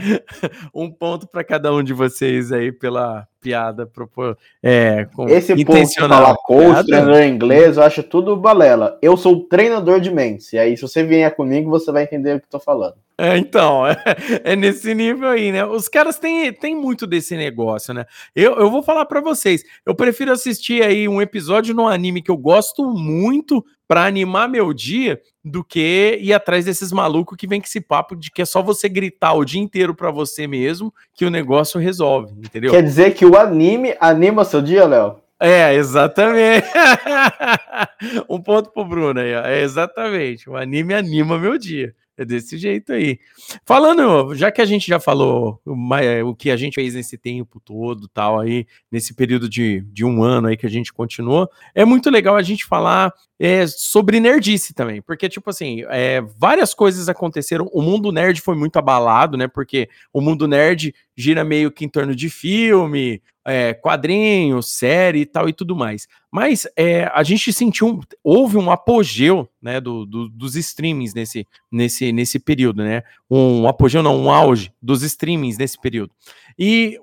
um 0.74 0.90
ponto 0.90 1.26
para 1.26 1.44
cada 1.44 1.72
um 1.72 1.82
de 1.82 1.92
vocês 1.92 2.50
aí 2.50 2.72
pela 2.72 3.28
piada 3.38 3.86
propor, 3.86 4.38
é, 4.62 5.06
com 5.14 5.28
Esse 5.28 5.48
povo 5.48 5.76
intencional. 5.78 6.22
fala 6.22 6.36
coach, 6.36 6.64
Piada? 6.64 6.84
treinador 6.84 7.20
em 7.20 7.34
inglês, 7.34 7.76
eu 7.76 7.82
acho 7.82 8.02
tudo 8.02 8.36
balela. 8.36 8.98
Eu 9.02 9.18
sou 9.18 9.44
treinador 9.44 10.00
de 10.00 10.10
mentes. 10.10 10.50
E 10.54 10.58
aí, 10.58 10.76
se 10.76 10.82
você 10.82 11.04
vier 11.04 11.34
comigo, 11.36 11.68
você 11.68 11.92
vai 11.92 12.04
entender 12.04 12.36
o 12.36 12.40
que 12.40 12.46
eu 12.46 12.50
tô 12.50 12.60
falando. 12.60 12.96
É, 13.16 13.38
então, 13.38 13.86
é, 13.86 13.96
é 14.42 14.56
nesse 14.56 14.92
nível 14.94 15.28
aí, 15.28 15.52
né? 15.52 15.64
Os 15.64 15.88
caras 15.88 16.18
têm, 16.18 16.52
têm 16.52 16.74
muito 16.74 17.06
desse 17.06 17.36
negócio, 17.36 17.94
né? 17.94 18.04
Eu, 18.34 18.56
eu 18.56 18.70
vou 18.70 18.82
falar 18.82 19.06
pra 19.06 19.20
vocês, 19.20 19.62
eu 19.86 19.94
prefiro 19.94 20.32
assistir 20.32 20.82
aí 20.82 21.08
um 21.08 21.22
episódio 21.22 21.74
no 21.74 21.86
anime 21.86 22.22
que 22.22 22.30
eu 22.30 22.36
gosto 22.36 22.84
muito 22.90 23.64
pra 23.86 24.06
animar 24.06 24.48
meu 24.48 24.72
dia 24.72 25.20
do 25.44 25.62
que 25.62 26.18
ir 26.20 26.32
atrás 26.32 26.64
desses 26.64 26.90
malucos 26.90 27.36
que 27.36 27.46
vem 27.46 27.60
com 27.60 27.66
esse 27.66 27.80
papo 27.80 28.16
de 28.16 28.30
que 28.30 28.42
é 28.42 28.44
só 28.44 28.62
você 28.62 28.88
gritar 28.88 29.34
o 29.34 29.44
dia 29.44 29.60
inteiro 29.60 29.94
pra 29.94 30.10
você 30.10 30.46
mesmo 30.46 30.92
que 31.14 31.24
o 31.24 31.30
negócio 31.30 31.78
resolve, 31.78 32.32
entendeu? 32.38 32.72
Quer 32.72 32.82
dizer 32.82 33.14
que 33.14 33.26
o 33.26 33.36
anime 33.36 33.94
anima 34.00 34.44
seu 34.44 34.60
dia, 34.60 34.86
Léo? 34.86 35.22
É, 35.38 35.74
exatamente. 35.74 36.66
um 38.28 38.40
ponto 38.40 38.70
pro 38.70 38.84
Bruno 38.84 39.20
aí, 39.20 39.34
ó. 39.34 39.42
É 39.42 39.60
exatamente. 39.60 40.48
O 40.48 40.56
anime 40.56 40.94
anima 40.94 41.38
meu 41.38 41.58
dia. 41.58 41.94
É 42.16 42.24
desse 42.24 42.56
jeito 42.56 42.92
aí. 42.92 43.18
Falando, 43.66 44.34
já 44.36 44.52
que 44.52 44.62
a 44.62 44.64
gente 44.64 44.86
já 44.86 45.00
falou 45.00 45.60
o 45.64 45.74
ma- 45.74 45.98
o 46.24 46.32
que 46.32 46.48
a 46.50 46.56
gente 46.56 46.74
fez 46.76 46.94
nesse 46.94 47.18
tempo 47.18 47.58
todo, 47.58 48.06
tal, 48.06 48.38
aí, 48.38 48.66
nesse 48.90 49.14
período 49.14 49.48
de, 49.48 49.80
de 49.92 50.04
um 50.04 50.22
ano 50.22 50.46
aí 50.46 50.56
que 50.56 50.66
a 50.66 50.70
gente 50.70 50.92
continuou, 50.92 51.50
é 51.74 51.84
muito 51.84 52.08
legal 52.10 52.36
a 52.36 52.42
gente 52.42 52.64
falar 52.66 53.12
é, 53.36 53.66
sobre 53.66 54.20
nerdice 54.20 54.72
também, 54.72 55.02
porque, 55.02 55.28
tipo 55.28 55.50
assim, 55.50 55.82
é, 55.88 56.20
várias 56.38 56.72
coisas 56.72 57.08
aconteceram. 57.08 57.68
O 57.72 57.82
mundo 57.82 58.12
nerd 58.12 58.40
foi 58.40 58.54
muito 58.54 58.76
abalado, 58.76 59.36
né? 59.36 59.48
Porque 59.48 59.88
o 60.12 60.20
mundo 60.20 60.46
nerd 60.46 60.94
gira 61.16 61.42
meio 61.42 61.72
que 61.72 61.84
em 61.84 61.88
torno 61.88 62.14
de 62.14 62.30
filme, 62.30 63.20
é, 63.46 63.74
quadrinho, 63.74 64.62
série 64.62 65.20
e 65.20 65.26
tal 65.26 65.48
e 65.48 65.52
tudo 65.52 65.76
mais. 65.76 66.06
Mas 66.30 66.66
é, 66.76 67.04
a 67.14 67.22
gente 67.22 67.52
sentiu, 67.52 67.86
um- 67.88 68.00
houve 68.22 68.56
um 68.56 68.70
apogeu, 68.70 69.48
né, 69.62 69.80
do, 69.80 70.04
do- 70.06 70.28
dos 70.28 70.56
streamings 70.56 71.14
nesse, 71.14 71.46
nesse, 71.70 72.10
nesse 72.12 72.38
período, 72.38 72.82
né? 72.82 73.02
Um 73.30 73.68
apogeu, 73.68 74.02
não, 74.02 74.16
um 74.16 74.30
auge 74.30 74.72
dos 74.82 75.02
streamings 75.02 75.58
nesse 75.58 75.80
período. 75.80 76.12
E, 76.58 76.98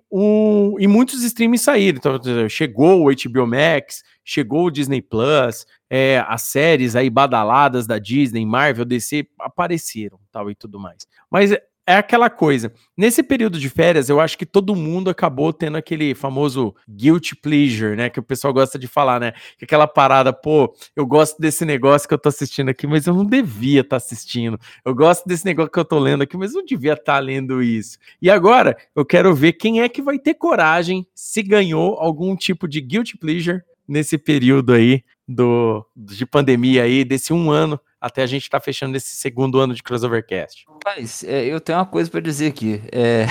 e 0.79 0.87
muitos 0.87 1.23
streamings 1.23 1.61
saíram. 1.61 1.97
Então, 1.97 2.49
chegou 2.49 3.05
o 3.05 3.09
HBO 3.13 3.45
Max, 3.47 4.01
chegou 4.23 4.65
o 4.65 4.71
Disney 4.71 5.01
Plus, 5.01 5.65
é, 5.89 6.23
as 6.27 6.43
séries 6.43 6.95
aí 6.95 7.09
badaladas 7.09 7.85
da 7.85 7.99
Disney, 7.99 8.45
Marvel, 8.45 8.85
DC 8.85 9.27
apareceram, 9.39 10.17
tal 10.31 10.49
e 10.49 10.55
tudo 10.55 10.79
mais. 10.79 11.05
Mas 11.29 11.51
é- 11.91 11.95
é 11.95 11.97
aquela 11.97 12.29
coisa. 12.29 12.71
Nesse 12.97 13.21
período 13.21 13.59
de 13.59 13.69
férias, 13.69 14.09
eu 14.09 14.19
acho 14.19 14.37
que 14.37 14.45
todo 14.45 14.75
mundo 14.75 15.09
acabou 15.09 15.51
tendo 15.51 15.77
aquele 15.77 16.15
famoso 16.15 16.73
guilty 16.89 17.35
pleasure, 17.35 17.95
né? 17.95 18.09
Que 18.09 18.19
o 18.19 18.23
pessoal 18.23 18.53
gosta 18.53 18.79
de 18.79 18.87
falar, 18.87 19.19
né? 19.19 19.33
Que 19.57 19.65
aquela 19.65 19.87
parada, 19.87 20.31
pô, 20.31 20.73
eu 20.95 21.05
gosto 21.05 21.39
desse 21.39 21.65
negócio 21.65 22.07
que 22.07 22.13
eu 22.13 22.17
tô 22.17 22.29
assistindo 22.29 22.69
aqui, 22.69 22.87
mas 22.87 23.07
eu 23.07 23.13
não 23.13 23.25
devia 23.25 23.81
estar 23.81 23.97
assistindo. 23.97 24.59
Eu 24.85 24.95
gosto 24.95 25.27
desse 25.27 25.45
negócio 25.45 25.71
que 25.71 25.79
eu 25.79 25.85
tô 25.85 25.99
lendo 25.99 26.23
aqui, 26.23 26.37
mas 26.37 26.53
eu 26.53 26.59
não 26.59 26.65
devia 26.65 26.93
estar 26.93 27.19
lendo 27.19 27.61
isso. 27.61 27.97
E 28.21 28.29
agora, 28.29 28.77
eu 28.95 29.05
quero 29.05 29.33
ver 29.35 29.53
quem 29.53 29.81
é 29.81 29.89
que 29.89 30.01
vai 30.01 30.17
ter 30.17 30.35
coragem 30.35 31.05
se 31.13 31.43
ganhou 31.43 31.95
algum 31.99 32.35
tipo 32.35 32.67
de 32.67 32.79
guilty 32.79 33.17
pleasure 33.17 33.61
nesse 33.87 34.17
período 34.17 34.73
aí 34.73 35.03
do, 35.27 35.85
de 35.95 36.25
pandemia 36.25 36.83
aí, 36.83 37.03
desse 37.03 37.33
um 37.33 37.51
ano, 37.51 37.79
até 38.01 38.23
a 38.23 38.27
gente 38.27 38.49
tá 38.49 38.59
fechando 38.59 38.97
esse 38.97 39.15
segundo 39.15 39.59
ano 39.59 39.75
de 39.75 39.83
Crossovercast. 39.83 40.65
Rapaz, 40.67 41.23
é, 41.23 41.45
eu 41.45 41.61
tenho 41.61 41.77
uma 41.77 41.85
coisa 41.85 42.09
pra 42.09 42.19
dizer 42.19 42.47
aqui. 42.47 42.81
É... 42.91 43.27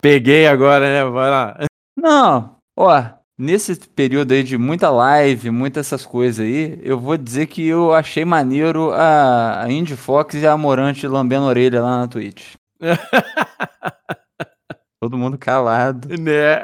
Peguei 0.00 0.46
agora, 0.46 0.86
né? 0.86 1.04
Vai 1.10 1.30
lá. 1.30 1.58
Não, 1.98 2.56
ó, 2.78 3.02
nesse 3.38 3.76
período 3.76 4.32
aí 4.32 4.42
de 4.42 4.56
muita 4.56 4.90
live, 4.90 5.50
muitas 5.50 5.86
essas 5.86 6.06
coisas 6.06 6.44
aí, 6.44 6.78
eu 6.82 6.98
vou 6.98 7.16
dizer 7.16 7.46
que 7.46 7.66
eu 7.66 7.92
achei 7.92 8.24
maneiro 8.24 8.92
a, 8.92 9.64
a 9.64 9.70
Indy 9.70 9.96
Fox 9.96 10.34
e 10.34 10.46
a 10.46 10.52
Amorante 10.52 11.06
lambendo 11.06 11.44
a 11.44 11.48
orelha 11.48 11.82
lá 11.82 12.00
na 12.00 12.08
Twitch. 12.08 12.54
Todo 15.00 15.18
mundo 15.18 15.36
calado. 15.36 16.08
né? 16.18 16.62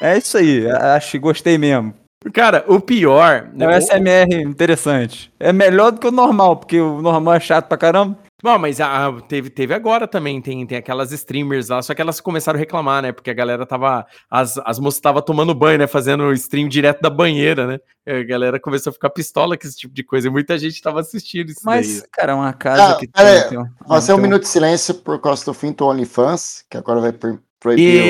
É 0.00 0.18
isso 0.18 0.38
aí, 0.38 0.68
acho 0.70 1.12
que 1.12 1.18
gostei 1.18 1.58
mesmo. 1.58 1.94
Cara, 2.32 2.64
o 2.68 2.80
pior. 2.80 3.50
É 3.58 3.66
um 3.68 3.70
SMR 3.80 4.42
interessante. 4.42 5.32
É 5.40 5.52
melhor 5.52 5.92
do 5.92 6.00
que 6.00 6.06
o 6.06 6.10
normal, 6.12 6.56
porque 6.56 6.80
o 6.80 7.02
normal 7.02 7.34
é 7.34 7.40
chato 7.40 7.66
pra 7.68 7.76
caramba. 7.76 8.18
Não, 8.42 8.58
mas 8.58 8.80
a- 8.80 9.12
teve, 9.28 9.48
teve 9.50 9.72
agora 9.72 10.08
também, 10.08 10.40
tem, 10.42 10.66
tem 10.66 10.76
aquelas 10.76 11.12
streamers 11.12 11.68
lá, 11.68 11.80
só 11.80 11.94
que 11.94 12.02
elas 12.02 12.20
começaram 12.20 12.56
a 12.56 12.60
reclamar, 12.60 13.00
né? 13.00 13.12
Porque 13.12 13.30
a 13.30 13.34
galera 13.34 13.64
tava. 13.64 14.04
As, 14.28 14.58
as 14.64 14.80
moças 14.80 14.98
estavam 14.98 15.22
tomando 15.22 15.54
banho, 15.54 15.78
né? 15.78 15.86
Fazendo 15.86 16.32
stream 16.32 16.68
direto 16.68 17.00
da 17.00 17.08
banheira, 17.08 17.66
né? 17.68 17.78
A 18.04 18.22
galera 18.24 18.58
começou 18.58 18.90
a 18.90 18.94
ficar 18.94 19.10
pistola 19.10 19.56
com 19.56 19.64
esse 19.66 19.76
tipo 19.76 19.94
de 19.94 20.02
coisa. 20.02 20.26
E 20.26 20.30
muita 20.30 20.58
gente 20.58 20.82
tava 20.82 20.98
assistindo 21.00 21.50
isso 21.50 21.60
Mas, 21.64 22.00
daí. 22.00 22.08
cara, 22.12 22.32
é 22.32 22.34
uma 22.34 22.52
casa 22.52 22.92
Ah, 22.92 22.96
que 22.96 23.06
pera 23.06 23.48
tem. 23.48 23.58
um- 23.58 23.66
Fazer 23.86 24.12
um 24.12 24.18
minuto 24.18 24.42
de 24.42 24.48
silêncio 24.48 24.94
por 24.96 25.20
causa 25.20 25.44
do 25.44 25.54
fim 25.54 25.70
do 25.70 25.86
OnlyFans, 25.86 26.64
que 26.68 26.76
agora 26.76 27.00
vai 27.00 27.12
pro- 27.12 27.38
proibir 27.60 28.02
o... 28.02 28.04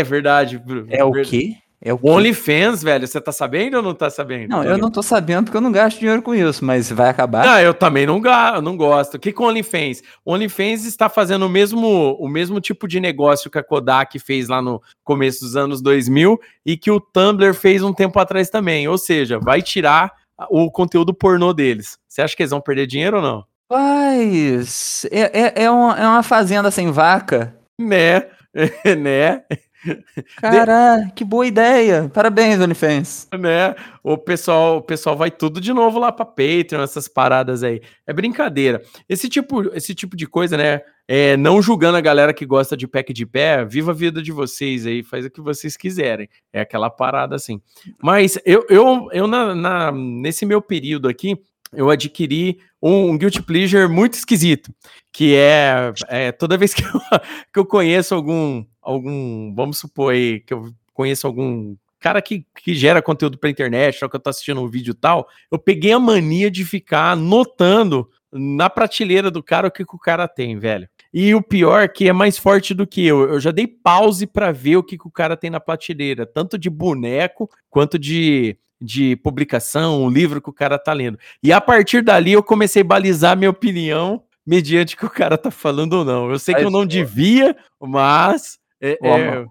É 0.00 0.02
verdade. 0.02 0.58
Bruno. 0.58 0.88
É 0.90 1.04
o 1.04 1.12
quê? 1.12 1.54
É 1.84 1.92
o? 1.92 1.98
OnlyFans, 2.00 2.80
velho, 2.80 3.08
você 3.08 3.20
tá 3.20 3.32
sabendo 3.32 3.78
ou 3.78 3.82
não 3.82 3.92
tá 3.92 4.08
sabendo? 4.08 4.50
Não, 4.50 4.62
eu 4.62 4.78
não 4.78 4.88
tô 4.88 5.02
sabendo 5.02 5.46
porque 5.46 5.56
eu 5.56 5.60
não 5.60 5.72
gasto 5.72 5.98
dinheiro 5.98 6.22
com 6.22 6.32
isso, 6.32 6.64
mas 6.64 6.88
vai 6.92 7.08
acabar. 7.08 7.44
Não, 7.44 7.58
eu 7.58 7.74
também 7.74 8.06
não, 8.06 8.20
ga- 8.20 8.60
não 8.62 8.76
gosto. 8.76 9.14
O 9.14 9.18
que 9.18 9.32
com 9.32 9.42
o 9.44 9.48
OnlyFans? 9.48 10.00
O 10.24 10.32
OnlyFans 10.32 10.84
está 10.84 11.08
fazendo 11.08 11.44
o 11.44 11.48
mesmo, 11.48 12.16
o 12.20 12.28
mesmo 12.28 12.60
tipo 12.60 12.86
de 12.86 13.00
negócio 13.00 13.50
que 13.50 13.58
a 13.58 13.64
Kodak 13.64 14.16
fez 14.20 14.46
lá 14.48 14.62
no 14.62 14.80
começo 15.02 15.40
dos 15.40 15.56
anos 15.56 15.82
2000 15.82 16.38
e 16.64 16.76
que 16.76 16.90
o 16.90 17.00
Tumblr 17.00 17.52
fez 17.52 17.82
um 17.82 17.92
tempo 17.92 18.16
atrás 18.20 18.48
também. 18.48 18.86
Ou 18.86 18.96
seja, 18.96 19.40
vai 19.40 19.60
tirar 19.60 20.12
o 20.50 20.70
conteúdo 20.70 21.12
pornô 21.12 21.52
deles. 21.52 21.98
Você 22.08 22.22
acha 22.22 22.36
que 22.36 22.42
eles 22.44 22.50
vão 22.50 22.60
perder 22.60 22.86
dinheiro 22.86 23.16
ou 23.16 23.22
não? 23.22 23.44
Mas 23.68 25.04
é, 25.10 25.40
é, 25.46 25.64
é, 25.64 25.70
uma, 25.70 25.98
é 25.98 26.06
uma 26.06 26.22
fazenda 26.22 26.70
sem 26.70 26.92
vaca. 26.92 27.56
Né? 27.80 28.26
né? 28.98 29.42
Caralho, 30.36 31.12
que 31.14 31.24
boa 31.24 31.46
ideia. 31.46 32.10
Parabéns, 32.12 32.60
OnlyFans. 32.60 33.28
né? 33.38 33.74
O 34.02 34.16
pessoal, 34.16 34.78
o 34.78 34.82
pessoal 34.82 35.16
vai 35.16 35.30
tudo 35.30 35.60
de 35.60 35.72
novo 35.72 35.98
lá 35.98 36.12
para 36.12 36.24
Patreon, 36.24 36.82
essas 36.82 37.08
paradas 37.08 37.62
aí. 37.62 37.80
É 38.06 38.12
brincadeira. 38.12 38.82
Esse 39.08 39.28
tipo, 39.28 39.62
esse 39.74 39.94
tipo 39.94 40.16
de 40.16 40.26
coisa, 40.26 40.56
né? 40.56 40.80
É, 41.08 41.36
não 41.36 41.60
julgando 41.60 41.96
a 41.96 42.00
galera 42.00 42.32
que 42.32 42.46
gosta 42.46 42.76
de 42.76 42.86
pack 42.86 43.12
de 43.12 43.26
pé, 43.26 43.64
viva 43.64 43.90
a 43.90 43.94
vida 43.94 44.22
de 44.22 44.30
vocês 44.32 44.86
aí, 44.86 45.02
faz 45.02 45.26
o 45.26 45.30
que 45.30 45.40
vocês 45.40 45.76
quiserem. 45.76 46.28
É 46.52 46.60
aquela 46.60 46.88
parada 46.88 47.34
assim. 47.34 47.60
Mas 48.02 48.38
eu, 48.44 48.64
eu, 48.70 49.08
eu 49.12 49.26
na, 49.26 49.54
na- 49.54 49.92
nesse 49.92 50.46
meu 50.46 50.62
período 50.62 51.08
aqui, 51.08 51.36
eu 51.72 51.90
adquiri 51.90 52.58
um, 52.82 53.10
um 53.10 53.18
guilty 53.18 53.42
pleasure 53.42 53.88
muito 53.88 54.14
esquisito, 54.14 54.72
que 55.12 55.34
é, 55.34 55.92
é 56.08 56.30
toda 56.32 56.56
vez 56.58 56.72
que 56.74 56.82
eu, 56.84 56.90
que 57.52 57.58
eu 57.58 57.64
conheço 57.66 58.14
algum, 58.14 58.64
algum, 58.82 59.54
vamos 59.54 59.78
supor 59.78 60.12
aí, 60.12 60.40
que 60.40 60.52
eu 60.52 60.72
conheço 60.92 61.26
algum 61.26 61.76
cara 62.00 62.20
que, 62.20 62.44
que 62.62 62.74
gera 62.74 63.00
conteúdo 63.00 63.38
pra 63.38 63.48
internet, 63.48 64.02
ou 64.02 64.10
que 64.10 64.16
eu 64.16 64.20
tô 64.20 64.28
assistindo 64.28 64.60
um 64.60 64.68
vídeo 64.68 64.90
e 64.90 64.94
tal, 64.94 65.28
eu 65.50 65.58
peguei 65.58 65.92
a 65.92 66.00
mania 66.00 66.50
de 66.50 66.64
ficar 66.64 67.12
anotando 67.12 68.10
na 68.32 68.68
prateleira 68.68 69.30
do 69.30 69.42
cara 69.42 69.68
o 69.68 69.70
que, 69.70 69.84
que 69.84 69.94
o 69.94 69.98
cara 69.98 70.26
tem, 70.26 70.58
velho. 70.58 70.88
E 71.12 71.34
o 71.34 71.42
pior 71.42 71.82
é 71.82 71.88
que 71.88 72.08
é 72.08 72.12
mais 72.12 72.38
forte 72.38 72.72
do 72.72 72.86
que 72.86 73.06
eu. 73.06 73.28
Eu 73.28 73.38
já 73.38 73.50
dei 73.50 73.66
pause 73.66 74.26
pra 74.26 74.50
ver 74.50 74.78
o 74.78 74.82
que, 74.82 74.96
que 74.96 75.06
o 75.06 75.10
cara 75.10 75.36
tem 75.36 75.50
na 75.50 75.60
prateleira, 75.60 76.26
tanto 76.26 76.58
de 76.58 76.70
boneco 76.70 77.48
quanto 77.68 77.98
de, 77.98 78.56
de 78.80 79.14
publicação, 79.16 80.02
o 80.02 80.10
livro 80.10 80.40
que 80.40 80.48
o 80.48 80.54
cara 80.54 80.78
tá 80.78 80.92
lendo. 80.92 81.18
E 81.42 81.52
a 81.52 81.60
partir 81.60 82.02
dali 82.02 82.32
eu 82.32 82.42
comecei 82.42 82.80
a 82.80 82.86
balizar 82.86 83.36
minha 83.36 83.50
opinião 83.50 84.22
mediante 84.44 84.94
o 84.94 84.98
que 84.98 85.06
o 85.06 85.10
cara 85.10 85.36
tá 85.36 85.50
falando 85.50 85.92
ou 85.92 86.04
não. 86.04 86.30
Eu 86.30 86.38
sei 86.38 86.54
que 86.54 86.64
eu 86.64 86.70
não 86.70 86.86
devia, 86.86 87.54
mas. 87.80 88.58
É- 88.82 88.98
Ô, 89.00 89.06
é- 89.06 89.46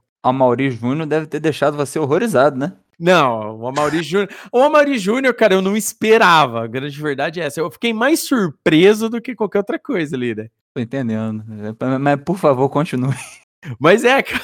Júnior 0.69 1.07
deve 1.07 1.25
ter 1.25 1.39
deixado 1.39 1.75
você 1.77 1.97
horrorizado, 1.97 2.57
né? 2.57 2.73
Não, 2.99 3.57
o 3.59 3.67
Amaury 3.67 4.03
Júnior. 4.03 4.29
O 4.51 4.59
Amaury 4.61 4.99
Júnior, 4.99 5.33
cara, 5.33 5.55
eu 5.55 5.61
não 5.61 5.75
esperava. 5.75 6.63
A 6.63 6.67
grande 6.67 7.01
verdade 7.01 7.41
é 7.41 7.45
essa. 7.45 7.59
Eu 7.59 7.71
fiquei 7.71 7.91
mais 7.91 8.19
surpreso 8.27 9.09
do 9.09 9.19
que 9.19 9.33
qualquer 9.33 9.57
outra 9.59 9.79
coisa 9.79 10.15
ali, 10.15 10.35
né? 10.35 10.49
Tô 10.75 10.79
entendendo. 10.79 11.43
Mas, 11.99 12.21
por 12.23 12.37
favor, 12.37 12.69
continue. 12.69 13.15
Mas 13.79 14.03
é, 14.03 14.21
cara. 14.21 14.41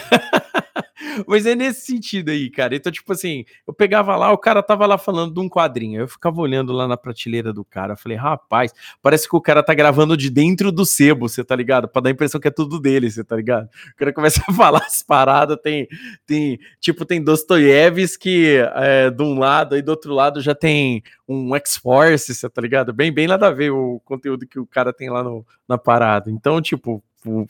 Mas 1.25 1.45
é 1.45 1.55
nesse 1.55 1.85
sentido 1.85 2.29
aí, 2.29 2.49
cara. 2.49 2.75
Então, 2.75 2.91
tipo 2.91 3.11
assim, 3.11 3.45
eu 3.65 3.73
pegava 3.73 4.15
lá, 4.15 4.31
o 4.31 4.37
cara 4.37 4.61
tava 4.61 4.85
lá 4.85 4.97
falando 4.97 5.33
de 5.33 5.39
um 5.39 5.49
quadrinho. 5.49 6.01
Eu 6.01 6.07
ficava 6.07 6.39
olhando 6.41 6.73
lá 6.73 6.87
na 6.87 6.97
prateleira 6.97 7.53
do 7.53 7.63
cara. 7.63 7.95
Falei, 7.95 8.17
rapaz, 8.17 8.73
parece 9.01 9.27
que 9.27 9.35
o 9.35 9.41
cara 9.41 9.63
tá 9.63 9.73
gravando 9.73 10.17
de 10.17 10.29
dentro 10.29 10.71
do 10.71 10.85
sebo, 10.85 11.27
você 11.27 11.43
tá 11.43 11.55
ligado? 11.55 11.87
Pra 11.87 12.01
dar 12.01 12.09
a 12.09 12.11
impressão 12.11 12.39
que 12.39 12.47
é 12.47 12.51
tudo 12.51 12.79
dele, 12.79 13.09
você 13.09 13.23
tá 13.23 13.35
ligado? 13.35 13.65
O 13.65 13.95
cara 13.95 14.13
começa 14.13 14.41
a 14.47 14.51
falar 14.53 14.83
as 14.85 15.01
paradas, 15.01 15.57
tem, 15.61 15.87
tem 16.25 16.59
tipo, 16.79 17.05
tem 17.05 17.23
Dostoiévski 17.23 18.57
é, 18.75 19.09
de 19.09 19.23
um 19.23 19.39
lado, 19.39 19.75
aí 19.75 19.81
do 19.81 19.89
outro 19.89 20.13
lado 20.13 20.41
já 20.41 20.53
tem 20.53 21.01
um 21.27 21.55
X-Force, 21.55 22.33
você 22.33 22.49
tá 22.49 22.61
ligado? 22.61 22.93
Bem, 22.93 23.11
bem 23.11 23.27
nada 23.27 23.47
a 23.47 23.51
ver 23.51 23.71
o 23.71 23.99
conteúdo 24.05 24.47
que 24.47 24.59
o 24.59 24.65
cara 24.65 24.93
tem 24.93 25.09
lá 25.09 25.23
no, 25.23 25.45
na 25.67 25.77
parada. 25.77 26.31
Então, 26.31 26.61
tipo, 26.61 27.03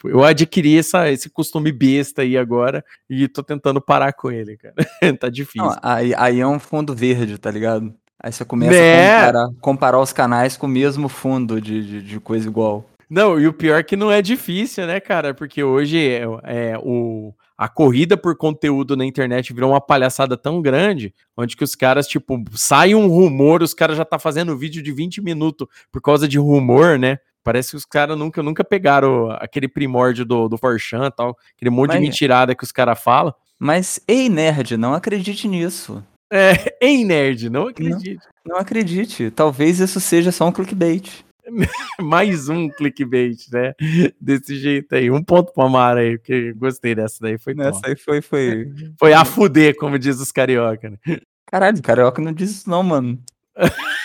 Eu 0.04 0.24
adquiri 0.24 0.78
essa, 0.78 1.12
esse 1.12 1.30
costume 1.30 1.72
besta 1.72 2.22
aí 2.22 2.38
agora 2.38 2.84
e 3.10 3.28
tô 3.28 3.44
tentando 3.44 3.82
parar 3.82 4.14
com 4.14 4.32
ele, 4.32 4.58
cara. 4.58 4.74
tá 5.20 5.30
difícil. 5.30 5.68
Não, 5.68 5.78
aí, 5.82 6.14
aí 6.16 6.40
é 6.40 6.48
um 6.48 6.60
fundo 6.60 6.96
verde, 6.96 7.38
tá 7.38 7.52
ligado? 7.52 7.94
Aí 8.20 8.32
você 8.32 8.44
começa 8.44 8.72
Né? 8.72 9.16
a 9.16 9.26
comparar, 9.26 9.50
comparar 9.62 10.00
os 10.00 10.14
canais 10.14 10.58
com 10.58 10.66
o 10.66 10.70
mesmo 10.70 11.08
fundo 11.08 11.62
de, 11.62 11.86
de, 11.86 12.02
de 12.02 12.20
coisa 12.20 12.48
igual. 12.48 12.86
Não, 13.10 13.40
e 13.40 13.48
o 13.48 13.54
pior 13.54 13.80
é 13.80 13.84
que 13.84 13.96
não 13.96 14.12
é 14.12 14.22
difícil, 14.22 14.86
né, 14.86 15.00
cara? 15.00 15.34
Porque 15.34 15.64
hoje 15.64 15.98
é, 15.98 16.24
é, 16.44 16.78
o, 16.80 17.34
a 17.58 17.70
corrida 17.70 18.18
por 18.18 18.36
conteúdo 18.36 18.98
na 18.98 19.06
internet 19.06 19.54
virou 19.54 19.72
uma 19.72 19.80
palhaçada 19.80 20.36
tão 20.36 20.62
grande, 20.62 21.14
onde 21.36 21.56
que 21.56 21.64
os 21.64 21.74
caras, 21.74 22.06
tipo, 22.08 22.44
sai 22.54 22.94
um 22.94 23.08
rumor, 23.08 23.64
os 23.64 23.74
caras 23.74 23.96
já 23.96 24.04
tá 24.04 24.20
fazendo 24.20 24.58
vídeo 24.58 24.84
de 24.84 24.92
20 24.92 25.22
minutos 25.22 25.68
por 25.90 26.02
causa 26.02 26.28
de 26.28 26.38
rumor, 26.38 27.00
né? 27.00 27.20
Parece 27.48 27.70
que 27.72 27.78
os 27.78 27.86
caras 27.86 28.18
nunca, 28.18 28.44
nunca 28.44 28.62
pegaram 28.62 29.32
aquele 29.32 29.70
primórdio 29.70 30.26
do, 30.26 30.50
do 30.50 30.58
Forchan 30.58 31.06
e 31.06 31.12
tal, 31.12 31.38
aquele 31.56 31.72
monte 31.72 31.92
de 31.92 31.96
Mas- 31.96 32.04
mentirada 32.04 32.54
que 32.54 32.66
os 32.66 32.74
caras 32.74 33.02
falam. 33.02 33.34
Mas, 33.58 34.02
ei, 34.06 34.28
nerd, 34.28 34.76
não 34.76 34.94
acredite 34.94 35.48
nisso. 35.48 36.04
É, 36.30 36.76
ei, 36.86 37.06
nerd, 37.06 37.50
não 37.50 37.70
acredito. 37.70 38.22
Não 38.46 38.58
acredite. 38.58 39.32
Talvez 39.32 39.80
isso 39.80 39.98
seja 40.02 40.30
só 40.30 40.46
um 40.46 40.52
clickbait. 40.52 41.24
Mais 42.02 42.50
um 42.50 42.68
clickbait, 42.68 43.38
né? 43.50 43.74
Desse 44.20 44.58
jeito 44.58 44.94
aí. 44.94 45.10
Um 45.10 45.24
ponto 45.24 45.54
pro 45.54 45.64
Amara 45.64 46.02
aí, 46.02 46.18
porque 46.18 46.52
gostei 46.52 46.96
dessa 46.96 47.20
daí. 47.22 47.38
Foi, 47.38 47.56
top. 47.56 47.66
Nessa 47.66 47.88
aí 47.88 47.96
foi, 47.96 48.22
foi. 48.22 48.74
foi 49.00 49.14
a 49.14 49.24
fuder, 49.24 49.74
como 49.78 49.98
diz 49.98 50.20
os 50.20 50.34
carioca, 50.34 50.90
né? 50.90 50.98
Caralho, 51.46 51.82
carioca 51.82 52.22
não 52.22 52.34
diz 52.34 52.52
isso, 52.52 52.70
não, 52.70 52.84
mano. 52.84 53.18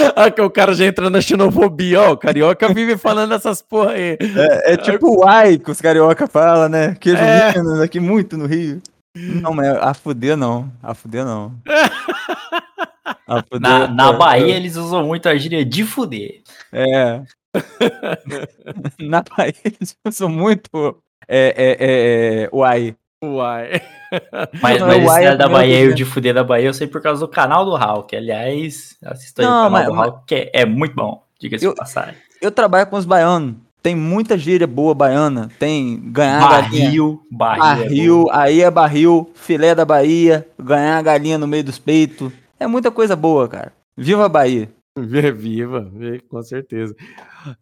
Ah, 0.16 0.30
que 0.30 0.40
o 0.40 0.50
cara 0.50 0.74
já 0.74 0.84
entra 0.86 1.08
na 1.08 1.20
xenofobia, 1.20 2.00
ó. 2.02 2.12
O 2.12 2.16
carioca 2.16 2.72
vive 2.72 2.96
falando 2.96 3.34
essas 3.34 3.62
porra 3.62 3.92
aí. 3.92 4.18
É, 4.20 4.72
é 4.72 4.76
tipo 4.76 5.20
o 5.20 5.26
ai 5.26 5.58
que 5.58 5.70
os 5.70 5.80
carioca 5.80 6.26
falam, 6.26 6.68
né? 6.68 6.94
Queijo 7.00 7.22
É. 7.22 7.52
Minas 7.56 7.80
aqui 7.80 8.00
muito 8.00 8.36
no 8.36 8.46
Rio. 8.46 8.82
Não, 9.16 9.52
mas 9.52 9.68
a 9.68 9.92
fuder 9.94 10.36
não. 10.36 10.70
A 10.82 10.94
fuder 10.94 11.24
não. 11.24 11.52
A 13.26 13.42
fuder, 13.42 13.60
Na, 13.60 13.88
na 13.88 14.10
é- 14.10 14.16
Bahia 14.16 14.56
eles 14.56 14.76
usam 14.76 15.04
muito 15.06 15.28
a 15.28 15.36
gíria 15.36 15.64
de 15.64 15.84
fuder. 15.84 16.42
É. 16.72 17.22
Na 19.00 19.22
Bahia 19.22 19.54
eles 19.64 19.96
usam 20.06 20.28
muito 20.28 21.00
é, 21.28 21.54
é, 21.56 21.70
é, 21.80 22.42
é, 22.44 22.48
uai. 22.52 22.96
Uai. 23.22 23.82
Mas, 24.60 24.80
mas 24.80 24.82
o 24.82 24.90
esse 24.90 25.08
Ai 25.08 25.24
é 25.26 25.36
da 25.36 25.48
Bahia 25.48 25.80
e 25.82 25.88
o 25.88 25.94
de 25.94 26.04
fuder 26.04 26.34
da 26.34 26.42
Bahia 26.42 26.66
eu 26.66 26.74
sei 26.74 26.86
por 26.88 27.00
causa 27.00 27.20
do 27.20 27.28
canal 27.28 27.64
do 27.64 27.76
Hulk. 27.76 28.16
Aliás, 28.16 28.96
assista 29.04 29.42
aí 29.42 29.46
o 29.46 29.50
canal 29.50 29.70
mas- 29.70 29.86
do 29.86 29.94
mas- 29.94 30.08
Hulk, 30.08 30.22
que 30.26 30.34
é, 30.34 30.50
é 30.52 30.66
muito 30.66 30.94
bom. 30.96 31.22
Diga-se 31.38 31.68
de 31.68 31.74
passagem. 31.76 32.14
Eu 32.42 32.50
trabalho 32.50 32.88
com 32.88 32.96
os 32.96 33.04
baianos. 33.04 33.54
Tem 33.82 33.94
muita 33.94 34.36
gíria 34.36 34.66
boa 34.66 34.94
baiana. 34.94 35.48
Tem 35.60 36.00
ganhar 36.10 36.42
a 36.42 36.60
galinha. 36.62 36.84
Barril, 36.86 37.22
barril. 37.30 37.62
é 37.62 37.84
Barril, 37.84 38.26
aí 38.32 38.60
é 38.62 38.70
barril, 38.70 39.30
filé 39.34 39.74
da 39.76 39.84
Bahia, 39.84 40.46
ganhar 40.58 40.98
a 40.98 41.02
galinha 41.02 41.38
no 41.38 41.46
meio 41.46 41.62
dos 41.62 41.78
peitos. 41.78 42.32
É 42.58 42.66
muita 42.66 42.90
coisa 42.90 43.14
boa, 43.14 43.46
cara. 43.48 43.72
Viva 43.96 44.24
a 44.26 44.28
Bahia. 44.28 44.68
Viva, 44.98 45.88
com 46.28 46.42
certeza. 46.42 46.94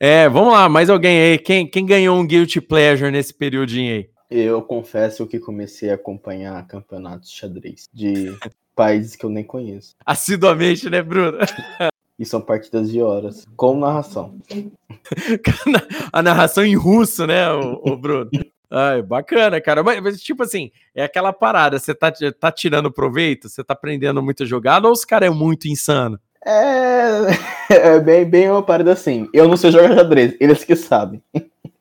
É, 0.01 0.29
vamos 0.29 0.53
lá, 0.55 0.69
mais 0.69 0.89
alguém 0.89 1.21
aí. 1.21 1.39
Quem, 1.39 1.67
quem 1.69 1.85
ganhou 1.85 2.19
um 2.19 2.27
Guilty 2.27 2.61
Pleasure 2.61 3.11
nesse 3.13 3.35
periodinho 3.35 3.93
aí? 3.95 4.09
Eu 4.31 4.61
confesso 4.63 5.27
que 5.27 5.39
comecei 5.39 5.91
a 5.91 5.95
acompanhar 5.95 6.67
campeonatos 6.67 7.31
de 7.31 7.37
xadrez 7.37 7.89
de 7.93 8.27
países 8.77 9.17
que 9.17 9.25
eu 9.25 9.31
nem 9.31 9.45
conheço. 9.45 9.95
Assiduamente, 10.05 10.89
né, 10.91 11.03
Bruno? 11.03 11.39
E 12.21 12.27
são 12.27 12.41
partidas 12.41 12.91
de 12.91 13.01
horas, 13.01 13.47
com 13.57 13.79
narração. 13.79 14.41
A 16.13 16.21
narração 16.21 16.65
em 16.65 16.75
russo, 16.75 17.25
né, 17.29 17.49
o, 17.53 17.93
o 17.93 17.97
Bruno? 17.97 18.29
Ai, 18.69 19.03
bacana, 19.03 19.61
cara. 19.61 19.85
Mas, 19.85 20.03
mas, 20.03 20.21
tipo 20.21 20.43
assim, 20.43 20.73
é 20.95 21.05
aquela 21.05 21.33
parada. 21.33 21.79
Você 21.79 21.95
tá, 21.95 22.13
tá 22.39 22.51
tirando 22.51 22.91
proveito? 22.91 23.49
Você 23.49 23.63
tá 23.63 23.73
aprendendo 23.73 24.21
muita 24.21 24.45
jogada 24.45 24.89
ou 24.89 24.93
os 24.93 25.05
caras 25.05 25.29
é 25.29 25.33
muito 25.33 25.69
insano? 25.69 26.19
É, 26.45 27.29
é 27.71 28.01
bem, 28.01 28.25
bem 28.25 28.51
uma 28.51 28.63
parada 28.63 28.93
assim. 28.93 29.29
Eu 29.33 29.49
não 29.49 29.57
sei 29.57 29.71
jogar 29.71 29.95
xadrez, 29.95 30.37
eles 30.41 30.65
que 30.65 30.77
sabem. 30.77 31.23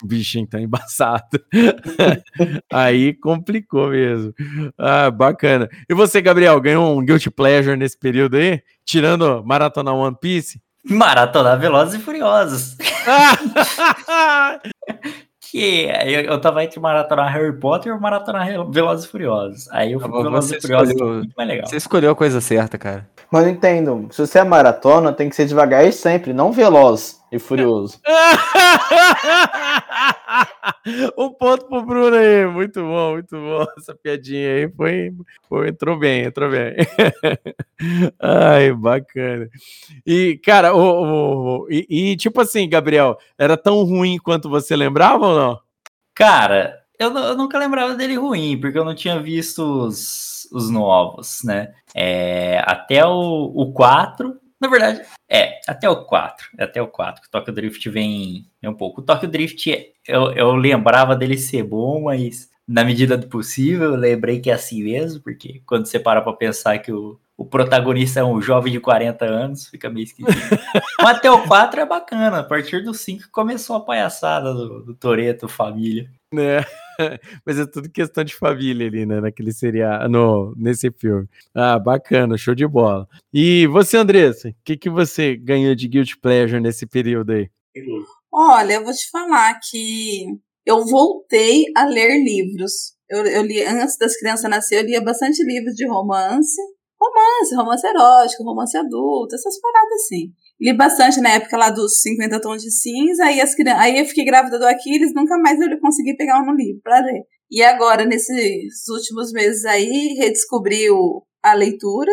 Bicho, 0.04 0.38
então 0.40 0.60
embaçado. 0.60 1.40
Aí 2.72 3.14
complicou 3.16 3.90
mesmo. 3.90 4.34
Ah, 4.78 5.10
bacana. 5.10 5.68
E 5.90 5.94
você, 5.94 6.22
Gabriel, 6.22 6.60
ganhou 6.62 6.98
um 6.98 7.04
Guilty 7.04 7.32
Pleasure 7.32 7.76
nesse 7.76 7.98
período 7.98 8.38
aí? 8.38 8.62
Tirando 8.86 9.44
Maratona 9.44 9.92
One 9.92 10.16
Piece? 10.20 10.62
Maratona 10.86 11.58
Velozes 11.58 11.96
e 11.96 12.00
Furiosos. 12.00 12.78
Que 15.50 15.86
eu, 15.86 16.22
eu 16.24 16.42
tava 16.42 16.62
entre 16.62 16.78
Maratona 16.78 17.26
Harry 17.30 17.58
Potter 17.58 17.96
e 17.96 18.00
Maratona 18.00 18.44
Velozes 18.70 19.06
e 19.06 19.08
Furiosos. 19.08 19.70
Aí 19.72 19.94
eu 19.94 20.00
fui 20.00 20.10
pro 20.10 20.24
Velozes 20.24 20.52
e 20.52 20.62
Furiosos, 20.62 20.90
é 20.90 20.94
escolheu, 20.94 21.14
muito 21.16 21.34
mais 21.38 21.50
legal. 21.50 21.68
você 21.68 21.78
escolheu 21.78 22.12
a 22.12 22.16
coisa 22.16 22.42
certa, 22.42 22.78
cara. 22.78 23.10
Mas 23.32 23.44
não 23.44 23.52
entendo. 23.52 24.08
Se 24.12 24.22
você 24.26 24.40
é 24.40 24.44
maratona, 24.44 25.12
tem 25.12 25.30
que 25.30 25.36
ser 25.36 25.46
devagar 25.46 25.86
e 25.86 25.92
sempre, 25.92 26.32
não 26.34 26.52
veloz 26.52 27.20
e 27.32 27.38
furioso. 27.38 28.00
um 31.18 31.30
ponto 31.34 31.66
pro 31.68 31.86
Bruno 31.86 32.16
aí. 32.16 32.46
Muito 32.48 32.82
bom, 32.82 33.12
muito 33.14 33.36
bom. 33.36 33.66
Essa 33.78 33.94
piadinha 33.96 34.56
aí 34.56 34.70
foi, 34.72 35.12
foi 35.48 35.70
entrou 35.70 35.98
bem, 36.00 36.24
entrou 36.24 36.50
bem. 36.50 36.76
Ai, 38.20 38.72
bacana. 38.74 39.48
E, 40.06 40.40
cara, 40.44 40.74
o, 40.74 41.66
o- 41.66 41.68
e, 41.70 41.86
e, 42.12 42.16
tipo 42.18 42.42
assim, 42.42 42.68
Gabriel, 42.70 43.18
era 43.38 43.58
tão 43.58 43.84
ruim 43.84 44.18
quanto 44.18 44.50
você 44.50 44.76
lembrava 44.76 45.28
ou 45.28 45.36
não? 45.38 45.60
Cara, 46.16 46.80
eu, 47.00 47.16
eu 47.16 47.38
nunca 47.38 47.58
lembrava 47.58 47.96
dele 47.96 48.16
ruim, 48.16 48.60
porque 48.60 48.78
eu 48.78 48.86
não 48.86 48.96
tinha 48.96 49.20
visto 49.20 49.62
os, 49.62 50.48
os 50.52 50.70
novos, 50.70 51.44
né? 51.44 51.74
É, 51.96 52.62
até 52.66 53.06
o, 53.06 53.52
o 53.56 53.72
4. 53.72 54.40
Na 54.60 54.68
verdade, 54.68 55.02
é, 55.30 55.60
até 55.68 55.90
o 55.90 56.04
4. 56.06 56.50
Até 56.58 56.82
o 56.82 56.88
4, 56.88 57.22
que 57.22 57.28
o 57.28 57.32
Tokyo 57.32 57.54
Drift 57.54 57.90
vem, 57.90 58.48
vem 58.62 58.72
um 58.72 58.74
pouco. 58.74 59.02
O 59.02 59.04
Tokyo 59.04 59.30
Drift, 59.30 59.68
eu, 60.08 60.32
eu 60.32 60.56
lembrava 60.56 61.16
dele 61.16 61.38
ser 61.38 61.64
bom, 61.64 62.04
mas 62.04 62.50
na 62.68 62.84
medida 62.84 63.18
do 63.18 63.28
possível, 63.28 63.92
eu 63.92 63.96
lembrei 63.96 64.40
que 64.40 64.50
é 64.50 64.54
assim 64.54 64.84
mesmo, 64.84 65.22
porque 65.22 65.62
quando 65.66 65.86
você 65.86 66.00
para 66.00 66.22
pra 66.22 66.34
pensar 66.34 66.80
que 66.80 66.92
o, 66.92 67.20
o 67.38 67.46
protagonista 67.46 68.20
é 68.20 68.24
um 68.24 68.42
jovem 68.42 68.74
de 68.74 68.80
40 68.80 69.24
anos, 69.26 69.68
fica 69.68 69.90
meio 69.90 70.06
esquisito. 70.06 70.34
Mas 71.00 71.18
até 71.18 71.30
o 71.30 71.48
4 71.48 71.82
é 71.82 71.86
bacana. 71.86 72.40
A 72.40 72.44
partir 72.44 72.84
do 72.84 72.94
5 72.94 73.30
começou 73.32 73.76
a 73.76 73.82
palhaçada 73.82 74.54
do, 74.54 74.82
do 74.84 74.94
Toreto, 74.96 75.48
família. 75.48 76.10
Né? 76.34 76.66
Mas 77.46 77.60
é 77.60 77.66
tudo 77.66 77.90
questão 77.90 78.24
de 78.24 78.36
família 78.36 78.88
ali, 78.88 79.06
né? 79.06 79.22
Naquele 79.22 79.52
seriado, 79.52 80.10
no, 80.10 80.54
nesse 80.58 80.92
filme. 80.92 81.28
Ah, 81.54 81.80
bacana, 81.80 82.38
show 82.38 82.56
de 82.56 82.68
bola. 82.68 83.08
E 83.34 83.68
você, 83.68 83.98
Andressa, 83.98 84.50
o 84.50 84.56
que, 84.64 84.78
que 84.78 84.90
você 84.90 85.36
ganhou 85.36 85.76
de 85.76 85.88
Guilty 85.88 86.18
Pleasure 86.18 86.62
nesse 86.62 86.86
período 86.86 87.34
aí? 87.34 87.50
Olha, 88.32 88.74
eu 88.74 88.84
vou 88.84 88.94
te 88.94 89.10
falar 89.10 89.60
que 89.60 90.26
eu 90.66 90.86
voltei 90.86 91.66
a 91.76 91.86
ler 91.86 92.24
livros. 92.24 92.96
Eu, 93.10 93.26
eu 93.26 93.42
li, 93.44 93.64
antes 93.64 93.98
das 93.98 94.18
crianças 94.18 94.50
nascerem, 94.50 94.84
eu 94.84 94.90
lia 94.90 95.02
bastante 95.02 95.44
livros 95.44 95.74
de 95.76 95.88
romance. 95.88 96.62
Romance, 97.00 97.56
romance 97.56 97.88
erótico, 97.88 98.44
romance 98.44 98.76
adulto, 98.76 99.36
essas 99.36 99.60
paradas 99.62 99.94
assim. 99.94 100.34
Li 100.60 100.74
bastante 100.76 101.22
na 101.22 101.30
época 101.32 101.56
lá 101.58 101.70
dos 101.70 102.02
50 102.02 102.42
tons 102.42 102.62
de 102.64 102.72
cinza, 102.72 103.26
aí, 103.26 103.40
as 103.40 103.54
aí 103.78 104.00
eu 104.00 104.06
fiquei 104.06 104.26
grávida 104.26 104.58
do 104.58 104.66
Aquiles, 104.66 105.14
nunca 105.14 105.38
mais 105.38 105.60
eu 105.60 105.80
consegui 105.80 106.16
pegar 106.16 106.42
um 106.42 106.54
livro 106.56 106.82
pra 106.84 107.00
ler. 107.00 107.24
E 107.50 107.62
agora, 107.64 108.06
nesses 108.06 108.88
últimos 108.90 109.32
meses 109.32 109.64
aí, 109.66 110.16
redescobri 110.20 110.90
o- 110.90 111.24
a 111.44 111.54
leitura 111.54 112.12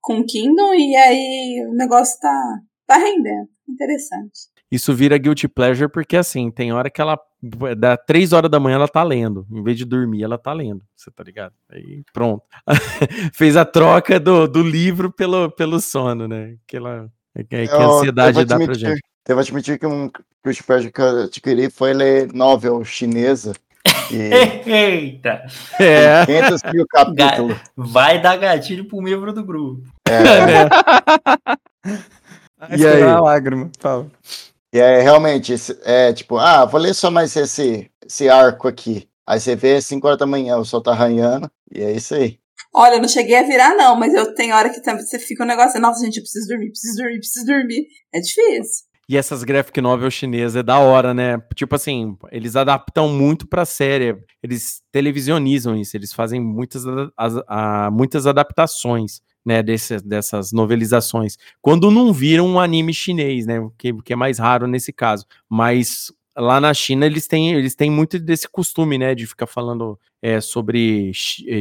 com 0.00 0.24
Kindle, 0.24 0.74
e 0.74 0.94
aí 0.96 1.66
o 1.68 1.74
negócio 1.74 2.18
tá, 2.20 2.58
tá 2.86 2.96
rendendo. 2.96 3.48
Interessante. 3.68 4.50
Isso 4.70 4.94
vira 4.94 5.18
Guilty 5.18 5.48
Pleasure 5.48 5.90
porque, 5.90 6.16
assim, 6.16 6.50
tem 6.50 6.72
hora 6.72 6.88
que 6.90 7.00
ela, 7.00 7.18
dá 7.76 7.96
três 7.96 8.32
horas 8.32 8.50
da 8.50 8.60
manhã, 8.60 8.76
ela 8.76 8.88
tá 8.88 9.02
lendo. 9.02 9.44
Em 9.50 9.62
vez 9.62 9.76
de 9.76 9.84
dormir, 9.84 10.22
ela 10.22 10.38
tá 10.38 10.52
lendo. 10.52 10.82
Você 10.96 11.10
tá 11.10 11.24
ligado? 11.24 11.52
Aí, 11.70 12.02
pronto. 12.12 12.42
Fez 13.34 13.56
a 13.56 13.64
troca 13.64 14.20
do, 14.20 14.46
do 14.46 14.62
livro 14.62 15.12
pelo, 15.12 15.50
pelo 15.50 15.80
sono, 15.80 16.28
né? 16.28 16.56
Aquela, 16.66 17.08
que, 17.36 17.44
que 17.44 17.56
a 17.56 17.64
Eu- 17.76 17.90
ansiedade 17.92 18.28
eu 18.28 18.34
vou 18.34 18.44
dá 18.44 18.56
pra 18.56 18.64
admitir- 18.64 18.88
gente. 18.88 19.00
Devo 19.26 19.40
admitir 19.40 19.78
que 19.78 19.86
um 19.86 20.10
Guilty 20.44 20.62
Pleasure 20.64 20.92
que 20.92 21.00
eu 21.00 21.22
adquiri 21.24 21.70
foi 21.70 21.92
ler 21.92 22.32
novel 22.32 22.84
chinesa. 22.84 23.52
E 24.10 24.30
Eita! 24.68 25.46
É. 25.78 26.26
500 26.26 26.62
mil 26.72 26.86
capítulos. 26.88 27.56
Vai 27.76 28.20
dar 28.20 28.36
gatilho 28.36 28.84
pro 28.86 29.00
membro 29.00 29.32
do 29.32 29.44
grupo. 29.44 29.82
É, 30.08 30.68
Ai, 32.58 32.76
E 32.78 32.86
aí? 32.86 33.02
uma 33.04 33.20
lágrima, 33.20 33.70
fala. 33.78 34.06
e 34.72 34.78
é 34.78 35.00
realmente, 35.00 35.54
é 35.84 36.12
tipo, 36.12 36.36
ah, 36.36 36.64
vou 36.64 36.80
ler 36.80 36.94
só 36.94 37.10
mais 37.10 37.34
esse, 37.36 37.90
esse 38.04 38.28
arco 38.28 38.68
aqui. 38.68 39.08
Aí 39.26 39.38
você 39.40 39.54
vê 39.54 39.80
5 39.80 40.06
horas 40.06 40.18
da 40.18 40.26
manhã, 40.26 40.56
o 40.56 40.64
sol 40.64 40.80
tá 40.82 40.90
arranhando, 40.90 41.50
e 41.72 41.80
é 41.82 41.92
isso 41.92 42.14
aí. 42.14 42.38
Olha, 42.74 42.94
eu 42.94 43.00
não 43.00 43.08
cheguei 43.08 43.36
a 43.36 43.42
virar, 43.42 43.74
não, 43.76 43.96
mas 43.96 44.14
eu 44.14 44.34
tenho 44.34 44.54
hora 44.54 44.70
que 44.70 44.80
você 44.80 45.18
fica 45.18 45.44
um 45.44 45.46
negócio, 45.46 45.80
nossa, 45.80 46.04
gente, 46.04 46.18
eu 46.18 46.22
preciso 46.22 46.48
dormir, 46.48 46.70
preciso 46.70 46.96
dormir, 46.96 47.18
preciso 47.18 47.46
dormir. 47.46 47.86
É 48.12 48.20
difícil. 48.20 48.90
E 49.10 49.16
essas 49.16 49.42
graphic 49.42 49.80
novel 49.80 50.08
chinesas 50.08 50.54
é 50.54 50.62
da 50.62 50.78
hora, 50.78 51.12
né? 51.12 51.42
Tipo 51.56 51.74
assim, 51.74 52.16
eles 52.30 52.54
adaptam 52.54 53.08
muito 53.08 53.44
pra 53.44 53.64
série, 53.64 54.16
eles 54.40 54.82
televisionizam 54.92 55.76
isso, 55.76 55.96
eles 55.96 56.12
fazem 56.12 56.40
muitas, 56.40 56.84
as, 57.16 57.34
a, 57.48 57.90
muitas 57.90 58.24
adaptações, 58.28 59.20
né, 59.44 59.64
desse, 59.64 59.98
dessas 59.98 60.52
novelizações. 60.52 61.36
Quando 61.60 61.90
não 61.90 62.12
viram 62.12 62.46
um 62.46 62.60
anime 62.60 62.94
chinês, 62.94 63.46
né, 63.46 63.58
que, 63.76 63.92
que 64.02 64.12
é 64.12 64.16
mais 64.16 64.38
raro 64.38 64.68
nesse 64.68 64.92
caso. 64.92 65.26
Mas 65.48 66.12
lá 66.36 66.60
na 66.60 66.72
China 66.72 67.06
eles 67.06 67.26
têm, 67.26 67.52
eles 67.52 67.74
têm 67.74 67.90
muito 67.90 68.18
desse 68.18 68.48
costume, 68.48 68.98
né, 68.98 69.14
de 69.14 69.26
ficar 69.26 69.46
falando 69.46 69.98
é, 70.22 70.40
sobre 70.40 71.12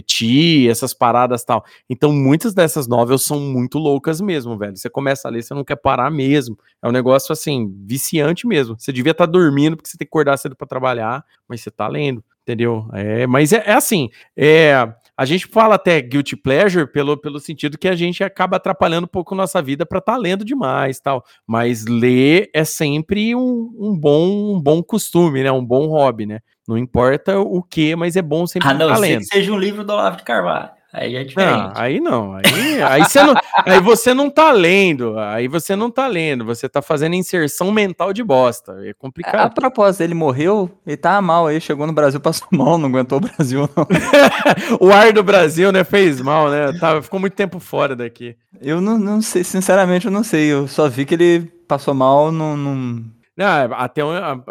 Ti, 0.06 0.70
essas 0.70 0.94
paradas 0.94 1.44
tal. 1.44 1.64
Então 1.90 2.12
muitas 2.12 2.54
dessas 2.54 2.88
novelas 2.88 3.24
são 3.24 3.40
muito 3.40 3.78
loucas 3.78 4.20
mesmo, 4.22 4.58
velho. 4.58 4.76
Você 4.76 4.90
começa 4.90 5.28
a 5.28 5.32
ler, 5.32 5.44
você 5.44 5.54
não 5.54 5.64
quer 5.64 5.78
parar 5.78 6.12
mesmo. 6.12 6.58
É 6.82 6.88
um 6.88 6.92
negócio 6.92 7.32
assim, 7.32 7.74
viciante 7.86 8.46
mesmo. 8.46 8.80
Você 8.80 8.92
devia 8.92 9.12
estar 9.12 9.26
tá 9.26 9.32
dormindo 9.32 9.76
porque 9.78 9.90
você 9.90 9.98
tem 9.98 10.06
que 10.06 10.10
acordar 10.10 10.38
cedo 10.38 10.56
para 10.56 10.68
trabalhar, 10.68 11.24
mas 11.48 11.62
você 11.62 11.72
tá 11.72 11.88
lendo, 11.88 12.24
entendeu? 12.44 12.88
É, 12.94 13.26
mas 13.28 13.54
é, 13.54 13.64
é 13.66 13.74
assim, 13.74 14.10
é 14.36 14.94
a 15.20 15.26
gente 15.26 15.48
fala 15.48 15.76
até 15.76 16.00
guilty 16.00 16.38
pleasure 16.38 16.90
pelo, 16.90 17.18
pelo 17.18 17.42
sentido 17.42 17.78
que 17.78 17.90
a 17.90 17.96
gente 17.96 18.24
acaba 18.24 18.56
atrapalhando 18.56 19.04
um 19.04 19.10
pouco 19.10 19.36
nossa 19.36 19.62
vida 19.62 19.86
para 19.86 20.00
estar 20.00 20.14
tá 20.14 20.18
lendo 20.18 20.46
demais 20.46 21.02
tal. 21.02 21.26
Mas 21.46 21.84
ler 21.86 22.50
é 22.54 22.64
sempre 22.64 23.36
um, 23.36 23.70
um, 23.78 24.00
bom, 24.00 24.56
um 24.56 24.62
bom 24.62 24.82
costume, 24.82 25.44
né? 25.44 25.52
Um 25.52 25.66
bom 25.66 25.88
hobby, 25.88 26.26
né? 26.26 26.40
Não 26.66 26.78
importa 26.78 27.38
o 27.38 27.62
que, 27.62 27.98
mas 27.98 28.16
é 28.16 28.22
bom 28.22 28.48
sempre 28.48 28.72
estar 28.72 28.88
tá 28.88 28.98
lendo. 28.98 29.20
que 29.20 29.26
seja 29.26 29.52
um 29.52 29.58
livro 29.58 29.84
do 29.84 29.92
Olavo 29.92 30.16
de 30.16 30.24
Carvalho. 30.24 30.79
Aí 30.92 31.16
é 31.16 31.24
diferente. 31.24 31.56
Não, 31.56 31.72
aí 31.76 32.00
não. 32.00 32.34
Aí, 32.34 32.82
aí, 32.82 33.04
você 33.04 33.22
não 33.22 33.36
aí 33.64 33.80
você 33.80 34.14
não 34.14 34.30
tá 34.30 34.52
lendo. 34.52 35.20
Aí 35.20 35.48
você 35.48 35.76
não 35.76 35.92
tá 35.92 36.08
lendo. 36.08 36.44
Você 36.46 36.68
tá 36.68 36.82
fazendo 36.82 37.14
inserção 37.14 37.72
mental 37.72 38.12
de 38.12 38.24
bosta. 38.24 38.76
É 38.84 38.94
complicado. 38.94 39.36
A, 39.36 39.44
a 39.44 39.50
propósito, 39.50 40.02
ele 40.02 40.16
morreu, 40.16 40.70
ele 40.86 40.98
tá 40.98 41.22
mal 41.22 41.46
aí, 41.46 41.62
chegou 41.62 41.86
no 41.86 41.94
Brasil, 41.94 42.20
passou 42.20 42.48
mal, 42.52 42.80
não 42.80 42.90
aguentou 42.90 43.20
o 43.20 43.22
Brasil, 43.22 43.70
não. 43.76 43.88
o 44.82 44.92
ar 44.92 45.14
do 45.14 45.22
Brasil, 45.22 45.72
né, 45.72 45.84
fez 45.84 46.20
mal, 46.22 46.50
né? 46.50 46.74
Tava, 46.80 47.04
ficou 47.04 47.20
muito 47.20 47.34
tempo 47.34 47.60
fora 47.60 47.96
daqui. 47.96 48.36
Eu 48.60 48.82
não, 48.82 48.98
não 48.98 49.22
sei, 49.22 49.44
sinceramente, 49.44 50.08
eu 50.08 50.12
não 50.12 50.24
sei. 50.24 50.52
Eu 50.52 50.68
só 50.68 50.90
vi 50.90 51.06
que 51.06 51.14
ele 51.14 51.42
passou 51.68 51.94
mal, 51.94 52.32
não. 52.32 52.58
não 52.58 53.19
não, 53.40 53.74
até 53.74 54.02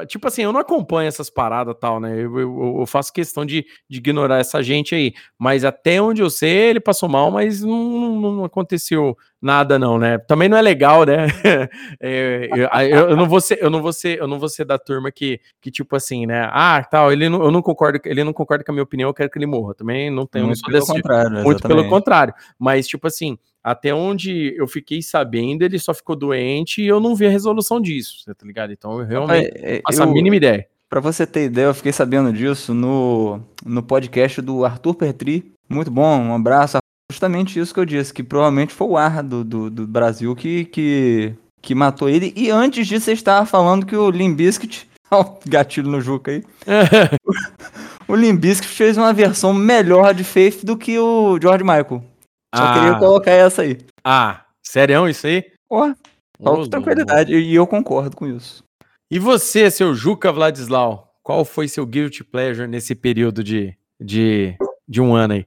tipo 0.06 0.26
assim, 0.26 0.40
eu 0.40 0.50
não 0.50 0.60
acompanho 0.60 1.08
essas 1.08 1.28
paradas 1.28 1.76
tal, 1.78 2.00
né? 2.00 2.10
Eu, 2.14 2.38
eu, 2.38 2.76
eu, 2.80 2.86
faço 2.86 3.12
questão 3.12 3.44
de, 3.44 3.66
de 3.86 3.98
ignorar 3.98 4.38
essa 4.38 4.62
gente 4.62 4.94
aí. 4.94 5.12
Mas 5.38 5.62
até 5.62 6.00
onde 6.00 6.22
eu 6.22 6.30
sei, 6.30 6.70
ele 6.70 6.80
passou 6.80 7.06
mal, 7.06 7.30
mas 7.30 7.62
não, 7.62 8.18
não 8.18 8.44
aconteceu 8.46 9.14
nada, 9.42 9.78
não, 9.78 9.98
né? 9.98 10.16
Também 10.16 10.48
não 10.48 10.56
é 10.56 10.62
legal, 10.62 11.04
né? 11.04 11.26
é, 12.00 12.48
eu, 12.90 13.10
eu, 13.10 13.14
não 13.16 13.28
vou 13.28 13.42
ser, 13.42 13.62
eu 13.62 13.68
não 13.68 13.82
vou 13.82 13.92
ser, 13.92 14.18
eu 14.18 14.26
não 14.26 14.38
vou 14.38 14.48
ser 14.48 14.64
da 14.64 14.78
turma 14.78 15.12
que, 15.12 15.38
que 15.60 15.70
tipo 15.70 15.94
assim, 15.94 16.24
né? 16.24 16.48
Ah, 16.50 16.82
tal, 16.82 17.12
ele 17.12 17.28
não, 17.28 17.42
eu 17.42 17.50
não 17.50 17.60
concordo, 17.60 18.00
ele 18.06 18.24
não 18.24 18.32
concorda 18.32 18.64
com 18.64 18.72
a 18.72 18.74
minha 18.74 18.84
opinião, 18.84 19.10
eu 19.10 19.14
quero 19.14 19.28
que 19.28 19.38
ele 19.38 19.44
morra. 19.44 19.74
Também 19.74 20.10
não 20.10 20.24
tenho 20.24 20.46
muito 20.46 20.62
pelo 20.62 20.86
contrário, 20.86 21.30
muito 21.30 21.58
exatamente. 21.58 21.76
pelo 21.76 21.88
contrário. 21.90 22.34
Mas 22.58 22.88
tipo 22.88 23.06
assim, 23.06 23.36
até 23.70 23.92
onde 23.92 24.54
eu 24.56 24.66
fiquei 24.66 25.02
sabendo, 25.02 25.62
ele 25.62 25.78
só 25.78 25.92
ficou 25.92 26.16
doente 26.16 26.80
e 26.80 26.86
eu 26.86 26.98
não 26.98 27.14
vi 27.14 27.26
a 27.26 27.30
resolução 27.30 27.78
disso, 27.78 28.24
tá 28.24 28.46
ligado? 28.46 28.72
Então 28.72 28.98
eu 28.98 29.06
realmente 29.06 29.50
é, 29.56 29.80
faço 29.84 30.02
a 30.02 30.06
mínima 30.06 30.36
ideia. 30.36 30.66
Pra 30.88 31.00
você 31.00 31.26
ter 31.26 31.44
ideia, 31.44 31.66
eu 31.66 31.74
fiquei 31.74 31.92
sabendo 31.92 32.32
disso 32.32 32.72
no, 32.72 33.40
no 33.62 33.82
podcast 33.82 34.40
do 34.40 34.64
Arthur 34.64 34.94
Petri. 34.94 35.52
Muito 35.68 35.90
bom, 35.90 36.18
um 36.18 36.34
abraço. 36.34 36.78
Justamente 37.12 37.60
isso 37.60 37.74
que 37.74 37.80
eu 37.80 37.84
disse, 37.84 38.12
que 38.12 38.22
provavelmente 38.22 38.72
foi 38.72 38.86
o 38.86 38.96
ar 38.96 39.22
do, 39.22 39.44
do, 39.44 39.70
do 39.70 39.86
Brasil 39.86 40.34
que, 40.34 40.64
que, 40.64 41.34
que 41.60 41.74
matou 41.74 42.08
ele. 42.08 42.32
E 42.34 42.48
antes 42.50 42.86
disso, 42.86 43.04
você 43.04 43.12
estava 43.12 43.44
falando 43.44 43.84
que 43.84 43.96
o 43.96 44.10
Limbiskit. 44.10 44.88
Olha 45.10 45.26
o 45.28 45.38
gatilho 45.46 45.90
no 45.90 46.00
Juca 46.00 46.30
aí. 46.30 46.42
o 48.08 48.16
Limbiskit 48.16 48.72
fez 48.72 48.96
uma 48.96 49.12
versão 49.12 49.52
melhor 49.52 50.14
de 50.14 50.24
Faith 50.24 50.64
do 50.64 50.74
que 50.74 50.98
o 50.98 51.38
George 51.38 51.64
Michael. 51.64 52.02
Só 52.54 52.62
ah. 52.62 52.74
queria 52.74 52.98
colocar 52.98 53.30
essa 53.30 53.62
aí. 53.62 53.78
Ah, 54.04 54.44
sério 54.62 55.08
isso 55.08 55.26
aí? 55.26 55.44
Ó, 55.70 55.92
falta 56.42 56.70
tranquilidade. 56.70 57.34
E 57.34 57.54
eu 57.54 57.66
concordo 57.66 58.16
com 58.16 58.26
isso. 58.26 58.64
E 59.10 59.18
você, 59.18 59.70
seu 59.70 59.94
Juca 59.94 60.32
Vladislau, 60.32 61.14
qual 61.22 61.44
foi 61.44 61.68
seu 61.68 61.86
guilty 61.86 62.24
pleasure 62.24 62.68
nesse 62.68 62.94
período 62.94 63.42
de, 63.44 63.76
de, 64.00 64.56
de 64.86 65.00
um 65.00 65.14
ano 65.14 65.34
aí? 65.34 65.46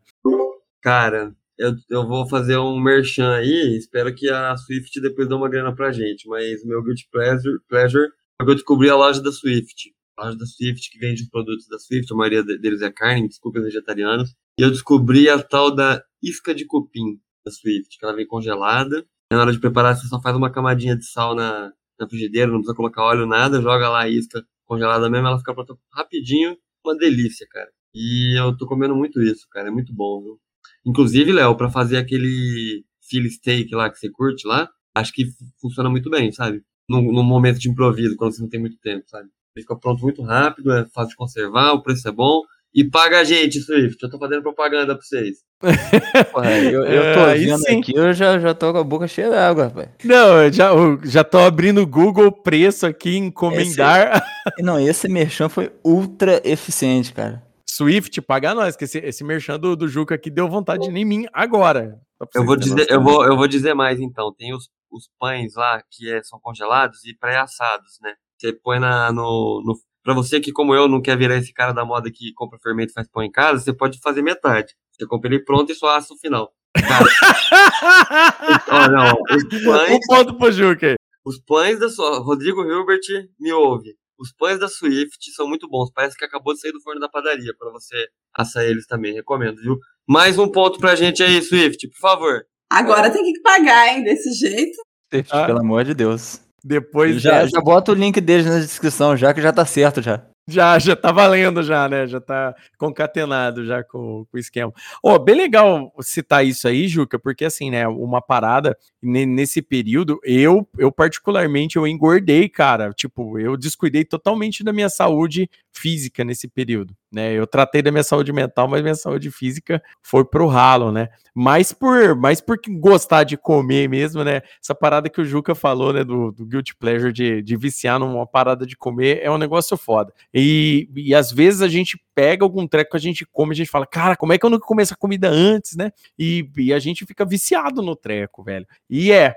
Cara, 0.81 1.35
eu, 1.57 1.73
eu 1.89 2.07
vou 2.07 2.27
fazer 2.27 2.57
um 2.57 2.79
merchan 2.79 3.35
aí, 3.35 3.77
espero 3.77 4.13
que 4.13 4.29
a 4.29 4.55
Swift 4.57 4.99
depois 4.99 5.27
dê 5.27 5.35
uma 5.35 5.49
grana 5.49 5.75
pra 5.75 5.91
gente, 5.91 6.27
mas 6.27 6.63
meu 6.65 6.83
guilty 6.83 7.07
pleasure, 7.11 7.59
pleasure 7.69 8.07
é 8.39 8.43
que 8.43 8.49
eu 8.49 8.55
descobri 8.55 8.89
a 8.89 8.95
loja 8.95 9.21
da 9.21 9.31
Swift. 9.31 9.93
A 10.17 10.25
loja 10.25 10.37
da 10.37 10.45
Swift 10.45 10.89
que 10.89 10.97
vende 10.97 11.21
os 11.21 11.29
produtos 11.29 11.67
da 11.67 11.77
Swift, 11.77 12.11
a 12.11 12.15
maioria 12.15 12.43
deles 12.43 12.81
é 12.81 12.91
carne, 12.91 13.27
desculpa 13.27 13.61
vegetarianos. 13.61 14.35
E 14.59 14.63
eu 14.63 14.69
descobri 14.69 15.29
a 15.29 15.41
tal 15.41 15.73
da 15.73 16.03
isca 16.21 16.53
de 16.53 16.65
cupim 16.65 17.19
da 17.45 17.51
Swift, 17.51 17.97
que 17.97 18.05
ela 18.05 18.15
vem 18.15 18.27
congelada. 18.27 19.05
E 19.31 19.35
na 19.35 19.41
hora 19.41 19.51
de 19.51 19.59
preparar, 19.59 19.95
você 19.95 20.07
só 20.07 20.21
faz 20.21 20.35
uma 20.35 20.51
camadinha 20.51 20.95
de 20.95 21.05
sal 21.05 21.35
na, 21.35 21.71
na 21.99 22.07
frigideira, 22.07 22.51
não 22.51 22.59
precisa 22.59 22.75
colocar 22.75 23.03
óleo, 23.03 23.25
nada, 23.25 23.61
joga 23.61 23.89
lá 23.89 24.01
a 24.01 24.09
isca 24.09 24.45
congelada 24.65 25.09
mesmo, 25.09 25.27
ela 25.27 25.37
fica 25.37 25.53
pronta 25.53 25.75
rapidinho. 25.93 26.57
Uma 26.85 26.97
delícia, 26.97 27.45
cara. 27.49 27.69
E 27.93 28.39
eu 28.39 28.55
tô 28.57 28.65
comendo 28.65 28.95
muito 28.95 29.21
isso, 29.21 29.47
cara. 29.49 29.67
É 29.67 29.71
muito 29.71 29.93
bom, 29.93 30.21
viu? 30.21 30.39
Inclusive, 30.85 31.31
Léo, 31.31 31.55
para 31.55 31.69
fazer 31.69 31.97
aquele 31.97 32.83
Philly 33.07 33.29
steak 33.29 33.73
lá 33.75 33.89
que 33.89 33.99
você 33.99 34.09
curte 34.09 34.47
lá, 34.47 34.69
acho 34.95 35.13
que 35.13 35.25
funciona 35.59 35.89
muito 35.89 36.09
bem, 36.09 36.31
sabe? 36.31 36.63
Num, 36.89 37.23
momento 37.23 37.59
de 37.59 37.69
improviso, 37.69 38.15
quando 38.15 38.33
você 38.33 38.41
não 38.41 38.49
tem 38.49 38.59
muito 38.59 38.77
tempo, 38.77 39.03
sabe? 39.07 39.29
Fica 39.57 39.75
pronto 39.75 40.01
muito 40.01 40.21
rápido, 40.23 40.71
é 40.71 40.87
fácil 40.89 41.11
de 41.11 41.15
conservar, 41.17 41.73
o 41.73 41.83
preço 41.83 42.07
é 42.07 42.11
bom 42.11 42.41
e 42.73 42.89
paga 42.89 43.19
a 43.19 43.23
gente, 43.23 43.59
Swift. 43.59 44.01
Eu 44.01 44.09
tô 44.09 44.17
fazendo 44.17 44.41
propaganda 44.41 44.95
pra 44.95 45.03
vocês. 45.03 45.39
Porra, 46.31 46.57
eu, 46.59 46.83
eu 46.83 47.13
tô 47.13 47.19
é, 47.27 47.35
vendo 47.35 47.67
aqui, 47.67 47.93
eu 47.95 48.13
já, 48.13 48.39
já 48.39 48.53
tô 48.53 48.71
com 48.71 48.79
a 48.79 48.83
boca 48.83 49.07
cheia 49.07 49.29
d'água, 49.29 49.65
rapaz. 49.65 49.89
Não, 50.03 50.43
eu 50.43 50.51
já, 50.51 50.69
eu 50.69 50.99
já 51.03 51.23
tô 51.23 51.37
abrindo 51.37 51.81
o 51.81 51.87
Google 51.87 52.31
preço 52.31 52.85
aqui, 52.85 53.17
encomendar. 53.17 54.23
Esse, 54.47 54.63
não, 54.63 54.79
esse 54.79 55.07
merchan 55.07 55.49
foi 55.49 55.71
ultra 55.83 56.41
eficiente, 56.43 57.13
cara. 57.13 57.43
Swift, 57.69 58.21
paga 58.21 58.53
nós, 58.53 58.75
que 58.75 58.85
esse, 58.85 58.99
esse 58.99 59.23
merchan 59.23 59.59
do, 59.59 59.75
do 59.75 59.87
Juca 59.87 60.15
aqui 60.15 60.29
deu 60.29 60.49
vontade 60.49 60.87
em 60.87 61.05
mim 61.05 61.25
agora. 61.31 61.99
Eu 62.35 62.45
vou, 62.45 62.55
dizer, 62.55 62.89
eu, 62.89 63.01
vou, 63.01 63.25
eu 63.25 63.35
vou 63.35 63.47
dizer 63.47 63.73
mais 63.73 63.99
então. 63.99 64.33
Tem 64.33 64.53
os, 64.53 64.69
os 64.91 65.09
pães 65.19 65.55
lá 65.55 65.81
que 65.89 66.11
é, 66.11 66.21
são 66.23 66.39
congelados 66.39 67.03
e 67.05 67.15
pré-assados, 67.17 67.97
né? 68.01 68.13
Você 68.37 68.53
põe 68.53 68.79
na, 68.79 69.11
no, 69.11 69.61
no 69.65 69.75
Pra 70.03 70.13
você 70.13 70.39
que, 70.39 70.51
como 70.51 70.73
eu, 70.73 70.87
não 70.87 71.01
quer 71.01 71.17
virar 71.17 71.37
esse 71.37 71.53
cara 71.53 71.71
da 71.71 71.85
moda 71.85 72.09
que 72.11 72.33
compra 72.33 72.59
fermento 72.59 72.91
e 72.91 72.93
faz 72.93 73.07
pão 73.07 73.21
em 73.21 73.31
casa, 73.31 73.63
você 73.63 73.73
pode 73.73 73.99
fazer 73.99 74.21
metade. 74.21 74.73
Você 74.91 75.05
compra 75.05 75.29
ele 75.29 75.43
pronto 75.43 75.71
e 75.71 75.75
só 75.75 75.95
assa 75.95 76.13
o 76.13 76.17
final. 76.17 76.51
Cara, 76.73 77.05
oh, 78.71 78.87
não, 78.91 79.13
os 79.35 79.63
pães, 79.63 79.91
um 79.91 79.99
ponto 80.07 80.37
pro 80.37 80.51
Juque. 80.51 80.95
Os 81.25 81.39
pães 81.39 81.79
da 81.79 81.89
sua. 81.89 82.19
Rodrigo 82.19 82.63
Hilbert 82.63 82.99
me 83.39 83.51
ouve. 83.51 83.95
Os 84.17 84.31
pães 84.31 84.59
da 84.59 84.67
Swift 84.67 85.31
são 85.35 85.47
muito 85.47 85.67
bons. 85.67 85.91
Parece 85.93 86.17
que 86.17 86.25
acabou 86.25 86.53
de 86.53 86.59
sair 86.61 86.71
do 86.71 86.81
forno 86.81 86.99
da 86.99 87.09
padaria 87.09 87.53
para 87.57 87.71
você 87.71 87.95
assar 88.33 88.63
eles 88.63 88.85
também. 88.85 89.13
Recomendo, 89.13 89.57
viu? 89.61 89.77
Mais 90.07 90.37
um 90.37 90.47
ponto 90.47 90.79
pra 90.79 90.95
gente 90.95 91.23
aí, 91.23 91.41
Swift, 91.41 91.87
por 91.89 91.99
favor. 91.99 92.45
Agora 92.71 93.11
tem 93.11 93.23
que 93.23 93.41
pagar, 93.41 93.89
hein? 93.89 94.03
Desse 94.03 94.31
jeito. 94.33 94.77
Swift, 95.11 95.31
ah. 95.33 95.45
pelo 95.45 95.59
amor 95.59 95.83
de 95.83 95.93
Deus. 95.93 96.39
Depois 96.63 97.21
já, 97.21 97.45
já 97.47 97.59
bota 97.59 97.91
o 97.91 97.95
link 97.95 98.21
deles 98.21 98.45
na 98.45 98.59
descrição, 98.59 99.17
já 99.17 99.33
que 99.33 99.41
já 99.41 99.51
tá 99.51 99.65
certo 99.65 100.01
já. 100.01 100.23
Já, 100.47 100.77
já 100.79 100.95
tá 100.95 101.11
valendo 101.11 101.61
já, 101.63 101.87
né? 101.87 102.07
Já 102.07 102.19
tá 102.19 102.53
concatenado 102.77 103.65
já 103.65 103.83
com, 103.83 104.25
com 104.29 104.37
o 104.37 104.39
esquema. 104.39 104.73
Ó, 105.03 105.15
oh, 105.15 105.19
bem 105.19 105.35
legal 105.35 105.93
citar 106.01 106.45
isso 106.45 106.67
aí, 106.67 106.87
Juca, 106.87 107.17
porque 107.19 107.45
assim, 107.45 107.69
né, 107.69 107.87
uma 107.87 108.21
parada 108.21 108.75
nesse 109.01 109.61
período, 109.61 110.19
eu, 110.23 110.67
eu 110.77 110.91
particularmente, 110.91 111.77
eu 111.77 111.87
engordei, 111.87 112.49
cara. 112.49 112.91
Tipo, 112.91 113.39
eu 113.39 113.55
descuidei 113.55 114.03
totalmente 114.03 114.63
da 114.63 114.73
minha 114.73 114.89
saúde 114.89 115.49
física 115.73 116.23
nesse 116.23 116.47
período, 116.47 116.95
né? 117.11 117.33
Eu 117.33 117.47
tratei 117.47 117.81
da 117.81 117.91
minha 117.91 118.03
saúde 118.03 118.31
mental, 118.33 118.67
mas 118.67 118.81
minha 118.81 118.95
saúde 118.95 119.31
física 119.31 119.81
foi 120.01 120.25
pro 120.25 120.47
ralo, 120.47 120.91
né? 120.91 121.09
Mais 121.33 121.71
por, 121.71 122.15
mais 122.15 122.41
por 122.41 122.59
gostar 122.79 123.23
de 123.23 123.37
comer 123.37 123.87
mesmo, 123.87 124.23
né? 124.23 124.41
Essa 124.61 124.75
parada 124.75 125.09
que 125.09 125.21
o 125.21 125.25
Juca 125.25 125.55
falou, 125.55 125.93
né, 125.93 126.03
do, 126.03 126.31
do 126.31 126.45
guilty 126.45 126.75
pleasure 126.75 127.13
de, 127.13 127.41
de 127.41 127.55
viciar 127.55 127.99
numa 127.99 128.27
parada 128.27 128.65
de 128.65 128.75
comer 128.75 129.19
é 129.23 129.31
um 129.31 129.37
negócio 129.37 129.77
foda. 129.77 130.13
E, 130.33 130.89
e 130.95 131.15
às 131.15 131.31
vezes 131.31 131.61
a 131.61 131.67
gente 131.67 131.99
pega 132.13 132.43
algum 132.43 132.67
treco 132.67 132.91
que 132.91 132.97
a 132.97 132.99
gente 132.99 133.25
come, 133.31 133.53
a 133.53 133.55
gente 133.55 133.69
fala, 133.69 133.85
cara, 133.87 134.15
como 134.15 134.33
é 134.33 134.37
que 134.37 134.45
eu 134.45 134.49
não 134.49 134.59
comi 134.59 134.83
essa 134.83 134.95
comida 134.95 135.29
antes, 135.29 135.75
né? 135.75 135.91
E, 136.19 136.49
e 136.57 136.73
a 136.73 136.79
gente 136.79 137.05
fica 137.05 137.25
viciado 137.25 137.81
no 137.81 137.95
treco, 137.95 138.43
velho. 138.43 138.67
E 138.89 139.11
é 139.11 139.35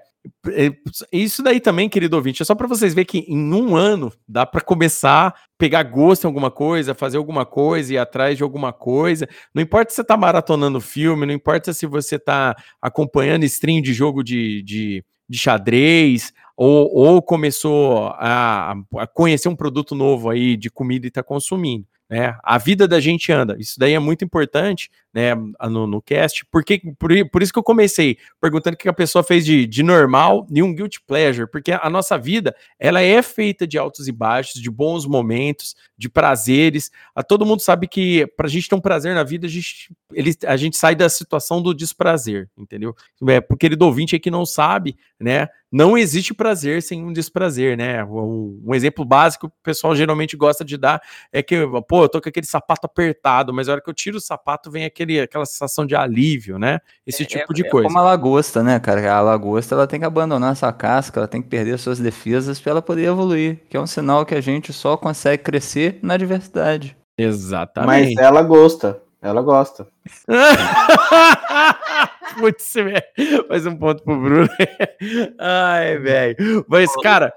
isso 1.13 1.43
daí 1.43 1.61
também, 1.61 1.89
querido 1.89 2.17
ouvinte, 2.17 2.43
é 2.43 2.45
só 2.45 2.55
para 2.55 2.67
vocês 2.67 2.95
verem 2.95 3.07
que 3.07 3.19
em 3.29 3.53
um 3.53 3.77
ano 3.77 4.13
dá 4.27 4.47
para 4.47 4.61
começar 4.61 5.29
a 5.29 5.35
pegar 5.59 5.83
gosto 5.83 6.25
em 6.25 6.27
alguma 6.27 6.51
coisa, 6.51 6.95
fazer 6.95 7.19
alguma 7.19 7.45
coisa, 7.45 7.95
ir 7.95 7.99
atrás 7.99 8.37
de 8.37 8.43
alguma 8.43 8.73
coisa. 8.73 9.29
Não 9.55 9.63
importa 9.63 9.91
se 9.91 9.97
você 9.97 10.05
tá 10.05 10.17
maratonando 10.17 10.81
filme, 10.81 11.27
não 11.27 11.35
importa 11.35 11.73
se 11.73 11.87
você 11.87 12.19
tá 12.19 12.57
acompanhando 12.81 13.45
stream 13.45 13.83
de 13.83 13.93
jogo 13.93 14.22
de, 14.22 14.62
de, 14.62 15.05
de 15.29 15.39
xadrez, 15.39 16.33
ou, 16.57 16.91
ou 16.95 17.22
começou 17.22 18.09
a, 18.14 18.75
a 18.97 19.07
conhecer 19.07 19.49
um 19.49 19.57
produto 19.57 19.95
novo 19.95 20.31
aí 20.31 20.57
de 20.57 20.70
comida 20.70 21.07
e 21.07 21.09
está 21.09 21.22
consumindo. 21.22 21.87
Né? 22.09 22.37
A 22.43 22.59
vida 22.59 22.87
da 22.87 23.01
gente 23.01 23.33
anda. 23.33 23.57
Isso 23.59 23.79
daí 23.79 23.93
é 23.93 23.99
muito 23.99 24.25
importante, 24.25 24.91
né? 25.15 25.35
No, 25.71 25.87
no 25.87 26.03
cast, 26.03 26.45
porque 26.51 26.83
por, 26.99 27.11
por 27.31 27.43
isso 27.43 27.53
que 27.53 27.59
eu 27.59 27.62
comecei 27.62 28.19
perguntando 28.41 28.75
o 28.75 28.77
que 28.77 28.89
a 28.89 28.93
pessoa 28.93 29.23
fez 29.23 29.45
de, 29.45 29.65
de 29.67 29.83
normal 29.83 30.47
e 30.51 30.62
um 30.62 30.75
guilty 30.75 31.01
pleasure, 31.07 31.49
porque 31.49 31.71
a 31.73 31.89
nossa 31.89 32.19
vida 32.19 32.55
ela 32.79 33.01
é 33.01 33.23
feita 33.23 33.67
de 33.67 33.79
altos 33.79 34.09
e 34.09 34.12
baixos, 34.12 34.61
de 34.61 34.71
bons 34.71 35.07
momentos, 35.07 35.77
de 35.97 36.09
prazeres. 36.09 36.91
A 37.15 37.23
todo 37.23 37.47
mundo 37.47 37.61
sabe 37.61 37.87
que 37.87 38.27
para 38.37 38.47
a 38.47 38.51
gente 38.51 38.69
ter 38.69 38.75
um 38.75 38.81
prazer 38.81 39.15
na 39.15 39.23
vida, 39.23 39.47
a 39.47 39.51
gente, 39.51 39.95
ele, 40.12 40.35
a 40.47 40.57
gente 40.57 40.77
sai 40.77 40.97
da 40.97 41.09
situação 41.09 41.62
do 41.62 41.73
desprazer, 41.73 42.51
entendeu? 42.59 42.95
É, 43.29 43.41
porque 43.41 43.67
ele 43.67 43.77
do 43.77 43.87
ouvinte 43.87 44.17
aí 44.17 44.21
que 44.21 44.31
não 44.31 44.45
sabe, 44.45 44.97
né? 45.21 45.49
Não 45.71 45.99
existe 45.99 46.33
prazer 46.33 46.81
sem 46.83 47.03
um 47.03 47.12
desprazer, 47.12 47.77
né? 47.77 48.05
Um, 48.05 48.73
exemplo 48.75 49.05
básico 49.05 49.49
que 49.49 49.57
o 49.57 49.62
pessoal 49.62 49.97
geralmente 49.97 50.37
gosta 50.37 50.65
de 50.65 50.77
dar 50.77 51.03
é 51.33 51.43
que, 51.43 51.57
pô, 51.89 52.05
eu 52.05 52.09
tô 52.09 52.21
com 52.21 52.29
aquele 52.29 52.47
sapato 52.47 52.87
apertado, 52.87 53.53
mas 53.53 53.69
a 53.69 53.73
hora 53.73 53.81
que 53.81 53.91
eu 53.91 53.95
tiro 53.95 54.19
o 54.19 54.21
sapato 54.21 54.71
vem 54.71 54.85
aquele, 54.85 55.03
aquela 55.20 55.44
sensação 55.46 55.86
de 55.86 55.94
alívio, 55.94 56.59
né? 56.59 56.80
Esse 57.07 57.22
É- 57.22 57.26
tipo 57.26 57.52
é- 57.52 57.55
de 57.55 57.66
é 57.66 57.70
coisa. 57.70 57.86
como 57.88 57.98
a 57.98 58.02
lagosta, 58.02 58.62
né, 58.62 58.78
cara? 58.80 59.12
A 59.12 59.20
lagosta 59.20 59.74
ela 59.74 59.86
tem 59.86 60.00
que 60.00 60.07
abandonar 60.07 60.57
sua 60.57 60.72
casca, 60.72 61.20
ela 61.20 61.28
tem 61.28 61.42
que 61.42 61.48
perder 61.48 61.78
suas 61.78 61.98
defesas 61.98 62.61
para 62.61 62.72
ela 62.72 62.82
poder 62.82 63.05
evoluir, 63.05 63.61
que 63.68 63.76
é 63.76 63.80
um 63.80 63.86
sinal 63.86 64.24
que 64.26 64.34
a 64.34 64.40
gente 64.40 64.72
só 64.72 64.96
consegue 64.96 65.42
crescer 65.42 65.98
na 66.02 66.16
diversidade. 66.16 66.96
Mas 67.18 67.26
Exatamente. 67.26 68.18
ela 68.20 68.42
gosta. 68.42 69.00
Ela 69.22 69.40
gosta. 69.40 69.86
Putz, 72.38 72.72
velho. 72.74 73.02
Mais 73.48 73.66
um 73.66 73.76
ponto 73.76 74.02
pro 74.02 74.20
Bruno. 74.20 74.48
Ai, 75.38 75.98
velho. 75.98 76.64
Mas, 76.68 76.90
cara, 77.02 77.32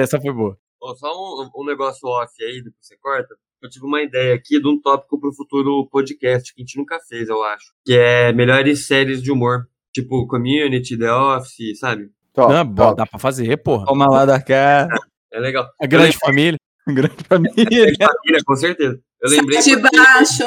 essa 0.00 0.20
foi 0.20 0.32
boa. 0.32 0.56
Só 0.96 1.12
um, 1.12 1.50
um 1.56 1.64
negócio 1.66 2.08
off 2.08 2.32
aí, 2.42 2.62
depois 2.62 2.74
você 2.80 2.96
corta. 2.96 3.34
Eu 3.62 3.68
tive 3.68 3.84
uma 3.84 4.00
ideia 4.02 4.34
aqui 4.34 4.58
de 4.60 4.66
um 4.66 4.80
tópico 4.80 5.20
pro 5.20 5.32
futuro 5.34 5.86
podcast, 5.90 6.54
que 6.54 6.62
a 6.62 6.64
gente 6.64 6.78
nunca 6.78 6.98
fez, 7.08 7.28
eu 7.28 7.42
acho. 7.42 7.66
Que 7.84 7.94
é 7.96 8.32
melhores 8.32 8.86
séries 8.86 9.22
de 9.22 9.30
humor. 9.30 9.66
Tipo 9.92 10.26
Community, 10.26 10.96
The 10.96 11.12
Office, 11.12 11.78
sabe? 11.78 12.10
Top, 12.32 12.52
Não, 12.52 12.64
bom, 12.64 12.84
top. 12.84 12.96
dá 12.96 13.06
pra 13.06 13.18
fazer, 13.18 13.56
porra. 13.58 13.84
Toma 13.86 14.06
lá 14.08 14.24
da 14.24 14.40
cá, 14.40 14.86
É 15.32 15.38
legal. 15.40 15.68
A 15.80 15.86
grande 15.86 16.16
família. 16.16 16.56
grande 16.88 17.16
família. 17.28 17.54
Família, 17.98 18.40
com 18.46 18.56
certeza. 18.56 18.98
Eu 19.20 19.30
lembrei. 19.30 19.60
de 19.60 19.76
porque- 19.78 19.96
baixo. 19.96 20.44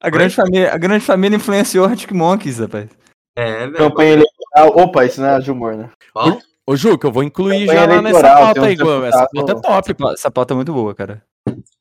A 0.00 0.10
grande 0.10 0.34
família, 0.34 0.72
a 0.74 0.78
grande 0.78 1.04
família 1.04 1.36
influenciou 1.36 1.84
Arctic 1.84 2.10
Monkeys, 2.10 2.58
rapaz. 2.58 2.88
É, 3.36 3.58
velho. 3.66 3.76
Campanha 3.76 4.12
eleitoral. 4.14 4.84
Opa, 4.84 5.04
isso 5.04 5.20
não 5.20 5.28
é 5.28 5.38
de 5.38 5.50
humor, 5.50 5.76
né? 5.76 5.90
Qual? 6.12 6.38
Ô, 6.66 6.74
Ju, 6.74 6.98
que 6.98 7.06
eu 7.06 7.12
vou 7.12 7.22
incluir 7.22 7.66
Campanha 7.66 7.80
já 7.86 7.94
lá 7.94 8.02
nessa 8.02 8.20
pauta 8.34 8.64
aí. 8.66 8.74
Essa 9.06 9.28
pauta 9.32 9.52
é 9.52 9.54
top. 9.54 10.12
Essa 10.14 10.30
pauta 10.30 10.54
é 10.54 10.56
muito 10.56 10.72
boa, 10.72 10.92
cara. 10.94 11.22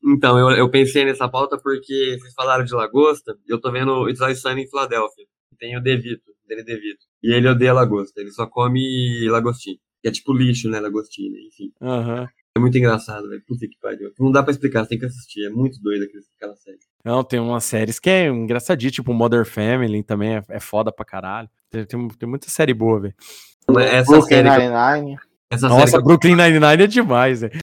Então, 0.03 0.37
eu, 0.39 0.49
eu 0.51 0.69
pensei 0.69 1.05
nessa 1.05 1.29
pauta 1.29 1.57
porque 1.61 2.17
vocês 2.19 2.33
falaram 2.33 2.63
de 2.63 2.73
lagosta 2.73 3.37
e 3.47 3.53
eu 3.53 3.59
tô 3.59 3.71
vendo 3.71 4.09
It's 4.09 4.21
Always 4.21 4.41
Sunny 4.41 4.63
em 4.63 4.67
Filadélfia. 4.67 5.25
Tem 5.59 5.77
o 5.77 5.81
Devito, 5.81 6.31
dele 6.47 6.63
Devito. 6.63 7.05
E 7.21 7.33
ele 7.33 7.47
odeia 7.47 7.73
lagosta, 7.73 8.19
ele 8.19 8.31
só 8.31 8.47
come 8.47 9.27
lagostinho. 9.29 9.77
Que 10.01 10.07
é 10.07 10.11
tipo 10.11 10.33
lixo, 10.33 10.67
né, 10.69 10.79
lagostinho, 10.79 11.31
né? 11.31 11.39
enfim. 11.47 11.71
Aham. 11.81 12.27
É 12.57 12.59
muito 12.59 12.77
engraçado, 12.77 13.29
velho. 13.29 13.41
Puta 13.47 13.65
que 13.65 13.77
pariu. 13.79 14.11
Não 14.19 14.31
dá 14.31 14.43
pra 14.43 14.51
explicar, 14.51 14.83
você 14.83 14.89
tem 14.89 14.99
que 14.99 15.05
assistir. 15.05 15.45
É 15.45 15.49
muito 15.49 15.79
doido 15.81 16.05
aquela 16.35 16.55
série. 16.57 16.79
Não, 17.05 17.23
tem 17.23 17.39
umas 17.39 17.63
séries 17.63 17.97
que 17.97 18.09
é 18.09 18.27
engraçadinha, 18.27 18.91
tipo 18.91 19.13
Mother 19.13 19.45
Family 19.45 20.03
também 20.03 20.37
é, 20.37 20.43
é 20.49 20.59
foda 20.59 20.91
pra 20.91 21.05
caralho. 21.05 21.49
Tem, 21.69 21.85
tem, 21.85 22.07
tem 22.09 22.27
muita 22.27 22.49
série 22.49 22.73
boa, 22.73 22.99
velho. 22.99 23.15
Brooklyn 23.67 24.21
série, 24.23 24.49
que, 24.49 24.57
Nine-Nine. 24.57 25.17
essa, 25.49 25.69
série 25.69 25.79
Nossa, 25.79 25.97
que, 25.97 26.03
Brooklyn 26.03 26.35
Nine-Nine 26.35 26.83
é 26.83 26.87
demais, 26.87 27.41
velho. 27.41 27.53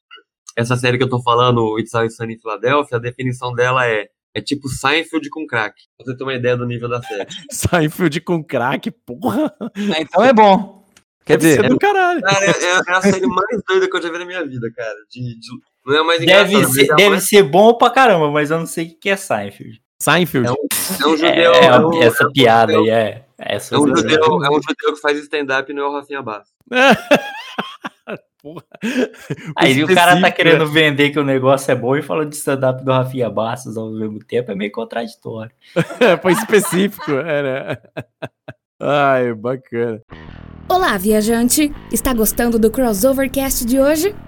Essa 0.59 0.77
série 0.77 0.99
que 0.99 1.05
eu 1.05 1.09
tô 1.09 1.23
falando, 1.23 1.79
It's 1.79 1.95
Always 1.95 2.17
Sunny 2.17 2.35
em 2.35 2.39
Filadélfia, 2.39 2.97
a 2.97 3.01
definição 3.01 3.53
dela 3.55 3.87
é 3.87 4.09
é 4.35 4.41
tipo 4.43 4.69
Seinfeld 4.69 5.29
com 5.31 5.47
crack. 5.47 5.75
Pra 5.97 6.05
você 6.05 6.17
ter 6.17 6.23
uma 6.23 6.35
ideia 6.35 6.57
do 6.57 6.67
nível 6.67 6.89
da 6.89 7.03
série. 7.03 7.27
Seinfeld 7.51 8.21
com 8.21 8.45
crack, 8.45 8.91
porra. 8.91 9.53
Então 9.99 10.23
é 10.23 10.33
bom. 10.33 10.85
Quer 11.25 11.39
Deve 11.39 11.51
dizer, 11.57 11.63
ser 11.63 11.69
do 11.71 11.79
caralho. 11.79 12.21
Cara, 12.23 12.45
é, 12.45 12.51
é- 12.51 12.75
é 12.87 12.93
a 12.93 13.03
série 13.03 13.27
mais 13.27 13.63
doida 13.67 13.89
que 13.91 13.97
eu 13.97 14.03
já 14.03 14.11
vi 14.13 14.19
na 14.19 14.25
minha 14.27 14.45
vida, 14.47 14.71
cara. 14.77 14.95
De, 15.11 15.39
de- 15.41 15.49
não 15.87 15.95
é 15.95 15.99
a 16.01 16.05
mais 16.05 16.25
Deve, 16.25 16.65
ser, 16.67 16.85
é 16.85 16.95
deve 16.97 17.11
mais- 17.11 17.27
ser 17.29 17.43
bom 17.43 17.77
pra 17.77 17.91
caramba, 17.91 18.31
mas 18.31 18.51
eu 18.51 18.59
não 18.59 18.67
sei 18.67 18.85
o 18.85 18.89
que 18.91 18.95
que 18.97 19.11
é 19.11 19.17
Seinfeld. 19.17 19.81
Seinfeld. 20.01 20.47
É 20.47 20.53
um, 20.53 20.55
é 20.55 21.07
um 21.09 21.15
É, 21.15 21.17
judeu. 21.17 21.53
é, 21.55 21.65
é 21.67 21.79
um- 21.81 22.03
essa 22.03 22.25
é 22.25 22.27
um 22.27 22.33
piada 22.33 22.73
judeu- 22.75 22.85
aí 22.95 23.01
é. 23.01 23.25
É 23.41 23.55
um, 23.55 23.57
é- 23.57 23.97
judeu, 23.97 24.21
é 24.45 24.51
um 24.51 24.61
judeu 24.63 24.95
que 24.95 25.01
faz 25.01 25.19
stand-up 25.21 25.71
e 25.71 25.75
não 25.75 25.85
é 25.85 25.89
o 25.89 25.93
Rafinha 25.93 26.23
Basso. 26.23 26.51
Porra. 28.43 28.63
Aí 29.57 29.83
o 29.83 29.93
cara 29.93 30.21
tá 30.21 30.31
querendo 30.31 30.67
vender 30.67 31.11
que 31.11 31.19
o 31.19 31.25
negócio 31.25 31.71
é 31.73 31.75
bom 31.75 31.97
e 31.97 32.03
falando 32.03 32.31
de 32.31 32.37
stand-up 32.37 32.85
do 32.85 32.93
Rafinha 32.93 33.29
Bastos 33.29 33.77
ao 33.77 33.91
mesmo 33.91 34.21
tempo, 34.21 34.53
é 34.53 34.55
meio 34.55 34.71
contraditório. 34.71 35.53
É, 36.01 36.17
foi 36.17 36.33
específico, 36.33 37.11
era. 37.13 37.83
Ai, 38.81 39.35
bacana. 39.35 40.01
Olá, 40.69 40.97
viajante! 40.97 41.73
Está 41.93 42.13
gostando 42.13 42.59
do 42.59 42.71
Crossovercast 42.71 43.65
de 43.65 43.81
hoje? 43.81 44.15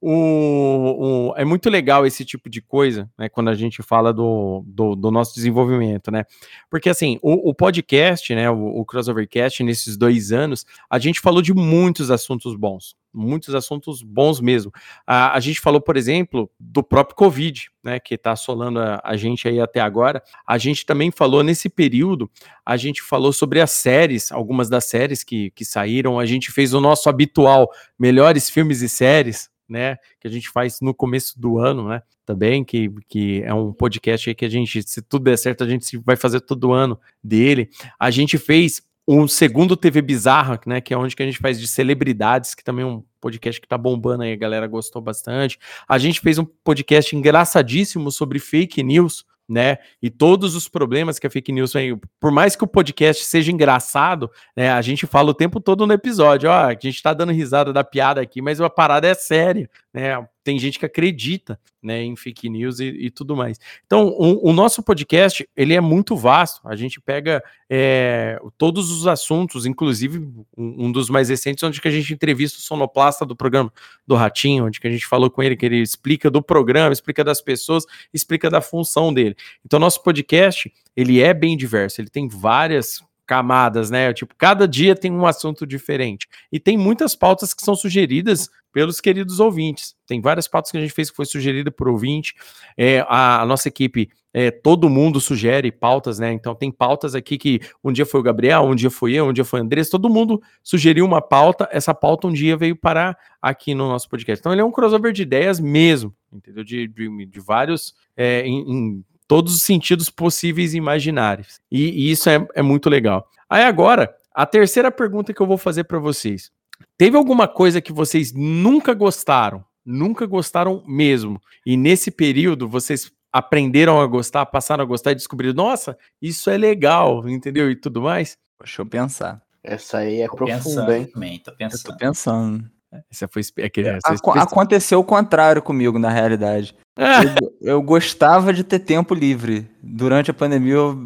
o, 0.00 1.30
o- 1.30 1.34
é 1.36 1.44
muito 1.44 1.68
legal 1.68 2.06
esse 2.06 2.24
tipo 2.24 2.48
de 2.48 2.60
coisa, 2.62 3.10
né? 3.18 3.28
Quando 3.28 3.48
a 3.50 3.54
gente 3.54 3.82
fala 3.82 4.12
do, 4.12 4.62
do, 4.66 4.94
do 4.94 5.10
nosso 5.10 5.34
desenvolvimento, 5.34 6.10
né? 6.10 6.24
Porque 6.70 6.88
assim, 6.88 7.18
o, 7.22 7.50
o 7.50 7.54
podcast, 7.54 8.34
né? 8.34 8.50
O, 8.50 8.78
o 8.80 8.84
Crossovercast, 8.84 9.62
nesses 9.64 9.96
dois 9.96 10.32
anos, 10.32 10.64
a 10.88 10.98
gente 10.98 11.20
falou 11.20 11.42
de 11.42 11.52
muitos 11.52 12.10
assuntos 12.10 12.54
bons. 12.54 12.96
Muitos 13.12 13.54
assuntos 13.54 14.02
bons 14.02 14.40
mesmo. 14.40 14.70
A, 15.06 15.34
a 15.36 15.40
gente 15.40 15.60
falou, 15.60 15.80
por 15.80 15.96
exemplo, 15.96 16.48
do 16.60 16.82
próprio 16.82 17.16
Covid, 17.16 17.68
né? 17.82 17.98
Que 17.98 18.16
tá 18.16 18.32
assolando 18.32 18.78
a, 18.80 19.00
a 19.02 19.16
gente 19.16 19.48
aí 19.48 19.58
até 19.60 19.80
agora. 19.80 20.22
A 20.46 20.58
gente 20.58 20.86
também 20.86 21.10
falou 21.10 21.42
nesse 21.42 21.68
período, 21.68 22.30
a 22.64 22.76
gente 22.76 23.02
falou 23.02 23.32
sobre 23.32 23.60
as 23.60 23.70
séries, 23.72 24.30
algumas 24.30 24.68
das 24.68 24.84
séries 24.84 25.24
que, 25.24 25.50
que 25.52 25.64
saíram. 25.64 26.18
A 26.20 26.26
gente 26.26 26.52
fez 26.52 26.72
o 26.74 26.80
nosso 26.80 27.08
habitual 27.08 27.68
melhores 27.98 28.48
filmes 28.50 28.82
e 28.82 28.88
séries, 28.88 29.48
né? 29.68 29.96
Que 30.20 30.26
a 30.26 30.30
gente 30.30 30.48
faz 30.48 30.80
no 30.80 30.94
começo 30.94 31.38
do 31.40 31.58
ano, 31.58 31.88
né? 31.88 32.02
Também, 32.24 32.64
que, 32.64 32.90
que 33.08 33.42
é 33.42 33.52
um 33.52 33.72
podcast 33.72 34.34
que 34.34 34.44
a 34.44 34.48
gente, 34.48 34.82
se 34.82 35.02
tudo 35.02 35.24
der 35.24 35.36
certo, 35.36 35.64
a 35.64 35.68
gente 35.68 35.96
vai 35.98 36.16
fazer 36.16 36.40
todo 36.40 36.72
ano 36.72 36.98
dele. 37.22 37.70
A 37.98 38.10
gente 38.10 38.38
fez 38.38 38.82
um 39.06 39.26
segundo 39.26 39.76
TV 39.76 40.02
Bizarra, 40.02 40.60
né? 40.66 40.80
Que 40.80 40.92
é 40.92 40.98
onde 40.98 41.16
que 41.16 41.22
a 41.22 41.26
gente 41.26 41.38
faz 41.38 41.58
de 41.58 41.66
celebridades, 41.66 42.54
que 42.54 42.62
também 42.62 42.84
é 42.84 42.86
um 42.86 43.02
podcast 43.20 43.60
que 43.60 43.66
tá 43.66 43.78
bombando 43.78 44.22
aí, 44.22 44.32
a 44.32 44.36
galera 44.36 44.66
gostou 44.66 45.00
bastante. 45.00 45.58
A 45.88 45.96
gente 45.96 46.20
fez 46.20 46.38
um 46.38 46.44
podcast 46.44 47.16
engraçadíssimo 47.16 48.10
sobre 48.10 48.38
fake 48.38 48.82
news, 48.82 49.24
né? 49.48 49.78
E 50.02 50.10
todos 50.10 50.54
os 50.54 50.68
problemas 50.68 51.18
que 51.18 51.26
a 51.26 51.30
fake 51.30 51.50
news 51.50 51.72
tem. 51.72 51.98
Por 52.20 52.30
mais 52.30 52.54
que 52.54 52.64
o 52.64 52.66
podcast 52.66 53.24
seja 53.24 53.50
engraçado, 53.50 54.30
né? 54.54 54.70
A 54.70 54.82
gente 54.82 55.06
fala 55.06 55.30
o 55.30 55.34
tempo 55.34 55.60
todo 55.60 55.86
no 55.86 55.92
episódio, 55.92 56.50
ó, 56.50 56.66
a 56.66 56.76
gente 56.78 57.02
tá 57.02 57.14
dando 57.14 57.32
risada 57.32 57.72
da 57.72 57.82
piada 57.82 58.20
aqui, 58.20 58.42
mas 58.42 58.60
a 58.60 58.68
parada 58.68 59.06
é 59.08 59.14
séria, 59.14 59.70
né? 59.98 60.28
Tem 60.44 60.58
gente 60.58 60.78
que 60.78 60.86
acredita, 60.86 61.60
né, 61.82 62.02
em 62.02 62.16
fake 62.16 62.48
news 62.48 62.78
e, 62.78 62.84
e 62.86 63.10
tudo 63.10 63.36
mais. 63.36 63.58
Então, 63.84 64.08
o, 64.08 64.48
o 64.48 64.52
nosso 64.52 64.82
podcast, 64.82 65.46
ele 65.56 65.74
é 65.74 65.80
muito 65.80 66.16
vasto. 66.16 66.60
A 66.66 66.76
gente 66.76 67.00
pega 67.00 67.42
é, 67.68 68.38
todos 68.56 68.90
os 68.90 69.06
assuntos, 69.06 69.66
inclusive 69.66 70.18
um, 70.56 70.86
um 70.86 70.92
dos 70.92 71.10
mais 71.10 71.28
recentes, 71.28 71.64
onde 71.64 71.80
que 71.80 71.88
a 71.88 71.90
gente 71.90 72.14
entrevista 72.14 72.58
o 72.58 72.62
sonoplasta 72.62 73.26
do 73.26 73.36
programa 73.36 73.72
do 74.06 74.14
Ratinho, 74.14 74.66
onde 74.66 74.80
que 74.80 74.86
a 74.86 74.90
gente 74.90 75.06
falou 75.06 75.30
com 75.30 75.42
ele, 75.42 75.56
que 75.56 75.66
ele 75.66 75.82
explica 75.82 76.30
do 76.30 76.40
programa, 76.40 76.92
explica 76.92 77.24
das 77.24 77.40
pessoas, 77.40 77.84
explica 78.14 78.48
da 78.48 78.60
função 78.60 79.12
dele. 79.12 79.36
Então, 79.66 79.80
nosso 79.80 80.02
podcast, 80.02 80.72
ele 80.96 81.20
é 81.20 81.34
bem 81.34 81.56
diverso, 81.56 82.00
ele 82.00 82.08
tem 82.08 82.28
várias 82.28 83.02
camadas, 83.28 83.90
né? 83.90 84.10
Tipo, 84.14 84.34
cada 84.36 84.66
dia 84.66 84.96
tem 84.96 85.12
um 85.12 85.26
assunto 85.26 85.66
diferente. 85.66 86.26
E 86.50 86.58
tem 86.58 86.78
muitas 86.78 87.14
pautas 87.14 87.52
que 87.52 87.62
são 87.62 87.76
sugeridas 87.76 88.48
pelos 88.78 89.00
queridos 89.00 89.40
ouvintes. 89.40 89.96
Tem 90.06 90.20
várias 90.20 90.46
pautas 90.46 90.70
que 90.70 90.78
a 90.78 90.80
gente 90.80 90.92
fez 90.92 91.10
que 91.10 91.16
foi 91.16 91.26
sugerida 91.26 91.68
por 91.68 91.88
ouvinte. 91.88 92.32
É, 92.76 93.00
a, 93.08 93.42
a 93.42 93.44
nossa 93.44 93.66
equipe, 93.66 94.08
é, 94.32 94.52
todo 94.52 94.88
mundo 94.88 95.20
sugere 95.20 95.72
pautas, 95.72 96.20
né? 96.20 96.32
Então 96.32 96.54
tem 96.54 96.70
pautas 96.70 97.16
aqui 97.16 97.36
que 97.36 97.60
um 97.82 97.90
dia 97.90 98.06
foi 98.06 98.20
o 98.20 98.22
Gabriel, 98.22 98.62
um 98.62 98.76
dia 98.76 98.88
foi 98.88 99.14
eu, 99.14 99.26
um 99.26 99.32
dia 99.32 99.44
foi 99.44 99.58
o 99.58 99.64
Andrés, 99.64 99.88
todo 99.90 100.08
mundo 100.08 100.40
sugeriu 100.62 101.04
uma 101.04 101.20
pauta. 101.20 101.68
Essa 101.72 101.92
pauta 101.92 102.28
um 102.28 102.32
dia 102.32 102.56
veio 102.56 102.76
parar 102.76 103.18
aqui 103.42 103.74
no 103.74 103.88
nosso 103.88 104.08
podcast. 104.08 104.40
Então 104.40 104.52
ele 104.52 104.60
é 104.60 104.64
um 104.64 104.70
crossover 104.70 105.12
de 105.12 105.22
ideias 105.22 105.58
mesmo, 105.58 106.14
entendeu? 106.32 106.62
De, 106.62 106.86
de, 106.86 107.26
de 107.26 107.40
vários. 107.40 107.96
É, 108.16 108.46
em, 108.46 108.60
em 108.60 109.04
todos 109.26 109.56
os 109.56 109.62
sentidos 109.62 110.08
possíveis 110.08 110.72
e 110.72 110.76
imaginários. 110.76 111.60
E, 111.68 112.06
e 112.06 112.10
isso 112.12 112.30
é, 112.30 112.46
é 112.54 112.62
muito 112.62 112.88
legal. 112.88 113.28
Aí 113.50 113.64
agora, 113.64 114.14
a 114.32 114.46
terceira 114.46 114.92
pergunta 114.92 115.34
que 115.34 115.42
eu 115.42 115.46
vou 115.48 115.58
fazer 115.58 115.82
para 115.82 115.98
vocês. 115.98 116.52
Teve 116.98 117.16
alguma 117.16 117.46
coisa 117.46 117.80
que 117.80 117.92
vocês 117.92 118.32
nunca 118.34 118.92
gostaram, 118.92 119.64
nunca 119.86 120.26
gostaram 120.26 120.82
mesmo, 120.86 121.40
e 121.64 121.76
nesse 121.76 122.10
período 122.10 122.68
vocês 122.68 123.10
aprenderam 123.32 124.00
a 124.00 124.06
gostar, 124.06 124.44
passaram 124.46 124.82
a 124.82 124.86
gostar 124.86 125.12
e 125.12 125.14
descobriram, 125.14 125.54
nossa, 125.54 125.96
isso 126.20 126.50
é 126.50 126.56
legal, 126.58 127.28
entendeu? 127.28 127.70
E 127.70 127.76
tudo 127.76 128.02
mais? 128.02 128.36
Deixa 128.60 128.82
eu 128.82 128.86
pensar. 128.86 129.40
Essa 129.62 129.98
aí 129.98 130.22
é 130.22 130.26
Tô 130.28 130.34
profunda, 130.36 130.56
pensando 130.58 130.92
hein? 130.92 131.06
também, 131.06 131.38
tô 131.38 131.50
Eu 131.52 131.56
pensando. 131.56 131.82
tô 131.92 131.96
pensando. 131.96 132.70
Essa 133.10 133.28
foi 133.28 133.42
aquele, 133.62 133.88
essa 133.90 134.08
Aco- 134.14 134.30
espe- 134.30 134.38
aconteceu 134.40 134.98
o 134.98 135.04
contrário 135.04 135.60
comigo, 135.62 135.98
na 135.98 136.08
realidade. 136.08 136.74
Ah, 136.96 137.20
Eu, 137.22 137.56
eu 137.74 137.82
gostava 137.82 138.52
de 138.52 138.64
ter 138.64 138.78
tempo 138.78 139.14
livre. 139.14 139.70
Durante 139.82 140.30
a 140.30 140.34
pandemia, 140.34 140.72
eu- 140.74 140.98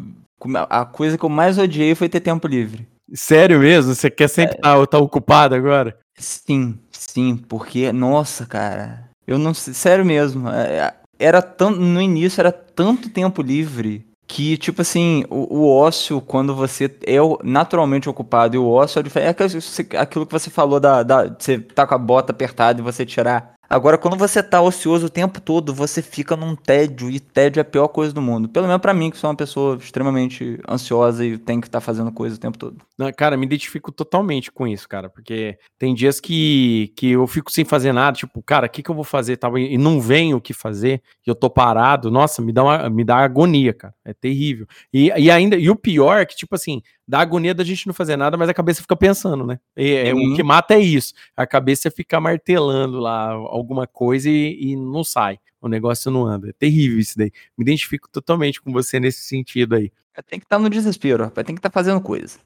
a 0.71 0.85
coisa 0.87 1.19
que 1.19 1.25
eu 1.25 1.29
mais 1.29 1.59
odiei 1.59 1.95
foi 1.97 2.09
ter 2.09 2.21
tempo 2.21 2.47
livre. 2.47 2.87
Sério 3.15 3.59
mesmo? 3.59 3.95
Você 3.95 4.11
quer 4.11 4.29
sempre 4.29 4.57
estar 4.57 4.87
tá 4.87 4.99
ocupado 4.99 5.55
agora? 5.55 5.97
Sim, 6.17 6.79
sim, 6.91 7.37
porque, 7.37 7.93
nossa, 7.93 8.47
cara, 8.47 9.09
eu 9.27 9.39
não 9.39 9.55
sei, 9.55 9.75
sério 9.75 10.05
mesmo, 10.05 10.49
é, 10.49 10.95
era 11.19 11.41
tão, 11.41 11.71
no 11.71 12.01
início 12.01 12.41
era 12.41 12.53
tanto 12.53 13.09
tempo 13.09 13.43
livre 13.43 14.07
que, 14.27 14.57
tipo 14.57 14.81
assim, 14.81 15.25
o, 15.29 15.59
o 15.59 15.69
ócio, 15.69 16.21
quando 16.21 16.55
você 16.55 16.85
é 17.05 17.19
naturalmente 17.45 18.09
ocupado 18.09 18.57
e 18.57 18.59
o 18.59 18.67
ócio 18.67 18.99
é 18.99 19.03
diferente, 19.03 19.27
é 19.27 19.99
aquilo, 19.99 20.27
que 20.27 20.33
você 20.33 20.49
falou 20.49 20.81
da, 20.81 21.03
da, 21.03 21.29
você 21.29 21.59
tá 21.59 21.87
com 21.87 21.95
a 21.95 21.99
bota 21.99 22.33
apertada 22.33 22.81
e 22.81 22.83
você 22.83 23.05
tirar. 23.05 23.53
Agora, 23.73 23.97
quando 23.97 24.19
você 24.19 24.43
tá 24.43 24.61
ocioso 24.61 25.07
o 25.07 25.09
tempo 25.09 25.41
todo, 25.41 25.73
você 25.73 26.03
fica 26.03 26.37
num 26.37 26.55
tédio, 26.55 27.09
e 27.09 27.19
tédio 27.19 27.59
é 27.59 27.63
a 27.63 27.65
pior 27.65 27.89
coisa 27.89 28.13
do 28.13 28.21
mundo. 28.21 28.47
Pelo 28.47 28.67
menos 28.67 28.83
pra 28.83 28.93
mim, 28.93 29.11
que 29.11 29.17
sou 29.17 29.31
uma 29.31 29.37
pessoa 29.37 29.79
extremamente 29.79 30.61
ansiosa 30.69 31.25
e 31.25 31.39
tem 31.39 31.59
que 31.59 31.69
estar 31.69 31.81
fazendo 31.81 32.13
coisa 32.13 32.37
o 32.37 32.39
tempo 32.39 32.59
todo. 32.59 32.77
Cara, 33.17 33.35
me 33.35 33.47
identifico 33.47 33.91
totalmente 33.91 34.53
com 34.53 34.69
isso, 34.69 34.87
cara, 34.87 35.09
porque 35.09 35.57
tem 35.79 35.95
dias 35.95 36.21
que, 36.21 36.93
que 36.95 37.13
eu 37.13 37.27
fico 37.27 37.51
sem 37.51 37.65
fazer 37.65 37.95
nada, 37.95 38.15
tipo, 38.15 38.43
cara, 38.43 38.67
o 38.67 38.69
que, 38.69 38.83
que 38.83 38.91
eu 38.91 38.95
vou 38.95 39.05
fazer? 39.05 39.39
Tal, 39.39 39.57
e 39.57 39.79
não 39.79 40.03
vem 40.03 40.35
o 40.35 40.41
que 40.41 40.53
fazer, 40.53 41.01
e 41.27 41.31
eu 41.31 41.35
tô 41.35 41.49
parado, 41.49 42.11
nossa, 42.11 42.43
me 42.43 42.53
dá, 42.53 42.63
uma, 42.63 42.91
me 42.91 43.03
dá 43.03 43.17
agonia, 43.17 43.73
cara, 43.73 43.95
é 44.05 44.13
terrível. 44.13 44.67
E, 44.93 45.09
e 45.09 45.31
ainda, 45.31 45.57
e 45.57 45.71
o 45.71 45.77
pior 45.77 46.21
é 46.21 46.27
que, 46.27 46.37
tipo 46.37 46.55
assim, 46.55 46.83
dá 47.07 47.21
agonia 47.21 47.55
da 47.55 47.65
gente 47.65 47.87
não 47.87 47.95
fazer 47.95 48.17
nada, 48.17 48.37
mas 48.37 48.49
a 48.49 48.55
cabeça 48.55 48.83
fica 48.83 48.97
pensando, 48.97 49.47
né? 49.47 49.59
E, 49.77 49.93
é, 49.95 50.15
Uhum. 50.15 50.33
O 50.33 50.37
que 50.37 50.43
mata 50.43 50.75
é 50.75 50.81
isso, 50.81 51.15
a 51.37 51.47
cabeça 51.47 51.91
fica 51.91 52.21
martelando 52.21 52.99
lá 52.99 53.31
alguma 53.31 53.87
coisa 53.87 54.29
e, 54.29 54.73
e 54.73 54.77
não 54.77 55.05
sai, 55.05 55.39
o 55.61 55.69
negócio 55.69 56.11
não 56.11 56.27
anda, 56.27 56.51
é 56.51 56.53
terrível 56.53 56.99
isso 56.99 57.17
daí. 57.17 57.31
Me 57.57 57.63
identifico 57.63 58.09
totalmente 58.11 58.61
com 58.61 58.73
você 58.73 58.99
nesse 59.01 59.23
sentido 59.23 59.75
aí. 59.75 59.93
Tem 60.29 60.39
que 60.39 60.45
estar 60.45 60.59
no 60.59 60.69
desespero, 60.69 61.31
tem 61.31 61.55
que 61.55 61.59
estar 61.59 61.71
fazendo 61.71 62.01
coisa. 62.01 62.39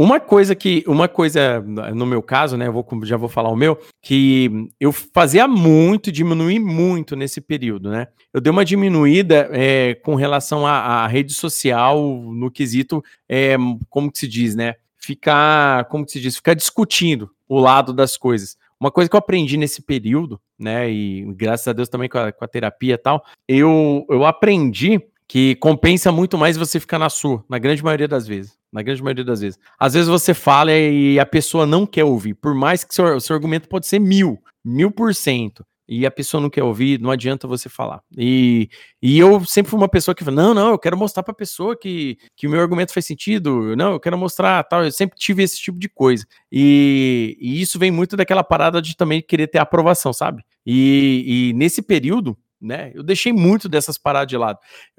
Uma 0.00 0.20
coisa 0.20 0.54
que, 0.54 0.84
uma 0.86 1.08
coisa, 1.08 1.60
no 1.60 2.06
meu 2.06 2.22
caso, 2.22 2.56
né, 2.56 2.68
eu 2.68 2.72
vou, 2.72 2.86
já 3.02 3.16
vou 3.16 3.28
falar 3.28 3.50
o 3.50 3.56
meu, 3.56 3.76
que 4.00 4.68
eu 4.78 4.92
fazia 4.92 5.48
muito, 5.48 6.12
diminui 6.12 6.60
muito 6.60 7.16
nesse 7.16 7.40
período, 7.40 7.90
né? 7.90 8.06
Eu 8.32 8.40
dei 8.40 8.52
uma 8.52 8.64
diminuída 8.64 9.48
é, 9.50 9.96
com 9.96 10.14
relação 10.14 10.64
à, 10.64 11.02
à 11.02 11.06
rede 11.08 11.34
social 11.34 12.00
no 12.32 12.48
quesito, 12.48 13.02
é, 13.28 13.56
como 13.90 14.12
que 14.12 14.20
se 14.20 14.28
diz, 14.28 14.54
né? 14.54 14.76
Ficar, 14.96 15.86
como 15.86 16.06
que 16.06 16.12
se 16.12 16.20
diz, 16.20 16.36
ficar 16.36 16.54
discutindo 16.54 17.28
o 17.48 17.58
lado 17.58 17.92
das 17.92 18.16
coisas. 18.16 18.56
Uma 18.78 18.92
coisa 18.92 19.10
que 19.10 19.16
eu 19.16 19.18
aprendi 19.18 19.56
nesse 19.56 19.82
período, 19.82 20.40
né, 20.56 20.88
e 20.88 21.24
graças 21.34 21.66
a 21.66 21.72
Deus 21.72 21.88
também 21.88 22.08
com 22.08 22.18
a, 22.18 22.30
com 22.30 22.44
a 22.44 22.48
terapia 22.48 22.94
e 22.94 22.98
tal, 22.98 23.24
eu, 23.48 24.06
eu 24.08 24.24
aprendi 24.24 25.02
que 25.28 25.54
compensa 25.56 26.10
muito 26.10 26.38
mais 26.38 26.56
você 26.56 26.80
ficar 26.80 26.98
na 26.98 27.10
sua, 27.10 27.44
na 27.48 27.58
grande 27.58 27.84
maioria 27.84 28.08
das 28.08 28.26
vezes. 28.26 28.56
Na 28.72 28.82
grande 28.82 29.02
maioria 29.02 29.24
das 29.24 29.40
vezes. 29.40 29.58
Às 29.78 29.92
vezes 29.92 30.08
você 30.08 30.32
fala 30.32 30.72
e 30.72 31.20
a 31.20 31.26
pessoa 31.26 31.66
não 31.66 31.86
quer 31.86 32.04
ouvir, 32.04 32.34
por 32.34 32.54
mais 32.54 32.82
que 32.82 32.94
seu, 32.94 33.20
seu 33.20 33.36
argumento 33.36 33.68
pode 33.68 33.86
ser 33.86 33.98
mil, 33.98 34.38
mil 34.64 34.90
por 34.90 35.14
cento, 35.14 35.64
e 35.88 36.04
a 36.04 36.10
pessoa 36.10 36.40
não 36.40 36.50
quer 36.50 36.62
ouvir, 36.62 37.00
não 37.00 37.10
adianta 37.10 37.48
você 37.48 37.68
falar. 37.68 38.02
E, 38.16 38.68
e 39.02 39.18
eu 39.18 39.42
sempre 39.46 39.70
fui 39.70 39.78
uma 39.78 39.88
pessoa 39.88 40.14
que 40.14 40.22
fala, 40.22 40.36
não, 40.36 40.54
não, 40.54 40.68
eu 40.70 40.78
quero 40.78 40.98
mostrar 40.98 41.22
pra 41.22 41.32
pessoa 41.32 41.74
que, 41.74 42.18
que 42.36 42.46
o 42.46 42.50
meu 42.50 42.60
argumento 42.60 42.92
faz 42.92 43.06
sentido, 43.06 43.74
não, 43.74 43.92
eu 43.92 44.00
quero 44.00 44.18
mostrar, 44.18 44.62
tal, 44.64 44.84
eu 44.84 44.92
sempre 44.92 45.18
tive 45.18 45.42
esse 45.42 45.58
tipo 45.58 45.78
de 45.78 45.88
coisa. 45.88 46.26
E, 46.52 47.38
e 47.40 47.60
isso 47.60 47.78
vem 47.78 47.90
muito 47.90 48.16
daquela 48.16 48.44
parada 48.44 48.82
de 48.82 48.94
também 48.94 49.22
querer 49.22 49.46
ter 49.46 49.58
aprovação, 49.58 50.12
sabe? 50.12 50.42
E, 50.66 51.50
e 51.50 51.52
nesse 51.54 51.80
período, 51.80 52.36
né? 52.60 52.90
Eu 52.94 53.02
deixei 53.02 53.32
muito 53.32 53.68
dessas 53.68 53.96
paradas 53.98 54.28
de 54.28 54.36
lado. 54.36 54.58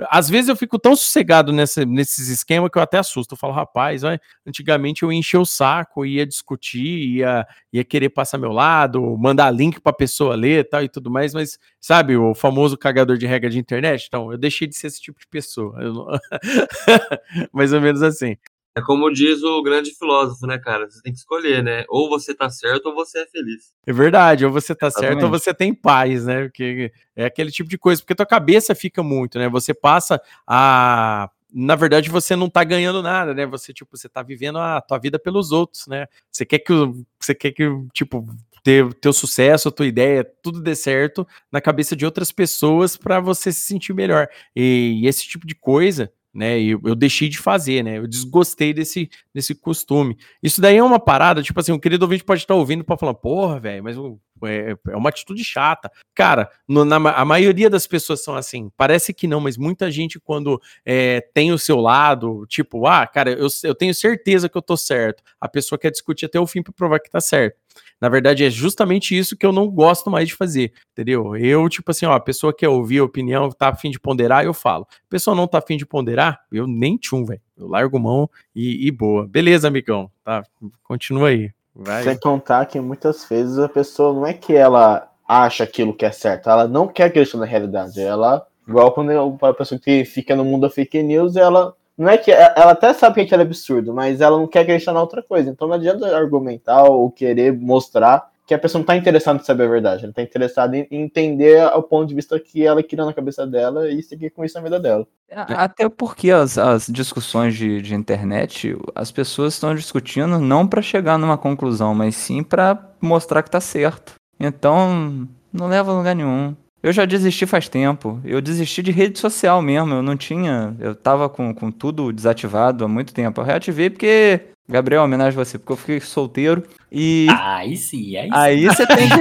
Às 0.10 0.30
vezes 0.30 0.50
eu 0.50 0.56
fico 0.56 0.80
tão 0.80 0.96
sossegado 0.96 1.52
nessa, 1.52 1.86
nesses 1.86 2.30
esquemas 2.30 2.70
que 2.72 2.78
eu 2.78 2.82
até 2.82 2.98
assusto. 2.98 3.34
Eu 3.34 3.38
falo, 3.38 3.54
rapaz, 3.54 4.04
olha, 4.04 4.20
antigamente 4.46 5.04
eu 5.04 5.12
enchia 5.12 5.40
o 5.40 5.46
saco, 5.46 6.06
ia 6.06 6.26
discutir, 6.26 7.18
ia, 7.18 7.46
ia 7.74 7.84
querer 7.84 8.10
passar 8.10 8.38
meu 8.38 8.52
lado, 8.52 9.18
mandar 9.18 9.52
link 9.52 9.80
pra 9.80 9.92
pessoa 9.94 10.36
ler 10.36 10.68
tal, 10.70 10.84
e 10.84 10.90
tudo 10.90 11.10
mais, 11.12 11.34
mas 11.34 11.58
sabe, 11.80 12.16
o 12.18 12.34
famoso 12.34 12.78
cagador 12.78 13.18
de 13.18 13.26
regra 13.28 13.50
de 13.50 13.60
internet? 13.60 14.06
Então, 14.08 14.32
eu 14.32 14.38
deixei 14.38 14.68
de 14.68 14.76
ser 14.76 14.88
esse 14.88 15.02
tipo 15.02 15.20
de 15.20 15.28
pessoa. 15.28 15.78
Não- 15.82 16.08
Mais 17.54 17.74
ou 17.74 17.82
menos 17.82 18.02
assim. 18.02 18.36
É 18.76 18.82
como 18.82 19.12
diz 19.12 19.42
o 19.42 19.62
grande 19.64 19.92
filósofo, 19.92 20.46
né, 20.46 20.58
cara? 20.60 20.90
Você 20.90 21.02
tem 21.02 21.12
que 21.12 21.20
escolher, 21.20 21.64
né? 21.64 21.84
Ou 21.90 22.08
você 22.08 22.34
tá 22.34 22.50
certo 22.50 22.88
ou 22.88 22.96
você 22.96 23.20
é 23.20 23.26
feliz. 23.26 23.74
É 23.86 23.92
verdade, 23.92 24.46
ou 24.46 24.52
você 24.52 24.76
tá 24.76 24.92
certo 24.92 25.06
ou 25.06 25.18
Exatamente. 25.18 25.44
você 25.44 25.54
tem 25.54 25.74
paz, 25.74 26.26
né? 26.26 26.44
Porque 26.44 26.92
é 27.16 27.26
aquele 27.26 27.52
tipo 27.52 27.70
de 27.70 27.78
coisa, 27.78 28.02
porque 28.02 28.16
tua 28.16 28.26
cabeça 28.26 28.76
fica 28.76 29.02
muito, 29.02 29.40
né? 29.40 29.50
Você 29.50 29.74
passa 29.74 30.22
a. 30.48 31.30
Na 31.52 31.76
verdade, 31.76 32.12
você 32.12 32.36
não 32.36 32.48
tá 32.48 32.64
ganhando 32.64 33.02
nada, 33.02 33.34
né? 33.34 33.44
Você, 33.48 33.74
tipo, 33.74 33.98
você 33.98 34.08
tá 34.08 34.22
vivendo 34.22 34.60
a 34.60 34.80
tua 34.82 35.00
vida 35.00 35.18
pelos 35.18 35.52
outros, 35.52 35.88
né? 35.88 36.06
Você 36.32 36.46
quer 36.46 36.60
que, 36.60 36.72
você 37.20 37.34
quer 37.34 37.52
que, 37.52 37.68
tipo, 37.92 38.24
ter 38.64 38.94
teu 38.96 39.12
sucesso, 39.12 39.68
a 39.68 39.72
tua 39.72 39.88
ideia, 39.88 40.24
tudo 40.44 40.62
dê 40.62 40.76
certo 40.76 41.28
na 41.52 41.60
cabeça 41.60 41.96
de 41.96 42.06
outras 42.06 42.32
pessoas 42.32 42.96
para 42.96 43.20
você 43.20 43.52
se 43.52 43.62
sentir 43.62 43.94
melhor. 43.94 44.28
E, 44.56 45.02
esse 45.06 45.28
tipo 45.28 45.48
de 45.48 45.56
coisa, 45.56 46.12
né? 46.34 46.62
Eu, 46.62 46.80
eu 46.86 46.96
deixei 46.96 47.30
de 47.30 47.38
fazer, 47.38 47.84
né? 47.84 47.98
Eu 47.98 48.08
desgostei 48.08 48.74
desse, 48.74 49.10
desse 49.34 49.56
costume. 49.56 50.18
Isso 50.42 50.62
daí 50.62 50.78
é 50.78 50.84
uma 50.84 51.00
parada, 51.00 51.42
tipo 51.42 51.60
assim, 51.60 51.72
o 51.72 51.80
querido 51.80 52.06
ouvinte 52.06 52.24
pode 52.24 52.42
estar 52.42 52.56
ouvindo 52.56 52.84
para 52.84 52.98
falar, 52.98 53.14
porra, 53.14 53.60
velho, 53.60 53.84
mas 53.84 53.98
é, 54.44 54.76
é 54.90 54.96
uma 54.96 55.10
atitude 55.10 55.44
chata. 55.44 55.92
Cara, 56.16 56.50
no- 56.68 56.86
na, 56.86 56.96
a 57.12 57.26
maioria 57.26 57.70
das 57.70 57.86
pessoas 57.88 58.24
são 58.24 58.36
assim. 58.36 58.72
Parece 58.78 59.14
que 59.14 59.28
não, 59.28 59.40
mas 59.40 59.58
muita 59.58 59.90
gente, 59.92 60.20
quando 60.20 60.62
é, 60.86 61.22
tem 61.34 61.52
o 61.52 61.58
seu 61.60 61.78
lado, 61.80 62.46
tipo, 62.48 62.86
ah, 62.88 63.06
cara, 63.08 63.32
eu, 63.32 63.48
eu 63.64 63.76
tenho 63.76 63.94
certeza 63.94 64.50
que 64.50 64.58
eu 64.58 64.62
tô 64.62 64.76
certo. 64.78 65.24
A 65.40 65.48
pessoa 65.48 65.78
quer 65.80 65.92
discutir 65.92 66.26
até 66.26 66.40
o 66.40 66.48
fim 66.48 66.62
para 66.64 66.74
provar 66.74 67.00
que 67.00 67.10
tá 67.10 67.22
certo. 67.22 67.58
Na 68.02 68.10
verdade, 68.10 68.44
é 68.46 68.50
justamente 68.50 69.18
isso 69.18 69.36
que 69.38 69.46
eu 69.46 69.52
não 69.52 69.70
gosto 69.70 70.10
mais 70.10 70.28
de 70.28 70.34
fazer, 70.34 70.72
entendeu? 70.94 71.36
Eu, 71.36 71.68
tipo 71.70 71.92
assim, 71.92 72.06
ó, 72.06 72.14
a 72.14 72.20
pessoa 72.20 72.54
quer 72.54 72.70
ouvir 72.70 73.00
a 73.00 73.04
opinião, 73.04 73.50
tá 73.52 73.70
afim 73.70 73.92
de 73.92 74.00
ponderar, 74.00 74.44
eu 74.46 74.54
falo. 74.54 74.88
A 74.90 75.10
pessoa 75.10 75.36
não 75.36 75.48
tá 75.48 75.58
afim 75.60 75.76
de 75.78 75.86
ponderar, 75.86 76.40
eu 76.52 76.66
nem 76.66 76.98
tchum, 76.98 77.26
velho. 77.26 77.42
Eu 77.58 77.68
largo 77.68 78.00
mão 78.00 78.30
e, 78.56 78.88
e 78.88 78.92
boa. 78.92 79.28
Beleza, 79.28 79.68
amigão. 79.68 80.10
Tá, 80.24 80.44
continua 80.84 81.30
aí. 81.30 81.52
Vai. 81.82 82.04
Sem 82.04 82.20
contar 82.20 82.66
que 82.66 82.78
muitas 82.80 83.24
vezes 83.24 83.58
a 83.58 83.70
pessoa 83.70 84.14
não 84.14 84.28
é 84.28 84.34
que 84.34 84.54
ela 84.54 85.10
acha 85.26 85.64
aquilo 85.64 85.96
que 85.96 86.06
é 86.06 86.12
certo, 86.12 86.50
ela 86.50 86.68
não 86.68 86.88
quer 86.88 87.06
acreditar 87.06 87.38
na 87.38 87.46
realidade. 87.46 88.02
Ela, 88.02 88.46
igual 88.68 88.92
quando 88.92 89.12
a 89.42 89.54
pessoa 89.54 89.80
que 89.80 90.04
fica 90.04 90.36
no 90.36 90.44
mundo 90.44 90.64
da 90.64 90.70
fake 90.70 91.02
news, 91.02 91.38
ela 91.38 91.74
não 91.98 92.10
é 92.10 92.18
que 92.18 92.32
ela 92.32 92.72
até 92.72 92.94
sabe 92.94 93.16
que 93.16 93.22
aquilo 93.22 93.42
é 93.42 93.46
absurdo, 93.46 93.94
mas 93.94 94.20
ela 94.20 94.38
não 94.38 94.48
quer 94.48 94.62
acreditar 94.62 94.92
na 94.92 95.02
outra 95.02 95.24
coisa. 95.24 95.50
Então 95.50 95.68
não 95.68 95.76
adianta 95.76 96.18
argumentar 96.18 96.84
ou 96.84 97.10
querer 97.10 97.54
mostrar 97.54 98.30
que 98.50 98.54
a 98.56 98.58
pessoa 98.58 98.80
não 98.80 98.84
está 98.84 98.96
interessada 98.96 99.40
em 99.40 99.46
saber 99.46 99.66
a 99.66 99.68
verdade, 99.68 100.04
ela 100.06 100.10
está 100.10 100.24
interessada 100.24 100.76
em 100.76 100.88
entender 100.90 101.64
o 101.68 101.84
ponto 101.84 102.08
de 102.10 102.16
vista 102.16 102.40
que 102.40 102.66
ela 102.66 102.82
criou 102.82 103.06
na 103.06 103.14
cabeça 103.14 103.46
dela 103.46 103.88
e 103.92 104.02
seguir 104.02 104.32
com 104.32 104.44
isso 104.44 104.58
na 104.58 104.64
vida 104.64 104.80
dela. 104.80 105.06
Até 105.32 105.88
porque 105.88 106.32
as, 106.32 106.58
as 106.58 106.88
discussões 106.88 107.56
de, 107.56 107.80
de 107.80 107.94
internet, 107.94 108.76
as 108.96 109.12
pessoas 109.12 109.54
estão 109.54 109.76
discutindo 109.76 110.40
não 110.40 110.68
para 110.68 110.82
chegar 110.82 111.20
numa 111.20 111.38
conclusão, 111.38 111.94
mas 111.94 112.16
sim 112.16 112.42
para 112.42 112.92
mostrar 113.00 113.44
que 113.44 113.52
tá 113.52 113.62
certo. 113.62 114.16
Então, 114.40 115.28
não 115.54 115.68
leva 115.68 115.92
a 115.92 115.96
lugar 115.96 116.16
nenhum. 116.16 116.56
Eu 116.82 116.92
já 116.92 117.06
desisti 117.06 117.46
faz 117.46 117.70
tempo. 117.70 118.20
Eu 118.24 118.42
desisti 118.42 118.82
de 118.82 118.90
rede 118.90 119.20
social 119.20 119.62
mesmo. 119.62 119.94
Eu 119.94 120.02
não 120.02 120.18
tinha. 120.18 120.76
Eu 120.80 120.96
tava 120.96 121.30
com, 121.30 121.54
com 121.54 121.70
tudo 121.70 122.12
desativado 122.12 122.84
há 122.84 122.88
muito 122.88 123.14
tempo. 123.14 123.42
Eu 123.42 123.46
reativei 123.46 123.92
porque. 123.92 124.40
Gabriel, 124.70 125.04
homenagem 125.04 125.40
a 125.40 125.44
você, 125.44 125.58
porque 125.58 125.72
eu 125.74 125.78
fiquei 125.78 126.00
solteiro. 126.00 126.64
E 126.92 127.28
Aí 127.32 127.76
sim, 127.76 128.16
aí 128.16 128.28
sim. 128.28 128.34
aí 128.34 128.66
você 128.66 128.86
tem 128.86 129.10
que. 129.10 129.16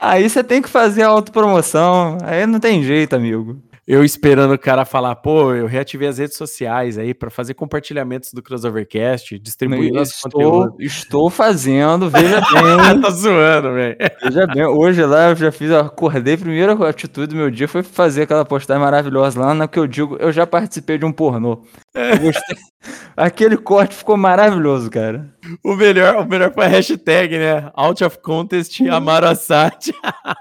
Aí 0.00 0.28
você 0.28 0.44
tem 0.44 0.60
que 0.60 0.68
fazer 0.68 1.02
a 1.02 1.08
autopromoção. 1.08 2.18
Aí 2.22 2.44
não 2.46 2.58
tem 2.60 2.82
jeito, 2.82 3.14
amigo. 3.14 3.62
Eu 3.86 4.02
esperando 4.02 4.54
o 4.54 4.58
cara 4.58 4.86
falar, 4.86 5.14
pô, 5.16 5.52
eu 5.52 5.66
reativei 5.66 6.08
as 6.08 6.16
redes 6.16 6.38
sociais 6.38 6.96
aí 6.96 7.12
pra 7.12 7.30
fazer 7.30 7.52
compartilhamentos 7.52 8.32
do 8.32 8.42
Crossovercast, 8.42 9.38
distribuir 9.38 9.92
nosso 9.92 10.12
estou, 10.14 10.30
conteúdo. 10.30 10.76
estou 10.82 11.28
fazendo, 11.30 12.08
veja 12.08 12.40
bem. 12.50 13.00
tá 13.02 13.10
zoando, 13.10 13.74
velho. 13.74 13.96
veja 14.22 14.46
bem, 14.46 14.64
hoje 14.64 15.04
lá 15.04 15.28
eu 15.28 15.36
já 15.36 15.52
fiz, 15.52 15.70
eu 15.70 15.80
acordei, 15.80 16.32
a 16.32 16.38
primeira 16.38 16.88
atitude 16.88 17.26
do 17.28 17.36
meu 17.36 17.50
dia 17.50 17.68
foi 17.68 17.82
fazer 17.82 18.22
aquela 18.22 18.44
postagem 18.46 18.82
maravilhosa 18.82 19.38
lá, 19.38 19.52
na 19.52 19.68
que 19.68 19.78
eu 19.78 19.86
digo, 19.86 20.16
eu 20.18 20.32
já 20.32 20.46
participei 20.46 20.96
de 20.96 21.04
um 21.04 21.12
pornô. 21.12 21.62
Eu 21.94 22.18
gostei. 22.18 22.56
Aquele 23.16 23.56
corte 23.56 23.94
ficou 23.94 24.16
maravilhoso, 24.16 24.90
cara. 24.90 25.26
O 25.64 25.74
melhor, 25.76 26.16
o 26.16 26.28
melhor 26.28 26.52
foi 26.52 26.64
a 26.64 26.68
hashtag, 26.68 27.38
né? 27.38 27.70
Out 27.74 28.02
of 28.04 28.18
contest, 28.18 28.80
Amaro 28.88 29.26
Assad. 29.28 29.92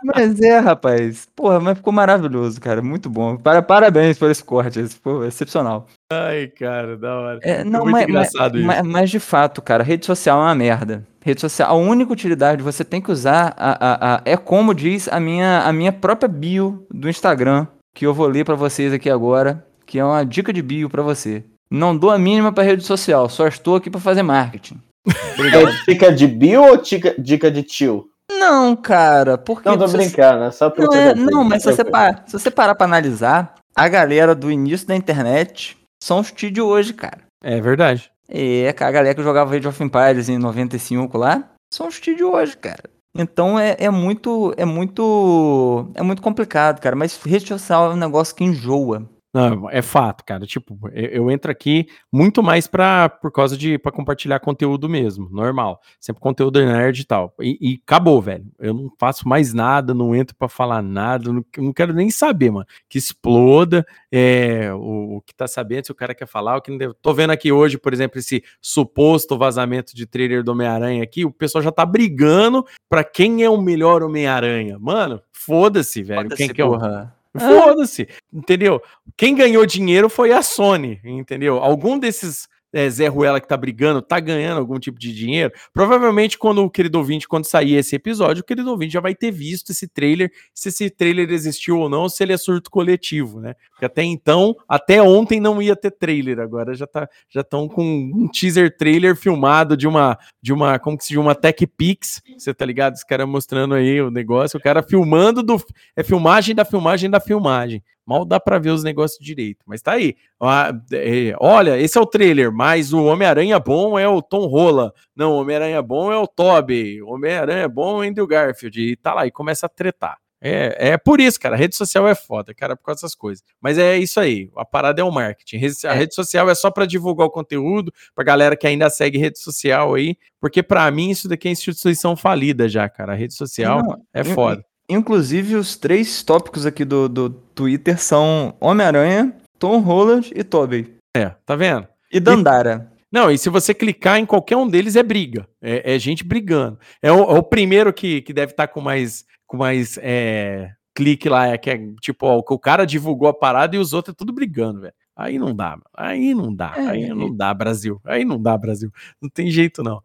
Mas 0.03 0.41
é, 0.41 0.57
rapaz. 0.59 1.27
Porra, 1.35 1.59
mas 1.59 1.77
ficou 1.77 1.93
maravilhoso, 1.93 2.59
cara. 2.59 2.81
Muito 2.81 3.09
bom. 3.09 3.37
Para, 3.37 3.61
parabéns 3.61 4.17
por 4.17 4.29
esse 4.31 4.43
corte. 4.43 4.79
Esse 4.79 4.95
ficou 4.95 5.23
excepcional. 5.25 5.87
Ai, 6.11 6.47
cara, 6.47 6.97
da 6.97 7.13
hora. 7.15 7.39
É, 7.43 7.63
não, 7.63 7.81
muito 7.81 7.91
mas, 7.91 8.03
engraçado 8.09 8.53
mas, 8.53 8.59
isso. 8.59 8.67
mas- 8.67 8.81
mas 8.87 9.09
de 9.11 9.19
fato, 9.19 9.61
cara, 9.61 9.83
rede 9.83 10.05
social 10.05 10.39
é 10.39 10.45
uma 10.45 10.55
merda. 10.55 11.03
Rede 11.23 11.39
social, 11.39 11.69
a 11.69 11.73
única 11.75 12.11
utilidade 12.11 12.57
que 12.57 12.63
você 12.63 12.83
tem 12.83 12.99
que 12.99 13.11
usar 13.11 13.53
a, 13.55 13.71
a- 13.71 14.15
a- 14.15 14.21
é 14.25 14.35
como 14.35 14.73
diz 14.73 15.07
a 15.07 15.19
minha, 15.19 15.61
a 15.61 15.71
minha 15.71 15.93
própria 15.93 16.27
bio 16.27 16.85
do 16.91 17.07
Instagram, 17.09 17.67
que 17.95 18.05
eu 18.05 18.13
vou 18.13 18.27
ler 18.27 18.43
pra 18.43 18.55
vocês 18.55 18.91
aqui 18.91 19.09
agora, 19.09 19.65
que 19.85 19.99
é 19.99 20.05
uma 20.05 20.23
dica 20.25 20.51
de 20.53 20.61
bio 20.61 20.89
pra 20.89 21.01
você. 21.01 21.43
Não 21.69 21.95
dou 21.97 22.11
a 22.11 22.17
mínima 22.19 22.51
pra 22.51 22.63
rede 22.63 22.83
social, 22.83 23.27
só 23.29 23.47
estou 23.47 23.75
aqui 23.75 23.89
pra 23.89 23.99
fazer 24.01 24.23
marketing. 24.23 24.79
É 25.35 25.91
dica 25.91 26.11
de 26.13 26.27
Bill 26.27 26.61
ou 26.63 26.77
dica, 26.77 27.13
dica 27.17 27.49
de 27.51 27.63
tio? 27.63 28.07
Não, 28.31 28.75
cara, 28.75 29.37
porque 29.37 29.67
Não, 29.67 29.77
tô 29.77 29.87
se- 29.87 29.97
brincando, 29.97 30.43
é 30.45 30.51
só 30.51 30.69
pra 30.69 30.85
Não, 30.85 30.93
é- 30.93 31.15
não, 31.15 31.43
mas 31.43 31.63
se 31.63 31.71
você, 31.71 31.83
parar, 31.83 32.23
se 32.27 32.33
você 32.39 32.49
parar 32.51 32.75
pra 32.75 32.85
analisar, 32.85 33.55
a 33.75 33.87
galera 33.87 34.33
do 34.33 34.49
início 34.51 34.87
da 34.87 34.95
internet 34.95 35.75
são 36.01 36.19
os 36.19 36.31
tio 36.31 36.49
de 36.51 36.61
hoje, 36.61 36.93
cara. 36.93 37.19
É 37.43 37.59
verdade. 37.59 38.09
É, 38.29 38.71
cara, 38.73 38.89
a 38.89 38.93
galera 38.93 39.15
que 39.15 39.23
jogava 39.23 39.55
Age 39.55 39.67
of 39.67 39.83
Empires 39.83 40.29
em 40.29 40.37
95 40.37 41.17
lá, 41.17 41.43
são 41.73 41.87
os 41.87 41.99
tio 41.99 42.15
de 42.15 42.23
hoje, 42.23 42.55
cara. 42.55 42.83
Então 43.15 43.59
é, 43.59 43.75
é 43.77 43.89
muito, 43.89 44.53
é 44.57 44.65
muito, 44.65 45.91
é 45.95 46.01
muito 46.01 46.21
complicado, 46.21 46.79
cara. 46.79 46.95
Mas 46.95 47.19
rede 47.21 47.47
social 47.47 47.91
é 47.91 47.93
um 47.93 47.97
negócio 47.97 48.35
que 48.35 48.43
enjoa. 48.43 49.03
Não, 49.33 49.67
é 49.67 49.81
fato, 49.81 50.23
cara. 50.23 50.45
Tipo, 50.45 50.77
eu, 50.93 51.05
eu 51.05 51.31
entro 51.31 51.51
aqui 51.51 51.87
muito 52.11 52.43
mais 52.43 52.67
pra, 52.67 53.09
por 53.09 53.31
causa 53.31 53.57
de 53.57 53.79
para 53.79 53.91
compartilhar 53.91 54.39
conteúdo 54.39 54.87
mesmo, 54.87 55.27
normal. 55.31 55.81
Sempre 55.99 56.21
conteúdo 56.21 56.63
nerd 56.63 56.99
e 56.99 57.05
tal. 57.05 57.33
E, 57.41 57.57
e 57.59 57.81
acabou, 57.83 58.21
velho. 58.21 58.45
Eu 58.59 58.75
não 58.75 58.93
faço 58.99 59.27
mais 59.27 59.51
nada, 59.51 59.91
não 59.91 60.15
entro 60.15 60.35
pra 60.35 60.47
falar 60.47 60.83
nada, 60.83 61.33
não, 61.33 61.43
não 61.57 61.73
quero 61.73 61.93
nem 61.93 62.11
saber, 62.11 62.51
mano. 62.51 62.67
Que 62.87 62.99
exploda 62.99 63.83
é, 64.11 64.71
o, 64.71 65.17
o 65.17 65.21
que 65.21 65.33
tá 65.33 65.47
sabendo, 65.47 65.85
se 65.85 65.91
o 65.91 65.95
cara 65.95 66.13
quer 66.13 66.27
falar, 66.27 66.57
o 66.57 66.61
que 66.61 66.69
não 66.69 66.77
deve. 66.77 66.93
Tô 67.01 67.11
vendo 67.11 67.31
aqui 67.31 67.51
hoje, 67.51 67.79
por 67.79 67.91
exemplo, 67.91 68.19
esse 68.19 68.43
suposto 68.61 69.35
vazamento 69.35 69.95
de 69.95 70.05
trailer 70.05 70.43
do 70.43 70.51
Homem-Aranha 70.51 71.01
aqui, 71.01 71.25
o 71.25 71.31
pessoal 71.31 71.63
já 71.63 71.71
tá 71.71 71.83
brigando 71.83 72.63
pra 72.87 73.03
quem 73.03 73.43
é 73.43 73.49
o 73.49 73.59
melhor 73.59 74.03
Homem-Aranha. 74.03 74.77
Mano, 74.77 75.19
foda-se, 75.31 76.03
velho. 76.03 76.29
Quem 76.29 76.49
que 76.49 76.61
é 76.61 76.65
o 76.65 76.73
porra. 76.73 77.22
Foda-se, 77.37 78.07
entendeu? 78.31 78.81
Quem 79.17 79.35
ganhou 79.35 79.65
dinheiro 79.65 80.09
foi 80.09 80.31
a 80.31 80.41
Sony, 80.41 80.99
entendeu? 81.03 81.57
Algum 81.57 81.97
desses 81.97 82.47
é, 82.73 82.89
Zé 82.89 83.07
Ruela 83.07 83.39
que 83.39 83.47
tá 83.47 83.55
brigando, 83.55 84.01
tá 84.01 84.19
ganhando 84.19 84.57
algum 84.57 84.79
tipo 84.79 84.99
de 84.99 85.13
dinheiro. 85.13 85.53
Provavelmente, 85.71 86.37
quando 86.37 86.63
o 86.63 86.69
querido 86.69 86.97
ouvinte, 86.97 87.27
quando 87.27 87.45
sair 87.45 87.75
esse 87.75 87.95
episódio, 87.95 88.41
o 88.41 88.43
querido 88.43 88.69
ouvinte 88.71 88.93
já 88.93 88.99
vai 88.99 89.13
ter 89.13 89.31
visto 89.31 89.71
esse 89.71 89.87
trailer, 89.87 90.31
se 90.53 90.69
esse 90.69 90.89
trailer 90.89 91.29
existiu 91.29 91.77
ou 91.77 91.89
não, 91.89 92.09
se 92.09 92.23
ele 92.23 92.33
é 92.33 92.37
surto 92.37 92.71
coletivo, 92.71 93.39
né? 93.39 93.55
Porque 93.71 93.85
até 93.85 94.03
então, 94.03 94.55
até 94.67 95.01
ontem 95.01 95.39
não 95.39 95.61
ia 95.61 95.75
ter 95.75 95.91
trailer, 95.91 96.39
agora 96.39 96.73
já 96.73 96.87
tá, 96.87 97.07
já 97.29 97.41
estão 97.41 97.67
com 97.67 97.83
um 97.83 98.27
teaser 98.27 98.75
trailer 98.75 99.15
filmado 99.15 99.77
de 99.77 99.87
uma, 99.87 100.17
de 100.41 100.51
uma, 100.51 100.79
como 100.79 100.97
que 100.97 101.03
se 101.03 101.09
diz, 101.09 101.17
uma 101.17 101.35
Tech 101.35 101.67
Pix, 101.67 102.21
você 102.37 102.53
tá 102.53 102.65
ligado? 102.65 102.95
Os 102.95 103.03
caras 103.03 103.27
mostrando 103.27 103.75
aí 103.75 104.01
o 104.01 104.09
negócio, 104.09 104.57
o 104.57 104.61
cara 104.61 104.81
filmando 104.81 105.43
do, 105.43 105.63
é 105.95 106.03
filmagem 106.03 106.55
da 106.55 106.65
filmagem 106.65 107.09
da 107.09 107.19
filmagem. 107.19 107.83
Mal 108.05 108.25
dá 108.25 108.39
pra 108.39 108.59
ver 108.59 108.71
os 108.71 108.83
negócios 108.83 109.17
direito, 109.23 109.59
mas 109.65 109.81
tá 109.81 109.93
aí. 109.93 110.15
Ah, 110.41 110.71
é, 110.91 111.33
olha, 111.39 111.79
esse 111.79 111.97
é 111.97 112.01
o 112.01 112.05
trailer, 112.05 112.51
mas 112.51 112.91
o 112.93 113.03
Homem-Aranha 113.05 113.57
bom 113.59 113.97
é 113.97 114.07
o 114.07 114.21
Tom 114.21 114.45
Holland. 114.47 114.91
Não, 115.15 115.31
o 115.33 115.39
Homem-Aranha 115.41 115.81
bom 115.81 116.11
é 116.11 116.17
o 116.17 116.27
Tobey. 116.27 117.01
O 117.01 117.09
Homem-Aranha 117.13 117.67
bom 117.69 118.03
é 118.03 118.05
o 118.05 118.09
Andrew 118.09 118.27
Garfield. 118.27 118.81
E 118.81 118.95
tá 118.97 119.13
lá, 119.13 119.25
e 119.25 119.31
começa 119.31 119.65
a 119.65 119.69
tretar. 119.69 120.17
É, 120.45 120.89
é 120.89 120.97
por 120.97 121.21
isso, 121.21 121.39
cara. 121.39 121.55
A 121.55 121.57
rede 121.57 121.73
social 121.77 122.05
é 122.05 122.13
foda, 122.13 122.53
cara, 122.53 122.75
por 122.75 122.83
causa 122.83 122.97
dessas 122.99 123.15
coisas. 123.15 123.41
Mas 123.61 123.77
é 123.77 123.97
isso 123.97 124.19
aí. 124.19 124.49
A 124.57 124.65
parada 124.65 124.99
é 124.99 125.03
o 125.05 125.09
marketing. 125.09 125.55
Rede- 125.55 125.87
A 125.87 125.91
É. 125.93 125.95
rede 125.95 126.13
social 126.13 126.49
é 126.49 126.53
só 126.55 126.69
pra 126.69 126.85
divulgar 126.85 127.25
o 127.27 127.31
conteúdo, 127.31 127.93
pra 128.13 128.25
galera 128.25 128.57
que 128.57 128.67
ainda 128.67 128.89
segue 128.89 129.17
rede 129.17 129.39
social 129.39 129.93
aí. 129.93 130.17
Porque 130.41 130.61
pra 130.61 130.91
mim 130.91 131.09
isso 131.11 131.29
daqui 131.29 131.47
é 131.47 131.51
instituição 131.51 132.17
falida 132.17 132.67
já, 132.67 132.89
cara. 132.89 133.13
A 133.13 133.15
rede 133.15 133.33
social 133.33 133.81
Não, 133.81 134.01
é 134.13 134.19
in- 134.19 134.25
foda. 134.25 134.65
Inclusive, 134.93 135.55
os 135.55 135.75
três 135.75 136.21
tópicos 136.23 136.65
aqui 136.65 136.85
do, 136.85 137.09
do 137.09 137.29
Twitter 137.29 137.99
são 137.99 138.55
Homem-Aranha, 138.59 139.35
Tom 139.57 139.79
Holland 139.79 140.31
e 140.35 140.43
Tobey. 140.43 140.95
É, 141.15 141.29
tá 141.45 141.55
vendo? 141.55 141.87
E 142.11 142.19
Dandara. 142.19 142.91
Não, 143.11 143.29
e 143.29 143.37
se 143.37 143.49
você 143.49 143.73
clicar 143.73 144.17
em 144.17 144.25
qualquer 144.25 144.57
um 144.57 144.67
deles, 144.67 144.95
é 144.95 145.03
briga. 145.03 145.47
É, 145.61 145.95
é 145.95 145.99
gente 145.99 146.23
brigando. 146.23 146.79
É 147.01 147.11
o, 147.11 147.19
é 147.35 147.39
o 147.39 147.43
primeiro 147.43 147.93
que, 147.93 148.21
que 148.21 148.33
deve 148.33 148.53
estar 148.53 148.67
com 148.67 148.81
mais, 148.81 149.25
com 149.45 149.57
mais 149.57 149.99
é, 150.01 150.71
clique 150.95 151.29
lá. 151.29 151.47
É, 151.47 151.57
que 151.57 151.69
é 151.69 151.79
tipo, 152.01 152.25
ó, 152.25 152.37
o 152.37 152.59
cara 152.59 152.85
divulgou 152.85 153.27
a 153.27 153.33
parada 153.33 153.75
e 153.75 153.79
os 153.79 153.93
outros 153.93 154.13
é 154.13 154.17
tudo 154.17 154.33
brigando, 154.33 154.81
velho. 154.81 154.93
Aí 155.15 155.37
não 155.37 155.55
dá, 155.55 155.77
aí 155.95 156.33
não 156.33 156.53
dá, 156.53 156.73
É, 156.75 156.87
aí 156.87 157.09
não 157.09 157.27
e- 157.27 157.37
dá, 157.37 157.53
Brasil. 157.53 158.01
Aí 158.03 158.25
não 158.25 158.41
dá, 158.41 158.57
Brasil. 158.57 158.91
Não 159.21 159.29
tem 159.29 159.49
jeito, 159.51 159.83
não. 159.83 160.01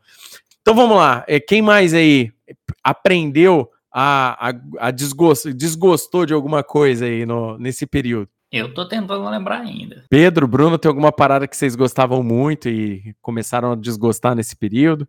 Então 0.60 0.74
vamos 0.74 0.98
lá. 0.98 1.24
É, 1.26 1.40
quem 1.40 1.62
mais 1.62 1.94
aí 1.94 2.30
aprendeu 2.84 3.70
a, 3.92 4.50
a, 4.50 4.88
a 4.88 4.90
desgosto, 4.90 5.52
desgostou 5.52 6.26
de 6.26 6.34
alguma 6.34 6.62
coisa 6.62 7.04
aí 7.04 7.24
no, 7.24 7.58
nesse 7.58 7.86
período? 7.86 8.28
Eu 8.50 8.72
tô 8.72 8.88
tentando 8.88 9.28
lembrar 9.28 9.60
ainda. 9.60 10.04
Pedro, 10.08 10.48
Bruno, 10.48 10.78
tem 10.78 10.88
alguma 10.88 11.12
parada 11.12 11.46
que 11.46 11.56
vocês 11.56 11.76
gostavam 11.76 12.22
muito 12.22 12.68
e 12.68 13.14
começaram 13.20 13.72
a 13.72 13.76
desgostar 13.76 14.34
nesse 14.34 14.56
período? 14.56 15.06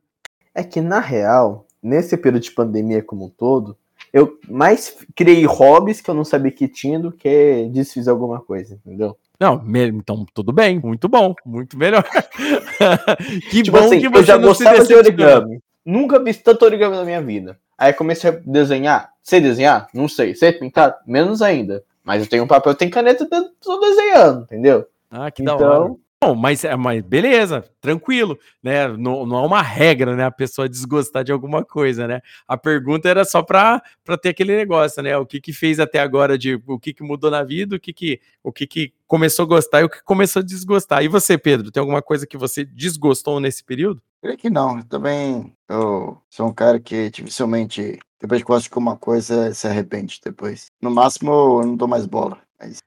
É 0.53 0.61
que, 0.61 0.81
na 0.81 0.99
real, 0.99 1.65
nesse 1.81 2.17
período 2.17 2.43
de 2.43 2.51
pandemia 2.51 3.01
como 3.01 3.25
um 3.25 3.29
todo, 3.29 3.77
eu 4.11 4.37
mais 4.49 4.97
criei 5.15 5.45
hobbies 5.45 6.01
que 6.01 6.09
eu 6.09 6.13
não 6.13 6.25
sabia 6.25 6.51
que 6.51 6.67
tinha 6.67 6.99
do 6.99 7.11
que 7.11 7.69
desfiz 7.71 8.07
alguma 8.07 8.41
coisa, 8.41 8.75
entendeu? 8.75 9.15
Não, 9.39 9.63
então 9.87 10.25
tudo 10.33 10.51
bem, 10.51 10.79
muito 10.79 11.07
bom, 11.07 11.33
muito 11.45 11.77
melhor. 11.77 12.03
que 13.49 13.63
Tipo 13.63 13.77
bom 13.77 13.85
assim, 13.85 13.99
que 14.01 14.07
eu 14.07 14.11
você 14.11 14.23
já 14.23 14.37
não 14.37 14.53
se 14.53 14.63
gostava 14.65 14.85
de 14.85 14.93
origami. 14.93 15.59
Nunca 15.85 16.21
fiz 16.21 16.37
tanto 16.37 16.65
origami 16.65 16.97
na 16.97 17.05
minha 17.05 17.21
vida. 17.21 17.57
Aí 17.79 17.93
comecei 17.93 18.29
a 18.29 18.33
desenhar. 18.45 19.13
Sei 19.23 19.39
desenhar? 19.39 19.87
Não 19.93 20.09
sei. 20.09 20.35
Sei 20.35 20.51
pintar? 20.51 20.99
Menos 21.07 21.41
ainda. 21.41 21.81
Mas 22.03 22.21
eu 22.21 22.29
tenho 22.29 22.43
um 22.43 22.47
papel, 22.47 22.75
tenho 22.75 22.91
caneta, 22.91 23.25
eu 23.31 23.49
tô 23.61 23.79
desenhando, 23.79 24.43
entendeu? 24.43 24.85
Ah, 25.09 25.31
que 25.31 25.43
da 25.43 25.55
hora. 25.55 25.95
Bom, 26.21 26.35
mas, 26.35 26.65
é- 26.65 26.75
mas 26.75 27.01
beleza, 27.01 27.63
tranquilo, 27.79 28.37
né? 28.61 28.89
Não, 28.89 29.25
não 29.25 29.37
é 29.41 29.47
uma 29.47 29.61
regra, 29.61 30.17
né? 30.17 30.25
A 30.25 30.31
pessoa 30.31 30.67
desgostar 30.67 31.23
de 31.23 31.31
alguma 31.31 31.63
coisa, 31.63 32.05
né? 32.07 32.19
A 32.45 32.57
pergunta 32.57 33.07
era 33.07 33.23
só 33.23 33.41
para 33.41 33.81
ter 34.21 34.29
aquele 34.29 34.53
negócio, 34.57 35.01
né? 35.01 35.17
O 35.17 35.25
que 35.25 35.39
que 35.39 35.53
fez 35.53 35.79
até 35.79 35.97
agora 35.99 36.37
de 36.37 36.61
o 36.67 36.77
que 36.77 36.93
que 36.93 37.03
mudou 37.03 37.31
na 37.31 37.41
vida, 37.41 37.77
o 37.77 37.79
que 37.79 37.93
que, 37.93 38.19
o 38.43 38.51
que 38.51 38.67
que 38.67 38.93
começou 39.07 39.43
a 39.43 39.47
gostar 39.47 39.79
e 39.79 39.85
o 39.85 39.89
que 39.89 40.03
começou 40.03 40.41
a 40.41 40.43
desgostar. 40.45 41.01
E 41.03 41.07
você, 41.07 41.37
Pedro, 41.37 41.71
tem 41.71 41.79
alguma 41.79 42.01
coisa 42.01 42.27
que 42.27 42.37
você 42.37 42.65
desgostou 42.65 43.39
nesse 43.39 43.63
período? 43.63 44.01
Creio 44.21 44.37
que 44.37 44.49
não. 44.49 44.79
Eu 44.79 44.83
também 44.89 45.53
eu 45.69 46.17
sou 46.29 46.47
um 46.49 46.53
cara 46.53 46.81
que 46.81 47.09
dificilmente, 47.09 47.97
depois 48.19 48.41
que 48.41 48.47
gosta 48.47 48.67
de 48.67 48.73
alguma 48.73 48.97
coisa, 48.97 49.53
se 49.53 49.67
arrepende 49.67 50.19
depois. 50.21 50.65
No 50.81 50.91
máximo, 50.91 51.31
eu 51.61 51.65
não 51.65 51.77
dou 51.77 51.87
mais 51.87 52.05
bola. 52.05 52.41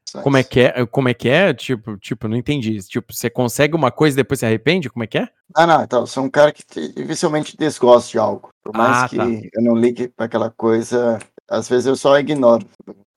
Só 0.09 0.23
Como 0.23 0.37
é 0.37 0.43
que 0.43 0.61
é? 0.61 0.87
Como 0.87 1.09
é 1.09 1.15
que 1.15 1.29
é? 1.29 1.55
Tipo, 1.55 1.97
tipo, 1.97 2.29
não 2.29 2.37
entendi. 2.37 2.79
Tipo, 2.83 3.13
você 3.13 3.31
consegue 3.31 3.75
uma 3.75 3.91
coisa 3.91 4.15
e 4.15 4.23
depois 4.23 4.41
se 4.41 4.47
arrepende? 4.47 4.91
Como 4.91 5.03
é 5.03 5.07
que 5.07 5.19
é? 5.19 5.29
Ah, 5.55 5.67
não, 5.67 5.83
então, 5.83 6.01
eu 6.01 6.07
sou 6.07 6.25
um 6.25 6.31
cara 6.31 6.53
que 6.53 6.63
te- 6.65 6.93
dificilmente 6.95 7.57
desgosta 7.57 8.11
de 8.11 8.19
algo. 8.19 8.51
Por 8.63 8.77
mais 8.77 9.05
Ah, 9.05 9.09
que 9.09 9.17
tá. 9.17 9.25
eu 9.25 9.63
não 9.63 9.75
ligue 9.75 10.09
para 10.09 10.27
aquela 10.27 10.51
coisa, 10.51 11.19
às 11.49 11.69
vezes 11.69 11.87
eu 11.87 11.97
só 11.97 12.19
ignoro. 12.19 12.67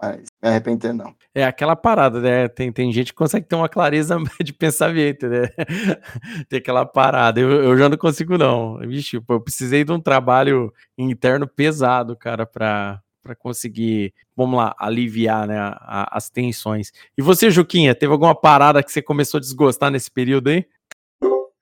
Mas 0.01 0.25
me 0.43 0.49
arrepender, 0.49 0.93
não. 0.93 1.15
É 1.33 1.43
aquela 1.45 1.75
parada, 1.75 2.19
né? 2.19 2.47
Tem, 2.49 2.71
tem 2.71 2.91
gente 2.91 3.07
que 3.13 3.17
consegue 3.17 3.45
ter 3.47 3.55
uma 3.55 3.69
clareza 3.69 4.17
de 4.43 4.53
pensamento, 4.53 5.27
né? 5.27 5.47
tem 6.49 6.59
aquela 6.59 6.85
parada. 6.85 7.39
Eu, 7.39 7.49
eu 7.49 7.77
já 7.77 7.87
não 7.89 7.97
consigo, 7.97 8.37
não. 8.37 8.77
Vixe, 8.79 9.21
eu 9.29 9.39
precisei 9.41 9.83
de 9.83 9.91
um 9.91 9.99
trabalho 9.99 10.73
interno 10.97 11.47
pesado, 11.47 12.15
cara, 12.15 12.45
pra, 12.45 13.01
pra 13.25 13.35
conseguir, 13.35 14.13
vamos 14.37 14.55
lá, 14.59 14.75
aliviar 14.77 15.47
né, 15.47 15.57
a- 15.57 16.07
as 16.15 16.29
tensões. 16.29 16.91
E 17.17 17.23
você, 17.23 17.49
Juquinha, 17.49 17.95
teve 17.95 18.13
alguma 18.13 18.39
parada 18.39 18.83
que 18.83 18.91
você 18.91 19.01
começou 19.01 19.39
a 19.39 19.41
desgostar 19.41 19.89
nesse 19.89 20.11
período 20.11 20.49
aí? 20.49 20.63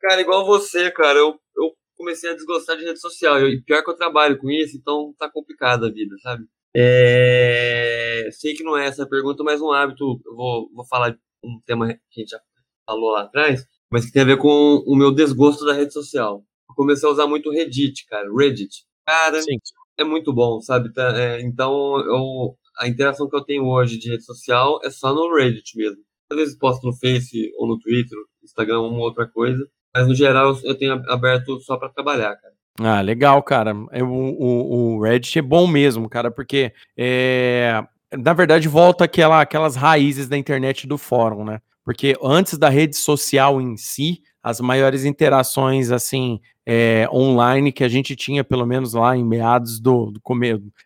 Cara, 0.01 0.20
igual 0.20 0.45
você, 0.45 0.91
cara, 0.91 1.18
eu, 1.18 1.39
eu 1.55 1.72
comecei 1.95 2.30
a 2.30 2.34
desgostar 2.34 2.76
de 2.76 2.84
rede 2.84 2.99
social. 2.99 3.39
E 3.47 3.61
pior 3.61 3.82
que 3.82 3.89
eu 3.89 3.95
trabalho 3.95 4.38
com 4.38 4.51
isso, 4.51 4.76
então 4.76 5.16
tá 5.18 5.30
complicada 5.32 5.88
a 5.88 5.89
vida, 5.89 6.14
sabe? 6.22 6.43
É, 6.76 8.28
sei 8.34 8.53
que 8.53 8.64
não 8.64 8.76
é 8.78 8.86
essa 8.88 9.03
a 9.03 9.09
pergunta, 9.09 9.41
mas 9.41 9.61
um 9.61 9.72
hábito, 9.72 10.20
eu 10.26 10.36
vou, 10.36 10.70
vou 10.76 10.86
falar 10.86 11.18
um 11.41 11.61
tema 11.66 11.88
que 12.11 12.20
a 12.20 12.20
gente 12.20 12.32
já 12.32 12.41
falou 12.86 13.11
lá 13.11 13.22
atrás, 13.22 13.66
mas 13.89 14.05
que 14.05 14.11
tem 14.11 14.24
a 14.24 14.26
ver 14.26 14.38
com 14.38 14.84
o 14.86 14.97
meu 14.97 15.14
desgosto 15.14 15.66
da 15.66 15.72
rede 15.72 15.93
social. 15.93 16.43
Eu 16.70 16.76
comecei 16.76 17.07
a 17.07 17.11
usar 17.11 17.26
muito 17.26 17.49
Reddit, 17.49 18.05
cara, 18.07 18.28
Reddit. 18.36 18.84
Cara, 19.07 19.41
Sim. 19.41 19.57
É 19.98 20.04
muito 20.04 20.34
bom, 20.34 20.62
sabe? 20.62 20.91
Tá, 20.94 21.14
é, 21.18 21.41
então, 21.41 22.00
eu, 22.00 22.56
a 22.80 22.88
interação 22.88 23.30
que 23.30 23.36
eu 23.36 23.44
tenho 23.44 23.66
hoje 23.66 23.98
de 23.98 24.10
rede 24.10 24.24
social 24.24 24.80
é 24.84 24.89
só 24.89 25.14
no 25.14 25.36
Reddit 25.36 25.78
mesmo. 25.78 26.02
Às 26.32 26.38
vezes 26.38 26.58
posto 26.58 26.88
no 26.88 26.94
Face 26.94 27.52
ou 27.58 27.68
no 27.68 27.78
Twitter, 27.80 28.18
Instagram, 28.44 28.82
uma 28.82 29.00
outra 29.00 29.28
coisa. 29.28 29.64
Mas 29.96 30.08
no 30.08 30.16
geral 30.16 30.58
eu 30.64 30.76
tenho 30.76 30.94
aberto 31.08 31.60
só 31.62 31.78
para 31.78 31.89
trabalhar, 31.89 32.36
cara. 32.36 32.54
Ah, 32.80 33.02
legal, 33.02 33.41
cara. 33.44 33.76
O, 33.76 34.06
o, 34.06 34.96
o 34.96 35.02
Reddit 35.04 35.38
é 35.38 35.41
bom 35.41 35.68
mesmo, 35.68 36.10
cara, 36.10 36.32
porque 36.32 36.74
é, 36.98 37.84
na 38.18 38.34
verdade 38.34 38.68
volta 38.68 39.04
aquela, 39.04 39.41
aquelas 39.41 39.76
raízes 39.76 40.28
da 40.28 40.38
internet 40.38 40.88
do 40.88 40.98
fórum, 40.98 41.46
né? 41.46 41.62
Porque 41.86 42.16
antes 42.24 42.58
da 42.58 42.70
rede 42.70 42.96
social 42.96 43.62
em 43.62 43.78
si, 43.78 44.22
as 44.41 44.60
maiores 44.60 45.06
interações 45.06 45.91
assim 45.91 46.39
é, 46.66 47.07
online 47.11 47.72
que 47.72 47.84
a 47.84 47.89
gente 47.89 48.16
tinha, 48.16 48.43
pelo 48.43 48.66
menos 48.66 48.93
lá 48.93 49.16
em 49.18 49.24
meados 49.24 49.80
do, 49.80 50.11
do 50.11 50.22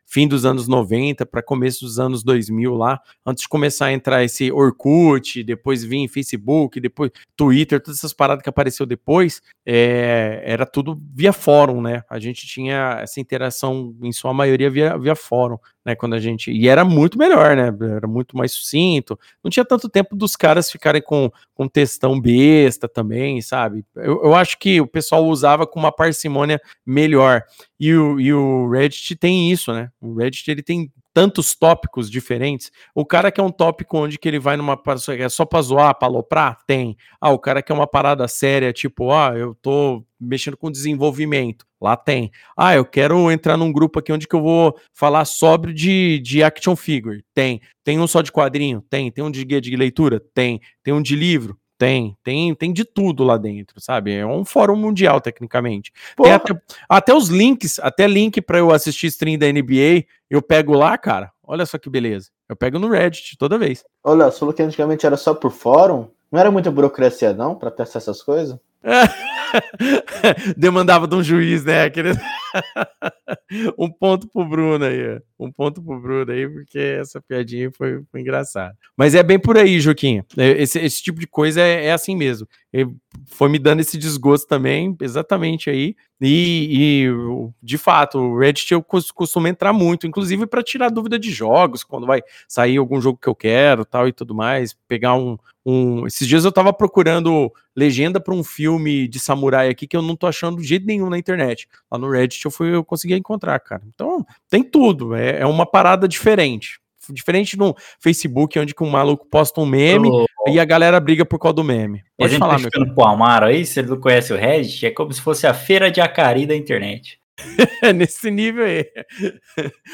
fim 0.05 0.27
dos 0.27 0.45
anos 0.45 0.67
90 0.67 1.25
para 1.25 1.43
começo 1.43 1.85
dos 1.85 1.99
anos 1.99 2.23
2000 2.23 2.73
lá, 2.73 2.99
antes 3.25 3.43
de 3.43 3.49
começar 3.49 3.87
a 3.87 3.93
entrar 3.93 4.23
esse 4.23 4.51
Orkut, 4.51 5.43
depois 5.43 5.83
vir 5.83 6.07
Facebook, 6.07 6.79
depois 6.79 7.11
Twitter, 7.35 7.79
todas 7.81 7.99
essas 7.99 8.13
paradas 8.13 8.41
que 8.41 8.49
apareceu 8.49 8.85
depois, 8.85 9.41
é, 9.65 10.41
era 10.45 10.65
tudo 10.65 10.99
via 11.13 11.33
fórum, 11.33 11.81
né? 11.81 12.03
A 12.09 12.19
gente 12.19 12.47
tinha 12.47 12.99
essa 13.01 13.19
interação 13.19 13.93
em 14.01 14.11
sua 14.11 14.33
maioria 14.33 14.69
via, 14.69 14.97
via 14.97 15.15
fórum, 15.15 15.57
né? 15.85 15.93
Quando 15.93 16.15
a 16.15 16.19
gente 16.19 16.51
e 16.51 16.67
era 16.67 16.85
muito 16.85 17.17
melhor, 17.17 17.55
né? 17.55 17.75
Era 17.95 18.07
muito 18.07 18.35
mais 18.37 18.53
sucinto, 18.53 19.19
não 19.43 19.51
tinha 19.51 19.65
tanto 19.65 19.89
tempo 19.89 20.15
dos 20.15 20.35
caras 20.35 20.71
ficarem 20.71 21.01
com, 21.01 21.29
com 21.53 21.67
textão 21.67 22.19
besta 22.19 22.87
também, 22.87 23.41
sabe? 23.41 23.85
Eu, 23.95 24.23
eu 24.23 24.35
acho 24.35 24.57
que 24.57 24.79
o 24.79 24.87
pessoal 24.87 25.25
usava 25.25 25.66
com 25.67 25.79
uma 25.79 25.91
parcimônia 25.91 26.59
melhor. 26.85 27.43
E 27.79 27.93
o, 27.93 28.19
e 28.19 28.33
o 28.33 28.69
Reddit 28.69 29.15
tem 29.15 29.51
isso, 29.51 29.73
né? 29.73 29.89
O 30.01 30.15
Reddit 30.15 30.49
ele 30.49 30.63
tem 30.63 30.91
tantos 31.17 31.55
tópicos 31.55 32.11
diferentes. 32.11 32.71
O 32.93 33.03
cara 33.03 33.31
que 33.31 33.41
é 33.41 33.43
um 33.43 33.49
tópico 33.49 33.97
onde 33.97 34.19
que 34.19 34.27
ele 34.27 34.37
vai 34.37 34.55
numa 34.55 34.79
é 35.17 35.29
só 35.29 35.45
pra 35.45 35.63
zoar, 35.63 35.97
pra 35.97 36.07
aloprar? 36.07 36.59
Tem. 36.67 36.95
Ah, 37.19 37.31
o 37.31 37.39
cara 37.39 37.63
que 37.63 37.71
é 37.71 37.75
uma 37.75 37.87
parada 37.87 38.27
séria, 38.27 38.71
tipo, 38.71 39.11
ah, 39.11 39.33
eu 39.35 39.55
tô 39.55 40.05
mexendo 40.19 40.55
com 40.55 40.69
desenvolvimento. 40.69 41.65
Lá 41.81 41.97
tem. 41.97 42.29
Ah, 42.55 42.75
eu 42.75 42.85
quero 42.85 43.31
entrar 43.31 43.57
num 43.57 43.71
grupo 43.71 43.97
aqui 43.97 44.13
onde 44.13 44.27
que 44.27 44.35
eu 44.35 44.43
vou 44.43 44.79
falar 44.93 45.25
sobre 45.25 45.73
de, 45.73 46.19
de 46.19 46.43
action 46.43 46.75
figure. 46.75 47.23
Tem. 47.33 47.61
Tem 47.83 47.99
um 47.99 48.05
só 48.05 48.21
de 48.21 48.31
quadrinho? 48.31 48.83
Tem. 48.87 49.11
Tem 49.11 49.23
um 49.23 49.31
de 49.31 49.43
guia 49.43 49.59
de 49.59 49.75
leitura? 49.75 50.19
Tem. 50.35 50.61
Tem 50.83 50.93
um 50.93 51.01
de 51.01 51.15
livro? 51.15 51.57
Tem, 51.77 52.17
tem, 52.23 52.55
tem 52.55 52.73
de 52.73 52.83
tudo 52.83 53.23
lá 53.23 53.37
dentro, 53.37 53.79
sabe? 53.79 54.13
É 54.13 54.25
um 54.25 54.43
fórum 54.43 54.75
mundial, 54.75 55.21
tecnicamente. 55.21 55.91
Até, 56.19 56.59
até 56.89 57.13
os 57.13 57.29
links, 57.29 57.79
até 57.79 58.07
link 58.07 58.41
para 58.41 58.57
eu 58.57 58.71
assistir 58.71 59.07
stream 59.07 59.37
da 59.37 59.45
NBA, 59.45 60.05
eu 60.29 60.41
pego 60.41 60.73
lá, 60.73 60.97
cara. 60.97 61.31
Olha 61.43 61.65
só 61.65 61.77
que 61.77 61.89
beleza. 61.89 62.29
Eu 62.49 62.55
pego 62.55 62.79
no 62.79 62.89
Reddit 62.89 63.37
toda 63.37 63.57
vez. 63.57 63.83
Olha, 64.03 64.25
você 64.25 64.39
falou 64.39 64.53
que 64.53 64.63
antigamente 64.63 65.05
era 65.05 65.15
só 65.17 65.33
por 65.33 65.51
fórum? 65.51 66.07
Não 66.31 66.39
era 66.39 66.51
muita 66.51 66.71
burocracia, 66.71 67.31
não, 67.31 67.55
pra 67.55 67.69
ter 67.69 67.83
acesso 67.83 68.09
a 68.09 68.11
essas 68.11 68.23
coisas? 68.23 68.57
Demandava 70.57 71.07
de 71.07 71.15
um 71.15 71.23
juiz, 71.23 71.63
né? 71.63 71.83
Aquele... 71.83 72.11
um 73.77 73.89
ponto 73.89 74.27
pro 74.27 74.45
Bruno 74.45 74.85
aí. 74.85 75.19
Um 75.39 75.51
ponto 75.51 75.81
pro 75.81 75.99
Bruno 75.99 76.31
aí, 76.31 76.47
porque 76.47 76.79
essa 76.79 77.21
piadinha 77.21 77.71
foi, 77.71 78.03
foi 78.11 78.21
engraçada. 78.21 78.75
Mas 78.95 79.15
é 79.15 79.23
bem 79.23 79.39
por 79.39 79.57
aí, 79.57 79.79
Joaquim. 79.79 80.23
Esse, 80.37 80.79
esse 80.79 81.01
tipo 81.01 81.19
de 81.19 81.27
coisa 81.27 81.61
é, 81.61 81.85
é 81.85 81.91
assim 81.91 82.15
mesmo. 82.15 82.47
Ele 82.71 82.91
foi 83.25 83.49
me 83.49 83.59
dando 83.59 83.79
esse 83.79 83.97
desgosto 83.97 84.47
também, 84.47 84.95
exatamente 85.01 85.69
aí. 85.69 85.95
E, 86.19 87.05
e, 87.05 87.51
de 87.61 87.77
fato, 87.77 88.17
o 88.17 88.39
Reddit 88.39 88.73
eu 88.73 88.83
costumo 88.83 89.47
entrar 89.47 89.71
muito, 89.71 90.07
inclusive 90.07 90.47
para 90.47 90.63
tirar 90.63 90.89
dúvida 90.89 91.19
de 91.19 91.29
jogos, 91.31 91.83
quando 91.83 92.07
vai 92.07 92.21
sair 92.47 92.77
algum 92.77 92.99
jogo 92.99 93.19
que 93.21 93.27
eu 93.27 93.35
quero, 93.35 93.85
tal 93.85 94.07
e 94.07 94.11
tudo 94.11 94.33
mais, 94.33 94.75
pegar 94.87 95.13
um, 95.13 95.37
um... 95.65 96.07
esses 96.07 96.27
dias 96.27 96.43
eu 96.43 96.51
tava 96.51 96.73
procurando 96.73 97.51
legenda 97.75 98.19
para 98.19 98.33
um 98.33 98.43
filme 98.43 99.07
de 99.07 99.19
samurai 99.19 99.69
aqui 99.69 99.85
que 99.85 99.95
eu 99.95 100.01
não 100.01 100.15
tô 100.15 100.25
achando 100.25 100.57
de 100.57 100.67
jeito 100.67 100.87
nenhum 100.87 101.09
na 101.09 101.19
internet. 101.19 101.67
Lá 101.91 101.99
no 101.99 102.09
Reddit 102.09 102.43
eu 102.43 102.51
fui 102.51 102.73
eu 102.73 102.83
consegui 102.83 103.13
encontrar, 103.13 103.59
cara. 103.59 103.83
Então, 103.87 104.25
tem 104.49 104.63
tudo, 104.63 105.13
é, 105.13 105.41
é 105.41 105.45
uma 105.45 105.65
parada 105.65 106.07
diferente. 106.07 106.79
Diferente 107.13 107.57
no 107.57 107.75
Facebook, 107.99 108.57
onde 108.59 108.73
que 108.73 108.83
um 108.83 108.89
maluco 108.89 109.27
posta 109.29 109.61
um 109.61 109.65
meme 109.65 110.09
oh. 110.09 110.25
e 110.47 110.59
a 110.59 110.65
galera 110.65 110.99
briga 110.99 111.25
por 111.25 111.39
causa 111.39 111.55
do 111.55 111.63
meme. 111.63 112.03
Pode 112.17 112.35
a 112.35 112.39
falar, 112.39 112.59
meu 112.59 112.71
cara. 112.71 112.93
pro 112.93 113.05
Amaro 113.05 113.45
aí, 113.45 113.65
se 113.65 113.79
ele 113.79 113.89
não 113.89 113.99
conhece 113.99 114.33
o 114.33 114.37
Reddit, 114.37 114.85
é 114.85 114.91
como 114.91 115.11
se 115.13 115.21
fosse 115.21 115.45
a 115.47 115.53
feira 115.53 115.91
de 115.91 116.01
Acari 116.01 116.45
da 116.45 116.55
internet. 116.55 117.19
Nesse 117.95 118.31
nível 118.31 118.65
aí. 118.65 118.85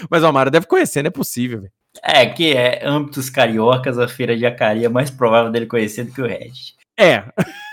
Mas 0.10 0.24
o 0.24 0.28
Amaro 0.28 0.52
deve 0.52 0.66
conhecer, 0.66 1.04
não 1.04 1.10
é 1.10 1.12
possível, 1.12 1.62
velho. 1.62 1.74
É, 2.02 2.26
que 2.26 2.54
é 2.54 2.82
âmbitos 2.84 3.30
cariocas, 3.30 4.00
a 4.00 4.08
feira 4.08 4.36
de 4.36 4.46
Acari 4.46 4.84
é 4.84 4.90
mais 4.90 5.12
provável 5.12 5.52
dele 5.52 5.68
conhecer 5.68 6.06
do 6.06 6.12
que 6.12 6.22
o 6.22 6.28
Reddit. 6.28 6.76
É. 6.98 7.24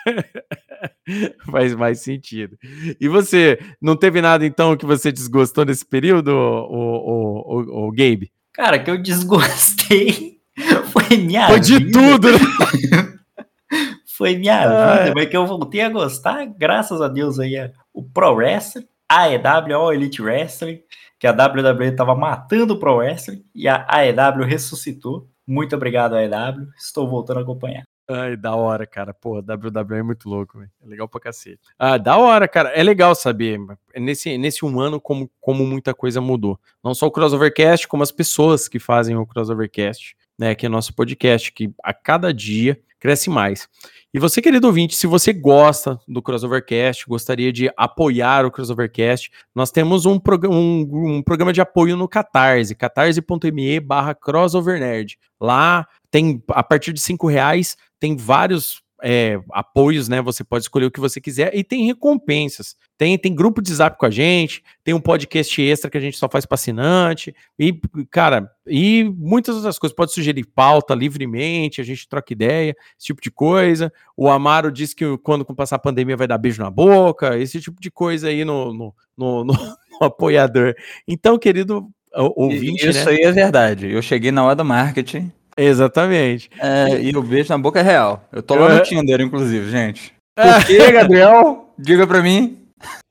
Faz 1.51 1.75
mais 1.75 2.01
sentido. 2.01 2.57
E 3.01 3.09
você, 3.09 3.59
não 3.81 3.97
teve 3.97 4.21
nada 4.21 4.45
então 4.45 4.77
que 4.77 4.87
você 4.87 5.11
desgostou 5.13 5.65
nesse 5.65 5.85
período, 5.85 6.29
o, 6.29 6.77
o, 6.77 7.59
o, 7.59 7.89
o 7.89 7.91
Gabe? 7.91 8.33
Cara, 8.53 8.79
que 8.79 8.91
eu 8.91 9.01
desgostei 9.01 10.41
foi 10.93 11.17
minha 11.17 11.47
Foi 11.47 11.61
de 11.61 11.79
vida. 11.79 11.93
tudo, 11.93 12.33
né? 12.33 12.39
foi 14.07 14.37
minha 14.37 14.63
ah, 14.63 14.97
vida, 14.99 15.13
mas 15.15 15.29
que 15.29 15.37
eu 15.37 15.47
voltei 15.47 15.81
a 15.81 15.89
gostar, 15.89 16.45
graças 16.47 17.01
a 17.01 17.09
Deus 17.09 17.39
aí, 17.39 17.55
o 17.93 18.03
Pro 18.03 18.35
Wrestling, 18.35 18.87
a 19.09 19.25
AEW, 19.25 19.77
All 19.77 19.93
Elite 19.93 20.21
Wrestling, 20.21 20.81
que 21.19 21.27
a 21.27 21.33
WWE 21.33 21.93
tava 21.93 22.15
matando 22.15 22.75
o 22.75 22.79
Pro 22.79 22.97
Wrestling 22.97 23.45
e 23.55 23.69
a 23.69 23.87
AEW 23.89 24.45
ressuscitou. 24.45 25.29
Muito 25.47 25.75
obrigado, 25.75 26.15
AEW. 26.15 26.69
Estou 26.79 27.09
voltando 27.09 27.39
a 27.39 27.43
acompanhar. 27.43 27.85
Ai, 28.13 28.37
da 28.37 28.57
hora, 28.57 28.85
cara. 28.89 29.15
Pô, 29.15 29.39
WWE 29.39 29.99
é 29.99 30.03
muito 30.03 30.29
louco, 30.29 30.59
velho. 30.59 30.71
É 30.83 30.89
legal 30.89 31.09
pra 31.09 31.21
cacete. 31.21 31.61
Ah, 31.79 31.97
da 31.97 32.17
hora, 32.17 32.49
cara. 32.49 32.71
É 32.71 32.83
legal 32.83 33.15
saber. 33.15 33.57
Nesse, 33.97 34.37
nesse 34.37 34.65
um 34.65 34.81
ano, 34.81 35.01
como, 35.01 35.31
como 35.41 35.65
muita 35.65 35.95
coisa 35.95 36.21
mudou. 36.21 36.59
Não 36.83 36.93
só 36.93 37.07
o 37.07 37.11
Crossovercast, 37.13 37.87
como 37.87 38.03
as 38.03 38.11
pessoas 38.11 38.67
que 38.67 38.81
fazem 38.81 39.17
o 39.17 39.25
Crossovercast, 39.25 40.17
né? 40.37 40.57
Que 40.57 40.67
é 40.67 40.69
nosso 40.69 40.93
podcast, 40.93 41.53
que 41.53 41.73
a 41.85 41.95
cada 41.95 42.35
dia 42.35 42.81
cresce 42.99 43.31
mais. 43.31 43.69
E 44.13 44.19
você, 44.19 44.43
querido 44.43 44.67
ouvinte, 44.67 44.97
se 44.97 45.07
você 45.07 45.33
gosta 45.33 45.97
do 46.09 46.21
Crossovercast, 46.21 47.07
gostaria 47.07 47.53
de 47.53 47.71
apoiar 47.77 48.45
o 48.45 48.51
Crossovercast, 48.51 49.31
nós 49.55 49.71
temos 49.71 50.05
um, 50.05 50.19
prog 50.19 50.49
um, 50.49 51.17
um 51.19 51.23
programa 51.23 51.53
de 51.53 51.61
apoio 51.61 51.97
no 51.97 52.09
Catarse, 52.09 52.75
catarse.me 52.75 53.79
barra 53.79 54.17
crossovernerd. 54.17 55.17
Lá 55.41 55.87
tem, 56.11 56.43
a 56.49 56.63
partir 56.63 56.93
de 56.93 57.01
cinco 57.01 57.27
reais, 57.27 57.77
tem 57.99 58.17
vários 58.17 58.83
é, 59.03 59.41
apoios, 59.51 60.09
né? 60.09 60.21
Você 60.23 60.45
pode 60.45 60.65
escolher 60.65 60.87
o 60.87 60.91
que 60.91 61.01
você 61.01 61.21
quiser 61.21 61.55
e 61.55 61.65
tem 61.65 61.87
recompensas. 61.87 62.77
Tem, 62.99 63.17
tem 63.17 63.35
grupo 63.35 63.63
de 63.63 63.73
zap 63.75 63.99
com 63.99 64.07
a 64.07 64.11
gente, 64.11 64.63
tem 64.85 64.93
um 64.93 65.01
podcast 65.01 65.61
extra 65.63 65.91
que 65.91 65.97
a 65.97 66.01
gente 66.01 66.19
só 66.19 66.29
faz 66.29 66.45
para 66.45 66.55
assinante, 66.55 67.35
e, 67.59 67.73
cara, 68.11 68.51
e 68.67 69.05
muitas 69.17 69.57
outras 69.57 69.79
coisas. 69.79 69.97
Pode 69.97 70.13
sugerir 70.13 70.45
pauta 70.45 70.95
livremente, 70.95 71.81
a 71.81 71.85
gente 71.85 72.09
troca 72.09 72.33
ideia, 72.33 72.77
esse 72.99 73.07
tipo 73.07 73.23
de 73.23 73.31
coisa. 73.31 73.93
O 74.17 74.29
Amaro 74.29 74.71
disse 74.71 74.95
que 74.95 75.17
quando 75.19 75.45
passar 75.47 75.77
a 75.77 75.81
pandemia 75.81 76.17
vai 76.17 76.27
dar 76.27 76.39
beijo 76.39 76.63
na 76.63 76.71
boca, 76.71 77.39
esse 77.39 77.61
tipo 77.61 77.81
de 77.81 77.91
coisa 77.91 78.29
aí 78.29 78.45
no, 78.45 78.73
no, 78.73 78.95
no, 79.17 79.45
no, 79.45 79.55
no 80.01 80.07
apoiador. 80.07 80.75
Então, 81.09 81.39
querido 81.39 81.89
ouvinte. 82.15 82.87
Isso 82.87 83.07
né? 83.07 83.13
aí 83.13 83.23
é 83.23 83.33
verdade. 83.33 83.91
Eu 83.91 84.03
cheguei 84.03 84.31
na 84.31 84.45
hora 84.45 84.57
do 84.57 84.65
marketing. 84.65 85.33
Exatamente. 85.63 86.49
É, 86.59 87.03
e 87.03 87.15
o 87.15 87.23
beijo 87.23 87.51
na 87.51 87.59
boca 87.59 87.81
é 87.81 87.83
real. 87.83 88.27
Eu 88.33 88.43
tô 88.43 88.55
lá 88.55 88.75
no 88.75 88.83
Tinder, 88.83 89.21
inclusive, 89.21 89.71
gente. 89.71 90.15
Por 90.35 90.67
que, 90.67 90.93
Gabriel? 90.93 91.75
Diga 91.79 92.07
pra 92.07 92.23
mim. 92.23 92.67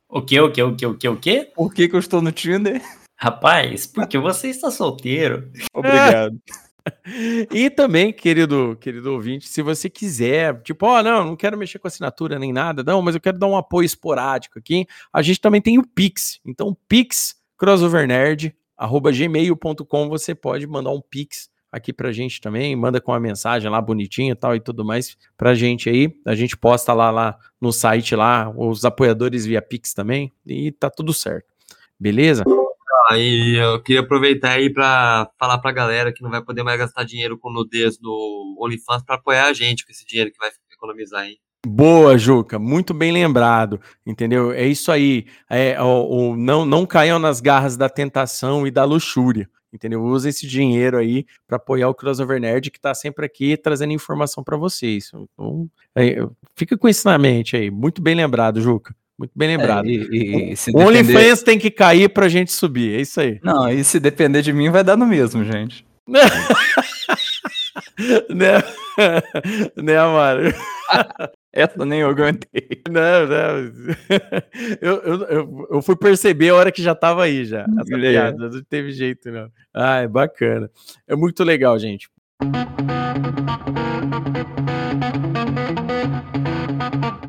O 0.10 0.20
que, 0.22 0.40
o 0.40 0.52
que, 0.52 0.64
o 0.64 0.76
que, 0.76 0.86
o 0.88 0.98
que, 0.98 1.08
o 1.08 1.16
que? 1.16 1.42
Por 1.56 1.72
que, 1.72 1.88
que 1.88 1.96
eu 1.96 2.00
estou 2.00 2.20
no 2.22 2.32
Tinder? 2.32 2.82
Rapaz, 3.16 3.86
porque 3.86 4.18
você 4.18 4.48
está 4.48 4.72
solteiro. 4.72 5.52
Obrigado. 5.72 6.36
E 7.54 7.70
também, 7.70 8.12
querido, 8.12 8.76
querido 8.82 9.14
ouvinte, 9.14 9.48
se 9.48 9.62
você 9.62 9.88
quiser, 9.88 10.60
tipo, 10.64 10.88
ó, 10.88 11.00
oh, 11.00 11.04
não, 11.04 11.24
não 11.26 11.36
quero 11.36 11.56
mexer 11.56 11.78
com 11.78 11.88
assinatura 11.88 12.40
nem 12.40 12.52
nada, 12.52 12.84
não, 12.84 13.00
mas 13.00 13.14
eu 13.14 13.22
quero 13.22 13.38
dar 13.38 13.46
um 13.46 13.58
apoio 13.58 13.86
esporádico 13.86 14.58
aqui, 14.58 14.88
a 15.14 15.22
gente 15.22 15.40
também 15.40 15.62
tem 15.62 15.78
o 15.78 15.86
Pix. 15.86 16.40
Então, 16.44 16.76
Pix 16.88 17.36
crossovernerd@gmail.com, 17.58 20.10
você 20.10 20.34
pode 20.34 20.66
mandar 20.66 20.90
um 20.90 21.02
Pix 21.02 21.48
aqui 21.72 21.94
pra 21.94 22.12
gente 22.12 22.42
também, 22.42 22.76
manda 22.76 23.00
com 23.00 23.12
uma 23.12 23.20
mensagem 23.20 23.70
lá 23.70 23.80
bonitinha 23.82 24.32
e 24.32 24.36
tal 24.36 24.56
e 24.56 24.60
tudo 24.60 24.84
mais 24.86 25.16
pra 25.38 25.54
gente 25.54 25.90
aí. 25.90 26.14
A 26.26 26.36
gente 26.36 26.58
posta 26.58 26.94
lá, 26.94 27.12
lá 27.12 27.38
no 27.62 27.72
site 27.72 28.16
lá, 28.16 28.52
os 28.56 28.84
apoiadores 28.86 29.46
via 29.46 29.62
Pix 29.62 29.94
também 29.94 30.32
e 30.46 30.72
tá 30.72 30.90
tudo 30.90 31.14
certo. 31.14 31.48
Beleza? 32.00 32.44
Aí 33.12 33.56
eu 33.56 33.82
queria 33.82 34.02
aproveitar 34.02 34.52
aí 34.52 34.72
pra 34.72 35.30
falar 35.40 35.58
pra 35.58 35.72
galera 35.72 36.14
que 36.14 36.22
não 36.22 36.30
vai 36.30 36.42
poder 36.44 36.64
mais 36.64 36.78
gastar 36.78 37.04
dinheiro 37.04 37.38
com 37.38 37.52
nudez 37.52 38.00
no 38.00 38.56
OnlyFans 38.60 39.04
pra 39.04 39.16
apoiar 39.16 39.46
a 39.48 39.54
gente 39.54 39.86
com 39.86 39.92
esse 39.92 40.06
dinheiro 40.06 40.32
que 40.32 40.38
vai 40.38 40.50
economizar 40.72 41.22
aí. 41.22 41.38
Boa, 41.68 42.18
Juca, 42.18 42.58
muito 42.58 42.94
bem 42.94 43.12
lembrado, 43.12 43.82
entendeu? 44.06 44.52
É 44.54 44.66
isso 44.66 44.92
aí. 44.92 45.26
É, 45.50 45.82
o, 45.82 46.32
o- 46.32 46.36
não, 46.38 46.66
não 46.66 46.86
caiam 46.86 47.20
nas 47.20 47.42
garras 47.42 47.76
da 47.76 47.90
tentação 47.90 48.66
e 48.66 48.72
da 48.72 48.86
luxúria, 48.86 49.50
entendeu? 49.74 50.04
Usa 50.04 50.30
esse 50.30 50.48
dinheiro 50.48 50.98
aí 50.98 51.26
para 51.48 51.58
apoiar 51.58 51.90
o 51.90 51.94
Crossover 51.94 52.40
Nerd 52.40 52.72
que 52.72 52.80
tá 52.80 52.94
sempre 52.94 53.26
aqui 53.26 53.56
trazendo 53.58 53.94
informação 53.94 54.44
para 54.44 54.58
vocês. 54.58 55.12
Então, 55.14 55.70
é, 55.96 56.18
fica 56.56 56.78
com 56.78 56.88
isso 56.88 57.08
na 57.08 57.18
mente 57.18 57.56
aí. 57.56 57.70
Muito 57.72 58.02
bem 58.02 58.16
lembrado, 58.16 58.62
Juca. 58.62 58.96
Muito 59.18 59.32
bem 59.36 59.50
lembrado. 59.50 59.86
É, 59.88 59.92
e, 59.92 59.96
e 59.96 60.54
o 60.54 60.56
depender... 60.56 60.86
OnlyFans 60.86 61.44
tem 61.44 61.60
que 61.60 61.70
cair 61.70 62.08
pra 62.10 62.30
gente 62.30 62.54
subir, 62.54 62.98
é 62.98 63.02
isso 63.02 63.20
aí. 63.20 63.38
Não, 63.44 63.70
e 63.70 63.84
se 63.84 64.00
depender 64.00 64.42
de 64.42 64.54
mim, 64.54 64.70
vai 64.70 64.84
dar 64.84 64.96
no 64.96 65.06
mesmo, 65.06 65.44
gente. 65.44 65.86
né, 68.30 68.64
né, 69.76 69.98
Amaro? 69.98 70.54
Essa 71.52 71.84
nem 71.86 72.02
eu 72.02 72.10
aguentei. 72.10 72.82
Não, 72.90 73.28
não. 73.28 73.72
Eu, 74.82 74.96
eu, 74.98 75.22
eu, 75.26 75.68
eu 75.72 75.82
fui 75.82 75.96
perceber 75.96 76.50
a 76.50 76.56
hora 76.56 76.72
que 76.72 76.82
já 76.82 76.94
tava 76.96 77.24
aí 77.24 77.44
já. 77.46 77.66
Essa 77.80 77.96
É. 77.96 78.00
piada. 78.12 78.50
Não 78.50 78.64
teve 78.64 78.92
jeito, 78.92 79.32
não. 79.32 79.50
Ah, 79.74 79.98
é 80.02 80.08
bacana. 80.08 80.70
É 81.08 81.16
muito 81.16 81.44
legal, 81.44 81.78
gente. 81.80 82.08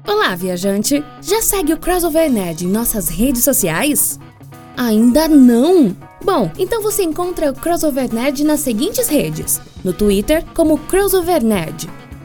Olá, 0.06 0.34
viajante! 0.34 1.02
Já 1.22 1.40
segue 1.40 1.72
o 1.72 1.78
Crossover 1.78 2.30
Nerd 2.30 2.64
em 2.64 2.68
nossas 2.70 3.08
redes 3.08 3.42
sociais? 3.44 4.18
Ainda 4.76 5.28
não? 5.28 5.96
Bom, 6.22 6.50
então 6.58 6.82
você 6.82 7.02
encontra 7.02 7.50
o 7.50 7.54
Crossover 7.54 8.12
Nerd 8.12 8.44
nas 8.44 8.60
seguintes 8.60 9.08
redes: 9.08 9.60
no 9.84 9.92
Twitter, 9.92 10.44
como 10.54 10.78
Crossover 10.78 11.42
Nerd, 11.42 11.88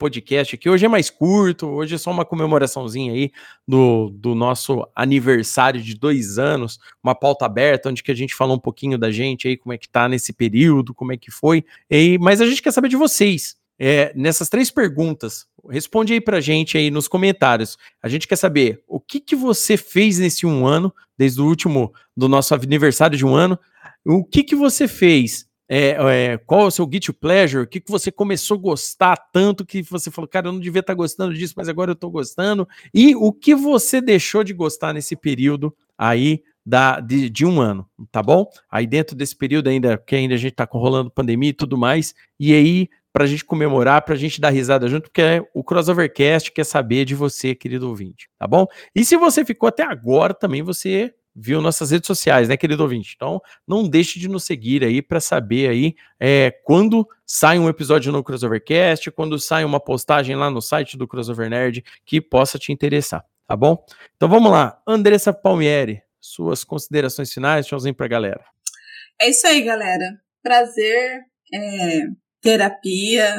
podcast 0.00 0.54
aqui. 0.54 0.70
Hoje 0.70 0.86
é 0.86 0.88
mais 0.88 1.10
curto, 1.10 1.68
hoje 1.68 1.94
é 1.94 1.98
só 1.98 2.10
uma 2.10 2.24
comemoraçãozinha 2.24 3.12
aí 3.12 3.30
do, 3.68 4.08
do 4.08 4.34
nosso 4.34 4.88
aniversário 4.96 5.80
de 5.80 5.94
dois 5.94 6.38
anos, 6.38 6.78
uma 7.04 7.14
pauta 7.14 7.44
aberta, 7.44 7.90
onde 7.90 8.02
que 8.02 8.10
a 8.10 8.14
gente 8.14 8.34
falou 8.34 8.56
um 8.56 8.60
pouquinho 8.60 8.96
da 8.96 9.10
gente 9.10 9.46
aí, 9.46 9.58
como 9.58 9.74
é 9.74 9.78
que 9.78 9.86
tá 9.86 10.08
nesse 10.08 10.32
período, 10.32 10.94
como 10.94 11.12
é 11.12 11.18
que 11.18 11.30
foi. 11.30 11.62
E, 11.90 12.18
mas 12.18 12.40
a 12.40 12.46
gente 12.46 12.62
quer 12.62 12.72
saber 12.72 12.88
de 12.88 12.96
vocês. 12.96 13.56
É, 13.78 14.12
nessas 14.14 14.48
três 14.48 14.70
perguntas, 14.70 15.46
responde 15.68 16.14
aí 16.14 16.20
pra 16.20 16.40
gente 16.40 16.78
aí 16.78 16.90
nos 16.90 17.06
comentários. 17.06 17.76
A 18.02 18.08
gente 18.08 18.26
quer 18.26 18.36
saber 18.36 18.82
o 18.88 18.98
que, 18.98 19.20
que 19.20 19.36
você 19.36 19.76
fez 19.76 20.18
nesse 20.18 20.46
um 20.46 20.66
ano, 20.66 20.94
desde 21.16 21.42
o 21.42 21.46
último 21.46 21.92
do 22.16 22.26
nosso 22.26 22.54
aniversário 22.54 23.18
de 23.18 23.26
um 23.26 23.34
ano. 23.34 23.58
O 24.04 24.24
que, 24.24 24.42
que 24.42 24.56
você 24.56 24.88
fez 24.88 25.49
é, 25.72 25.96
é, 26.32 26.38
qual 26.38 26.62
é 26.62 26.64
o 26.64 26.70
seu 26.70 26.84
guilty 26.84 27.12
pleasure? 27.12 27.62
O 27.62 27.66
que, 27.66 27.80
que 27.80 27.92
você 27.92 28.10
começou 28.10 28.56
a 28.56 28.60
gostar 28.60 29.16
tanto 29.16 29.64
que 29.64 29.82
você 29.82 30.10
falou, 30.10 30.26
cara, 30.26 30.48
eu 30.48 30.52
não 30.52 30.58
devia 30.58 30.80
estar 30.80 30.94
gostando 30.94 31.32
disso, 31.32 31.54
mas 31.56 31.68
agora 31.68 31.92
eu 31.92 31.94
estou 31.94 32.10
gostando. 32.10 32.68
E 32.92 33.14
o 33.14 33.32
que 33.32 33.54
você 33.54 34.00
deixou 34.00 34.42
de 34.42 34.52
gostar 34.52 34.92
nesse 34.92 35.14
período 35.14 35.72
aí 35.96 36.42
da, 36.66 36.98
de, 36.98 37.30
de 37.30 37.46
um 37.46 37.60
ano, 37.60 37.88
tá 38.10 38.20
bom? 38.20 38.50
Aí 38.68 38.84
dentro 38.84 39.14
desse 39.14 39.36
período 39.36 39.68
ainda, 39.68 39.96
que 39.96 40.16
ainda 40.16 40.34
a 40.34 40.38
gente 40.38 40.52
está 40.52 40.66
rolando 40.68 41.08
pandemia 41.08 41.50
e 41.50 41.54
tudo 41.54 41.78
mais, 41.78 42.16
e 42.38 42.52
aí 42.52 42.88
para 43.12 43.24
a 43.24 43.26
gente 43.28 43.44
comemorar, 43.44 44.02
para 44.02 44.14
a 44.14 44.18
gente 44.18 44.40
dar 44.40 44.50
risada 44.50 44.88
junto, 44.88 45.04
porque 45.04 45.22
é 45.22 45.42
o 45.54 45.62
Crossovercast 45.62 46.50
quer 46.50 46.64
saber 46.64 47.04
de 47.04 47.14
você, 47.14 47.54
querido 47.54 47.88
ouvinte, 47.88 48.28
tá 48.36 48.46
bom? 48.46 48.66
E 48.94 49.04
se 49.04 49.16
você 49.16 49.44
ficou 49.44 49.68
até 49.68 49.84
agora, 49.84 50.34
também 50.34 50.62
você 50.62 51.14
viu 51.34 51.60
nossas 51.60 51.90
redes 51.90 52.06
sociais, 52.06 52.48
né, 52.48 52.56
querido 52.56 52.82
ouvinte? 52.82 53.12
Então, 53.16 53.40
não 53.66 53.88
deixe 53.88 54.18
de 54.18 54.28
nos 54.28 54.44
seguir 54.44 54.82
aí 54.84 55.00
para 55.00 55.20
saber 55.20 55.68
aí 55.70 55.94
é, 56.18 56.50
quando 56.64 57.06
sai 57.26 57.58
um 57.58 57.68
episódio 57.68 58.10
no 58.12 58.22
Crossovercast, 58.24 59.10
quando 59.12 59.38
sai 59.38 59.64
uma 59.64 59.80
postagem 59.80 60.34
lá 60.36 60.50
no 60.50 60.60
site 60.60 60.96
do 60.96 61.06
Crossover 61.06 61.48
Nerd 61.48 61.84
que 62.04 62.20
possa 62.20 62.58
te 62.58 62.72
interessar, 62.72 63.24
tá 63.46 63.56
bom? 63.56 63.84
Então 64.16 64.28
vamos 64.28 64.50
lá, 64.50 64.80
Andressa 64.86 65.32
Palmieri, 65.32 66.02
suas 66.20 66.64
considerações 66.64 67.32
finais, 67.32 67.66
tchauzinho 67.66 67.94
pra 67.94 68.08
galera. 68.08 68.44
É 69.20 69.28
isso 69.30 69.46
aí, 69.46 69.62
galera. 69.62 70.18
Prazer, 70.42 71.20
é, 71.54 72.00
terapia, 72.40 73.34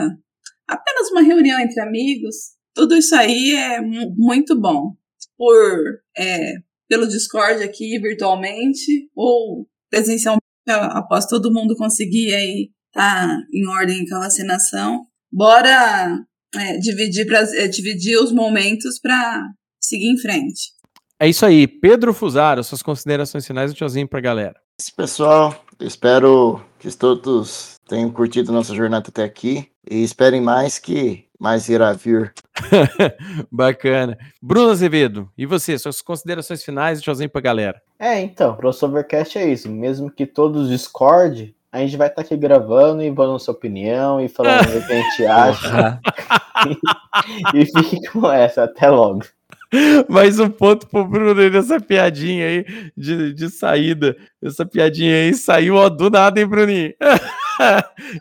apenas 0.68 1.12
uma 1.12 1.22
reunião 1.22 1.60
entre 1.60 1.82
amigos. 1.82 2.36
Tudo 2.74 2.96
isso 2.96 3.14
aí 3.16 3.56
é 3.56 3.82
mu- 3.82 4.14
muito 4.18 4.60
bom. 4.60 4.96
Por 5.38 6.00
é, 6.18 6.54
pelo 6.92 7.08
Discord 7.08 7.64
aqui 7.64 7.98
virtualmente 8.00 9.10
ou 9.16 9.66
presencialmente, 9.90 10.44
após 10.68 11.26
todo 11.26 11.54
mundo 11.54 11.74
conseguir 11.78 12.34
aí 12.34 12.70
tá 12.92 13.38
em 13.54 13.66
ordem 13.66 14.06
com 14.06 14.16
a 14.16 14.20
vacinação. 14.20 15.00
Bora 15.32 16.20
é, 16.54 16.78
dividir, 16.80 17.26
pras- 17.26 17.54
é, 17.54 17.66
dividir 17.70 18.18
os 18.18 18.34
momentos 18.34 19.00
para 19.00 19.42
seguir 19.82 20.10
em 20.12 20.18
frente. 20.18 20.74
É 21.18 21.30
isso 21.30 21.46
aí, 21.46 21.66
Pedro 21.66 22.14
Fusaro, 22.14 22.62
suas 22.62 22.84
considerações 22.84 23.48
finais 23.48 23.72
e 23.72 23.74
tchauzinho 23.74 24.10
pra 24.10 24.20
galera. 24.20 24.60
Esse 24.78 24.94
pessoal, 24.94 25.64
espero 25.80 26.62
que 26.78 26.94
todos 26.94 27.80
tenham 27.88 28.12
curtido 28.12 28.52
nossa 28.52 28.76
jornada 28.76 29.08
até 29.08 29.24
aqui 29.24 29.68
e 29.90 30.04
esperem 30.04 30.42
mais 30.42 30.78
que 30.78 31.26
mais 31.40 31.70
irá 31.70 31.94
vir. 31.94 32.34
Bacana. 33.52 34.18
Bruno 34.42 34.72
Azevedo, 34.72 35.30
e 35.38 35.46
você, 35.46 35.78
suas 35.78 36.02
considerações 36.02 36.64
finais 36.64 37.00
e 37.00 37.02
tchauzinho 37.02 37.30
pra 37.30 37.42
galera. 37.42 37.82
É, 38.00 38.20
então, 38.20 38.56
crossovercast 38.56 39.38
é 39.38 39.48
isso. 39.48 39.70
Mesmo 39.70 40.12
que 40.12 40.26
todos 40.26 40.70
discordem, 40.70 41.56
a 41.72 41.80
gente 41.80 41.96
vai 41.96 42.08
estar 42.08 42.22
aqui 42.22 42.36
gravando 42.36 43.02
e 43.02 43.10
dando 43.10 43.32
nossa 43.32 43.52
opinião 43.52 44.20
e 44.20 44.28
falando 44.28 44.62
o 44.62 44.86
que 44.86 44.94
a 44.94 45.02
gente 45.02 45.26
acha. 45.26 46.00
e 47.54 47.66
fique 47.66 48.08
com 48.10 48.32
essa. 48.32 48.64
Até 48.64 48.90
logo. 48.90 49.22
Mais 50.10 50.38
um 50.38 50.50
ponto 50.50 50.86
pro 50.88 51.08
Bruno 51.08 51.34
nessa 51.50 51.80
piadinha 51.80 52.46
aí 52.46 52.92
de, 52.96 53.34
de 53.34 53.50
saída. 53.50 54.18
Essa 54.44 54.66
piadinha 54.66 55.16
aí 55.16 55.34
saiu 55.34 55.76
ó, 55.76 55.88
do 55.88 56.10
nada, 56.10 56.42
hein, 56.42 56.46
Bruninho? 56.46 56.94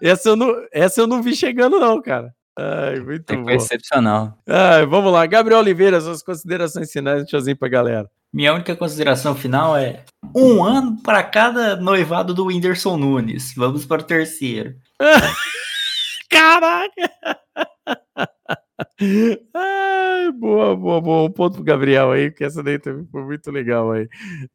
essa, 0.00 0.28
eu 0.28 0.36
não, 0.36 0.54
essa 0.72 1.00
eu 1.00 1.08
não 1.08 1.20
vi 1.20 1.34
chegando, 1.34 1.80
não, 1.80 2.00
cara. 2.00 2.32
Ai, 2.62 3.00
muito 3.00 3.26
Foi 3.32 3.42
bom. 3.42 3.50
excepcional. 3.50 4.36
Ai, 4.46 4.84
vamos 4.84 5.10
lá, 5.10 5.24
Gabriel 5.24 5.60
Oliveira, 5.60 5.98
suas 6.00 6.22
considerações 6.22 6.92
finais, 6.92 7.24
tchauzinho 7.24 7.56
pra 7.56 7.68
galera. 7.68 8.10
Minha 8.32 8.52
única 8.52 8.76
consideração 8.76 9.34
final 9.34 9.76
é 9.76 10.04
um 10.36 10.62
ano 10.62 11.00
para 11.02 11.22
cada 11.22 11.74
noivado 11.76 12.34
do 12.34 12.46
Whindersson 12.46 12.96
Nunes. 12.98 13.54
Vamos 13.56 13.86
para 13.86 14.02
o 14.02 14.04
terceiro. 14.04 14.74
Caraca! 16.30 17.10
Ai, 19.54 20.32
boa, 20.32 20.76
boa, 20.76 21.00
boa. 21.00 21.22
Um 21.24 21.30
ponto 21.30 21.56
pro 21.56 21.64
Gabriel 21.64 22.12
aí, 22.12 22.30
porque 22.30 22.44
essa 22.44 22.62
daí 22.62 22.78
também 22.78 23.06
foi 23.10 23.22
muito 23.22 23.50
legal 23.50 23.92
aí. 23.92 24.08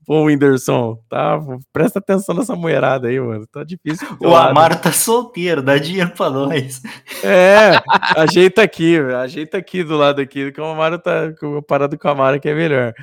Pô, 0.05 0.23
Whindersson, 0.23 0.97
tá? 1.09 1.39
Presta 1.71 1.99
atenção 1.99 2.35
nessa 2.35 2.55
mulherada 2.55 3.07
aí, 3.07 3.19
mano. 3.19 3.45
Tá 3.47 3.63
difícil. 3.63 4.07
O 4.19 4.29
lado. 4.29 4.49
Amaro 4.49 4.77
tá 4.77 4.91
solteiro, 4.91 5.61
dá 5.61 5.77
dinheiro 5.77 6.11
pra 6.11 6.29
nós. 6.29 6.81
É, 7.23 7.81
ajeita 8.17 8.61
aqui, 8.61 8.97
ajeita 8.97 9.57
aqui 9.57 9.83
do 9.83 9.97
lado 9.97 10.21
aqui, 10.21 10.51
que 10.51 10.61
o 10.61 10.65
Amaro 10.65 10.99
tá 10.99 11.33
com 11.39 11.61
parado 11.61 11.97
com 11.97 12.07
a 12.07 12.11
Amara 12.11 12.39
que 12.39 12.49
é 12.49 12.53
melhor. 12.53 12.93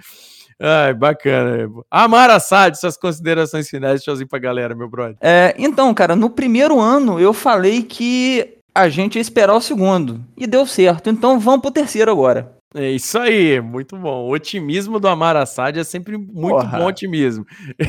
Ai, 0.64 0.94
bacana. 0.94 1.68
Amara 1.90 2.36
Assad, 2.36 2.78
suas 2.78 2.96
considerações 2.96 3.68
finais, 3.68 4.00
tchauzinho 4.00 4.28
pra 4.28 4.38
galera, 4.38 4.76
meu 4.76 4.88
brother. 4.88 5.16
É, 5.20 5.54
então, 5.58 5.92
cara, 5.92 6.14
no 6.14 6.30
primeiro 6.30 6.78
ano 6.78 7.18
eu 7.18 7.32
falei 7.32 7.82
que 7.82 8.51
a 8.74 8.88
gente 8.88 9.16
ia 9.16 9.20
esperar 9.20 9.54
o 9.54 9.60
segundo. 9.60 10.24
E 10.36 10.46
deu 10.46 10.66
certo. 10.66 11.10
Então 11.10 11.38
vamos 11.38 11.60
pro 11.62 11.70
terceiro 11.70 12.10
agora. 12.10 12.56
É 12.74 12.90
isso 12.90 13.18
aí, 13.18 13.60
muito 13.60 13.96
bom. 13.98 14.24
O 14.28 14.32
otimismo 14.32 14.98
do 14.98 15.06
Amar 15.06 15.36
Assad 15.36 15.76
é 15.78 15.84
sempre 15.84 16.16
muito 16.16 16.56
Porra. 16.56 16.78
bom 16.78 16.86
otimismo. 16.86 17.44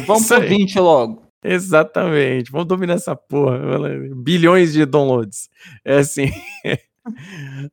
Vamos 0.06 0.24
Isso 0.24 0.34
pro 0.36 0.44
aí. 0.44 0.50
20 0.50 0.80
logo. 0.80 1.24
Exatamente. 1.44 2.52
Vamos 2.52 2.68
dominar 2.68 2.96
essa 2.96 3.16
porra. 3.16 3.58
Bilhões 4.16 4.74
de 4.74 4.86
downloads. 4.86 5.50
É 5.86 5.98
assim. 6.00 6.30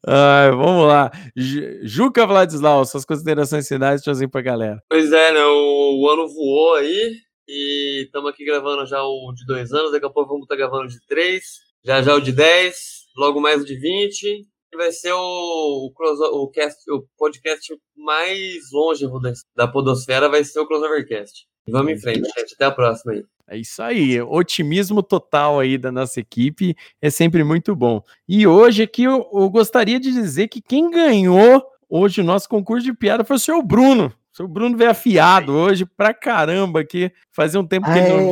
Ai, 0.06 0.50
vamos 0.50 0.86
lá. 0.86 1.11
Ju- 1.36 1.78
Juca 1.82 2.26
Vladislau, 2.26 2.84
suas 2.84 3.04
considerações 3.04 3.66
finais, 3.68 4.02
tchauzinho 4.02 4.28
pra 4.30 4.40
galera. 4.42 4.82
Pois 4.88 5.12
é, 5.12 5.32
né? 5.32 5.44
O, 5.44 6.00
o 6.02 6.11
ano 6.11 6.28
voou 6.28 6.74
aí 6.76 7.12
e 7.48 8.02
estamos 8.04 8.30
aqui 8.30 8.44
gravando 8.44 8.86
já 8.86 9.02
o 9.02 9.32
de 9.32 9.44
dois 9.46 9.72
anos. 9.72 9.92
Daqui 9.92 10.06
a 10.06 10.11
pouco 10.11 10.30
vamos 10.30 10.44
estar 10.44 10.56
gravando 10.56 10.84
o 10.84 10.88
de 10.88 11.00
três. 11.06 11.44
Já 11.84 12.02
já 12.02 12.14
o 12.14 12.20
de 12.20 12.32
dez. 12.32 12.99
Logo 13.20 13.40
mais 13.40 13.64
de 13.64 13.78
20. 13.78 14.46
E 14.72 14.76
vai 14.76 14.92
ser 14.92 15.12
o, 15.12 15.18
o, 15.18 16.42
o 16.42 16.50
cast, 16.50 16.78
o 16.90 17.04
podcast 17.18 17.76
mais 17.96 18.70
longe 18.72 19.04
da, 19.20 19.32
da 19.56 19.68
Podosfera, 19.68 20.28
vai 20.28 20.44
ser 20.44 20.60
o 20.60 20.66
Crossovercast. 20.66 21.46
Vamos 21.68 21.92
em 21.92 21.98
frente, 21.98 22.22
gente. 22.36 22.54
Até 22.54 22.64
a 22.64 22.70
próxima 22.70 23.12
aí. 23.12 23.24
É 23.48 23.56
isso 23.58 23.82
aí, 23.82 24.20
otimismo 24.22 25.02
total 25.02 25.58
aí 25.58 25.76
da 25.76 25.90
nossa 25.90 26.20
equipe 26.20 26.76
é 27.02 27.10
sempre 27.10 27.42
muito 27.42 27.74
bom. 27.74 28.00
E 28.28 28.46
hoje 28.46 28.84
aqui 28.84 29.02
eu, 29.02 29.28
eu 29.32 29.50
gostaria 29.50 29.98
de 29.98 30.12
dizer 30.12 30.46
que 30.46 30.62
quem 30.62 30.88
ganhou 30.88 31.60
hoje 31.88 32.20
o 32.20 32.24
nosso 32.24 32.48
concurso 32.48 32.84
de 32.84 32.94
piada 32.94 33.24
foi 33.24 33.34
o 33.34 33.40
seu 33.40 33.60
Bruno. 33.60 34.06
O 34.32 34.36
seu 34.36 34.46
Bruno 34.46 34.76
veio 34.76 34.90
afiado 34.90 35.52
hoje 35.52 35.84
pra 35.84 36.14
caramba 36.14 36.80
aqui. 36.80 37.10
Fazia 37.32 37.58
um 37.58 37.66
tempo 37.66 37.92
que 37.92 37.98
ele 37.98 38.08
não 38.08 38.30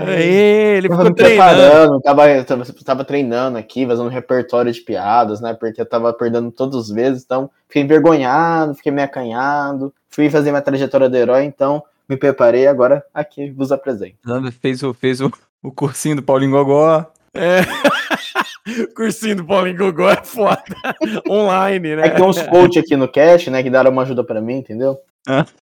Aê, 0.00 0.76
ele 0.76 0.88
Tava 0.88 1.02
ficou 1.02 1.10
me 1.10 1.16
treinando. 1.16 1.60
preparando, 1.60 2.00
tava, 2.00 2.44
tava, 2.44 2.64
tava 2.84 3.04
treinando 3.04 3.58
aqui, 3.58 3.86
fazendo 3.86 4.06
um 4.06 4.10
repertório 4.10 4.72
de 4.72 4.80
piadas, 4.80 5.40
né? 5.40 5.54
Porque 5.54 5.80
eu 5.80 5.86
tava 5.86 6.12
perdendo 6.12 6.50
todas 6.50 6.76
as 6.76 6.88
vezes, 6.90 7.22
então 7.24 7.50
fiquei 7.68 7.82
envergonhado, 7.82 8.74
fiquei 8.74 8.92
meio 8.92 9.06
acanhado, 9.06 9.92
fui 10.08 10.30
fazer 10.30 10.50
minha 10.50 10.62
trajetória 10.62 11.08
do 11.08 11.16
herói, 11.16 11.44
então 11.44 11.82
me 12.08 12.16
preparei, 12.16 12.66
agora 12.66 13.02
aqui 13.14 13.50
vos 13.50 13.72
apresento. 13.72 14.16
Fez, 14.60 14.82
o, 14.82 14.92
fez 14.92 15.20
o, 15.20 15.30
o 15.62 15.70
cursinho 15.72 16.16
do 16.16 16.22
Paulinho 16.22 16.52
Gogó. 16.52 17.06
É. 17.34 17.60
Cursinho 18.94 19.36
do 19.36 19.44
Paulinho 19.44 19.76
Gogó 19.76 20.08
é 20.08 20.22
foda. 20.22 20.62
Online, 21.28 21.96
né? 21.96 22.06
É 22.06 22.10
que 22.10 22.16
tem 22.16 22.24
uns 22.24 22.40
coach 22.42 22.78
aqui 22.78 22.96
no 22.96 23.08
cast, 23.08 23.50
né, 23.50 23.62
que 23.62 23.70
deram 23.70 23.90
uma 23.90 24.02
ajuda 24.02 24.22
pra 24.22 24.40
mim, 24.40 24.56
entendeu? 24.58 24.98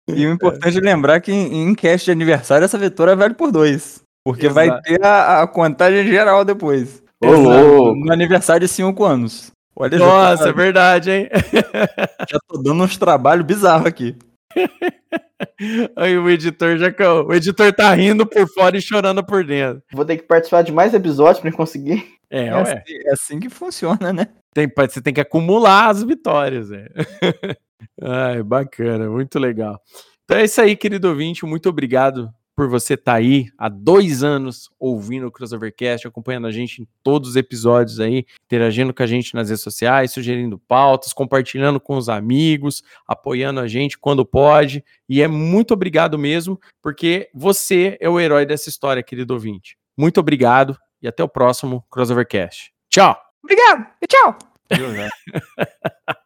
E 0.08 0.26
o 0.26 0.32
importante 0.32 0.78
é 0.78 0.80
lembrar 0.80 1.20
que 1.20 1.32
em, 1.32 1.68
em 1.68 1.74
cast 1.74 2.04
de 2.04 2.10
aniversário 2.10 2.64
essa 2.64 2.78
vitória 2.78 3.16
vale 3.16 3.34
por 3.34 3.50
dois. 3.50 4.02
Porque 4.26 4.48
vai 4.48 4.66
Exato. 4.66 4.82
ter 4.82 5.04
a, 5.04 5.42
a 5.42 5.46
contagem 5.46 6.04
geral 6.08 6.44
depois. 6.44 7.00
Ô, 7.22 7.30
louco. 7.30 7.94
No 8.04 8.12
aniversário 8.12 8.66
de 8.66 8.74
5 8.74 9.04
anos. 9.04 9.52
Olha, 9.76 9.96
Nossa, 9.96 10.42
já 10.42 10.50
é 10.50 10.52
tô, 10.52 10.58
verdade, 10.58 11.10
hein? 11.12 11.28
já 12.28 12.36
tô 12.48 12.60
dando 12.60 12.82
uns 12.82 12.96
trabalhos 12.96 13.46
bizarros 13.46 13.86
aqui. 13.86 14.16
Aí 15.94 16.18
o 16.18 16.28
editor 16.28 16.76
já. 16.76 16.88
O 17.24 17.32
editor 17.32 17.72
tá 17.72 17.94
rindo 17.94 18.26
por 18.26 18.48
fora 18.52 18.76
e 18.76 18.82
chorando 18.82 19.24
por 19.24 19.44
dentro. 19.44 19.80
Vou 19.92 20.04
ter 20.04 20.16
que 20.16 20.24
participar 20.24 20.62
de 20.62 20.72
mais 20.72 20.92
episódios 20.92 21.38
pra 21.38 21.52
conseguir. 21.52 22.04
É, 22.28 22.46
É, 22.46 22.50
assim, 22.50 22.80
é 22.88 23.12
assim 23.12 23.38
que 23.38 23.48
funciona, 23.48 24.12
né? 24.12 24.26
Tem, 24.52 24.68
você 24.76 25.00
tem 25.00 25.14
que 25.14 25.20
acumular 25.20 25.88
as 25.88 26.02
vitórias. 26.02 26.72
É. 26.72 26.88
Ai, 28.02 28.42
bacana, 28.42 29.08
muito 29.08 29.38
legal. 29.38 29.80
Então 30.24 30.36
é 30.38 30.44
isso 30.46 30.60
aí, 30.60 30.74
querido 30.74 31.10
ouvinte. 31.10 31.46
Muito 31.46 31.68
obrigado 31.68 32.28
por 32.56 32.68
você 32.68 32.94
estar 32.94 33.14
aí 33.14 33.50
há 33.58 33.68
dois 33.68 34.24
anos 34.24 34.70
ouvindo 34.80 35.26
o 35.26 35.30
Crossovercast, 35.30 36.08
acompanhando 36.08 36.46
a 36.46 36.50
gente 36.50 36.80
em 36.80 36.88
todos 37.02 37.30
os 37.30 37.36
episódios 37.36 38.00
aí, 38.00 38.24
interagindo 38.46 38.94
com 38.94 39.02
a 39.02 39.06
gente 39.06 39.34
nas 39.34 39.50
redes 39.50 39.62
sociais, 39.62 40.12
sugerindo 40.12 40.58
pautas, 40.58 41.12
compartilhando 41.12 41.78
com 41.78 41.96
os 41.98 42.08
amigos, 42.08 42.82
apoiando 43.06 43.60
a 43.60 43.68
gente 43.68 43.98
quando 43.98 44.24
pode. 44.24 44.82
E 45.06 45.20
é 45.20 45.28
muito 45.28 45.74
obrigado 45.74 46.18
mesmo, 46.18 46.58
porque 46.82 47.28
você 47.34 47.98
é 48.00 48.08
o 48.08 48.18
herói 48.18 48.46
dessa 48.46 48.70
história, 48.70 49.02
querido 49.02 49.34
ouvinte. 49.34 49.76
Muito 49.94 50.18
obrigado 50.18 50.76
e 51.02 51.06
até 51.06 51.22
o 51.22 51.28
próximo 51.28 51.84
Crossovercast. 51.90 52.72
Tchau! 52.88 53.14
Obrigado 53.44 53.86
e 54.02 54.06
tchau. 54.06 54.38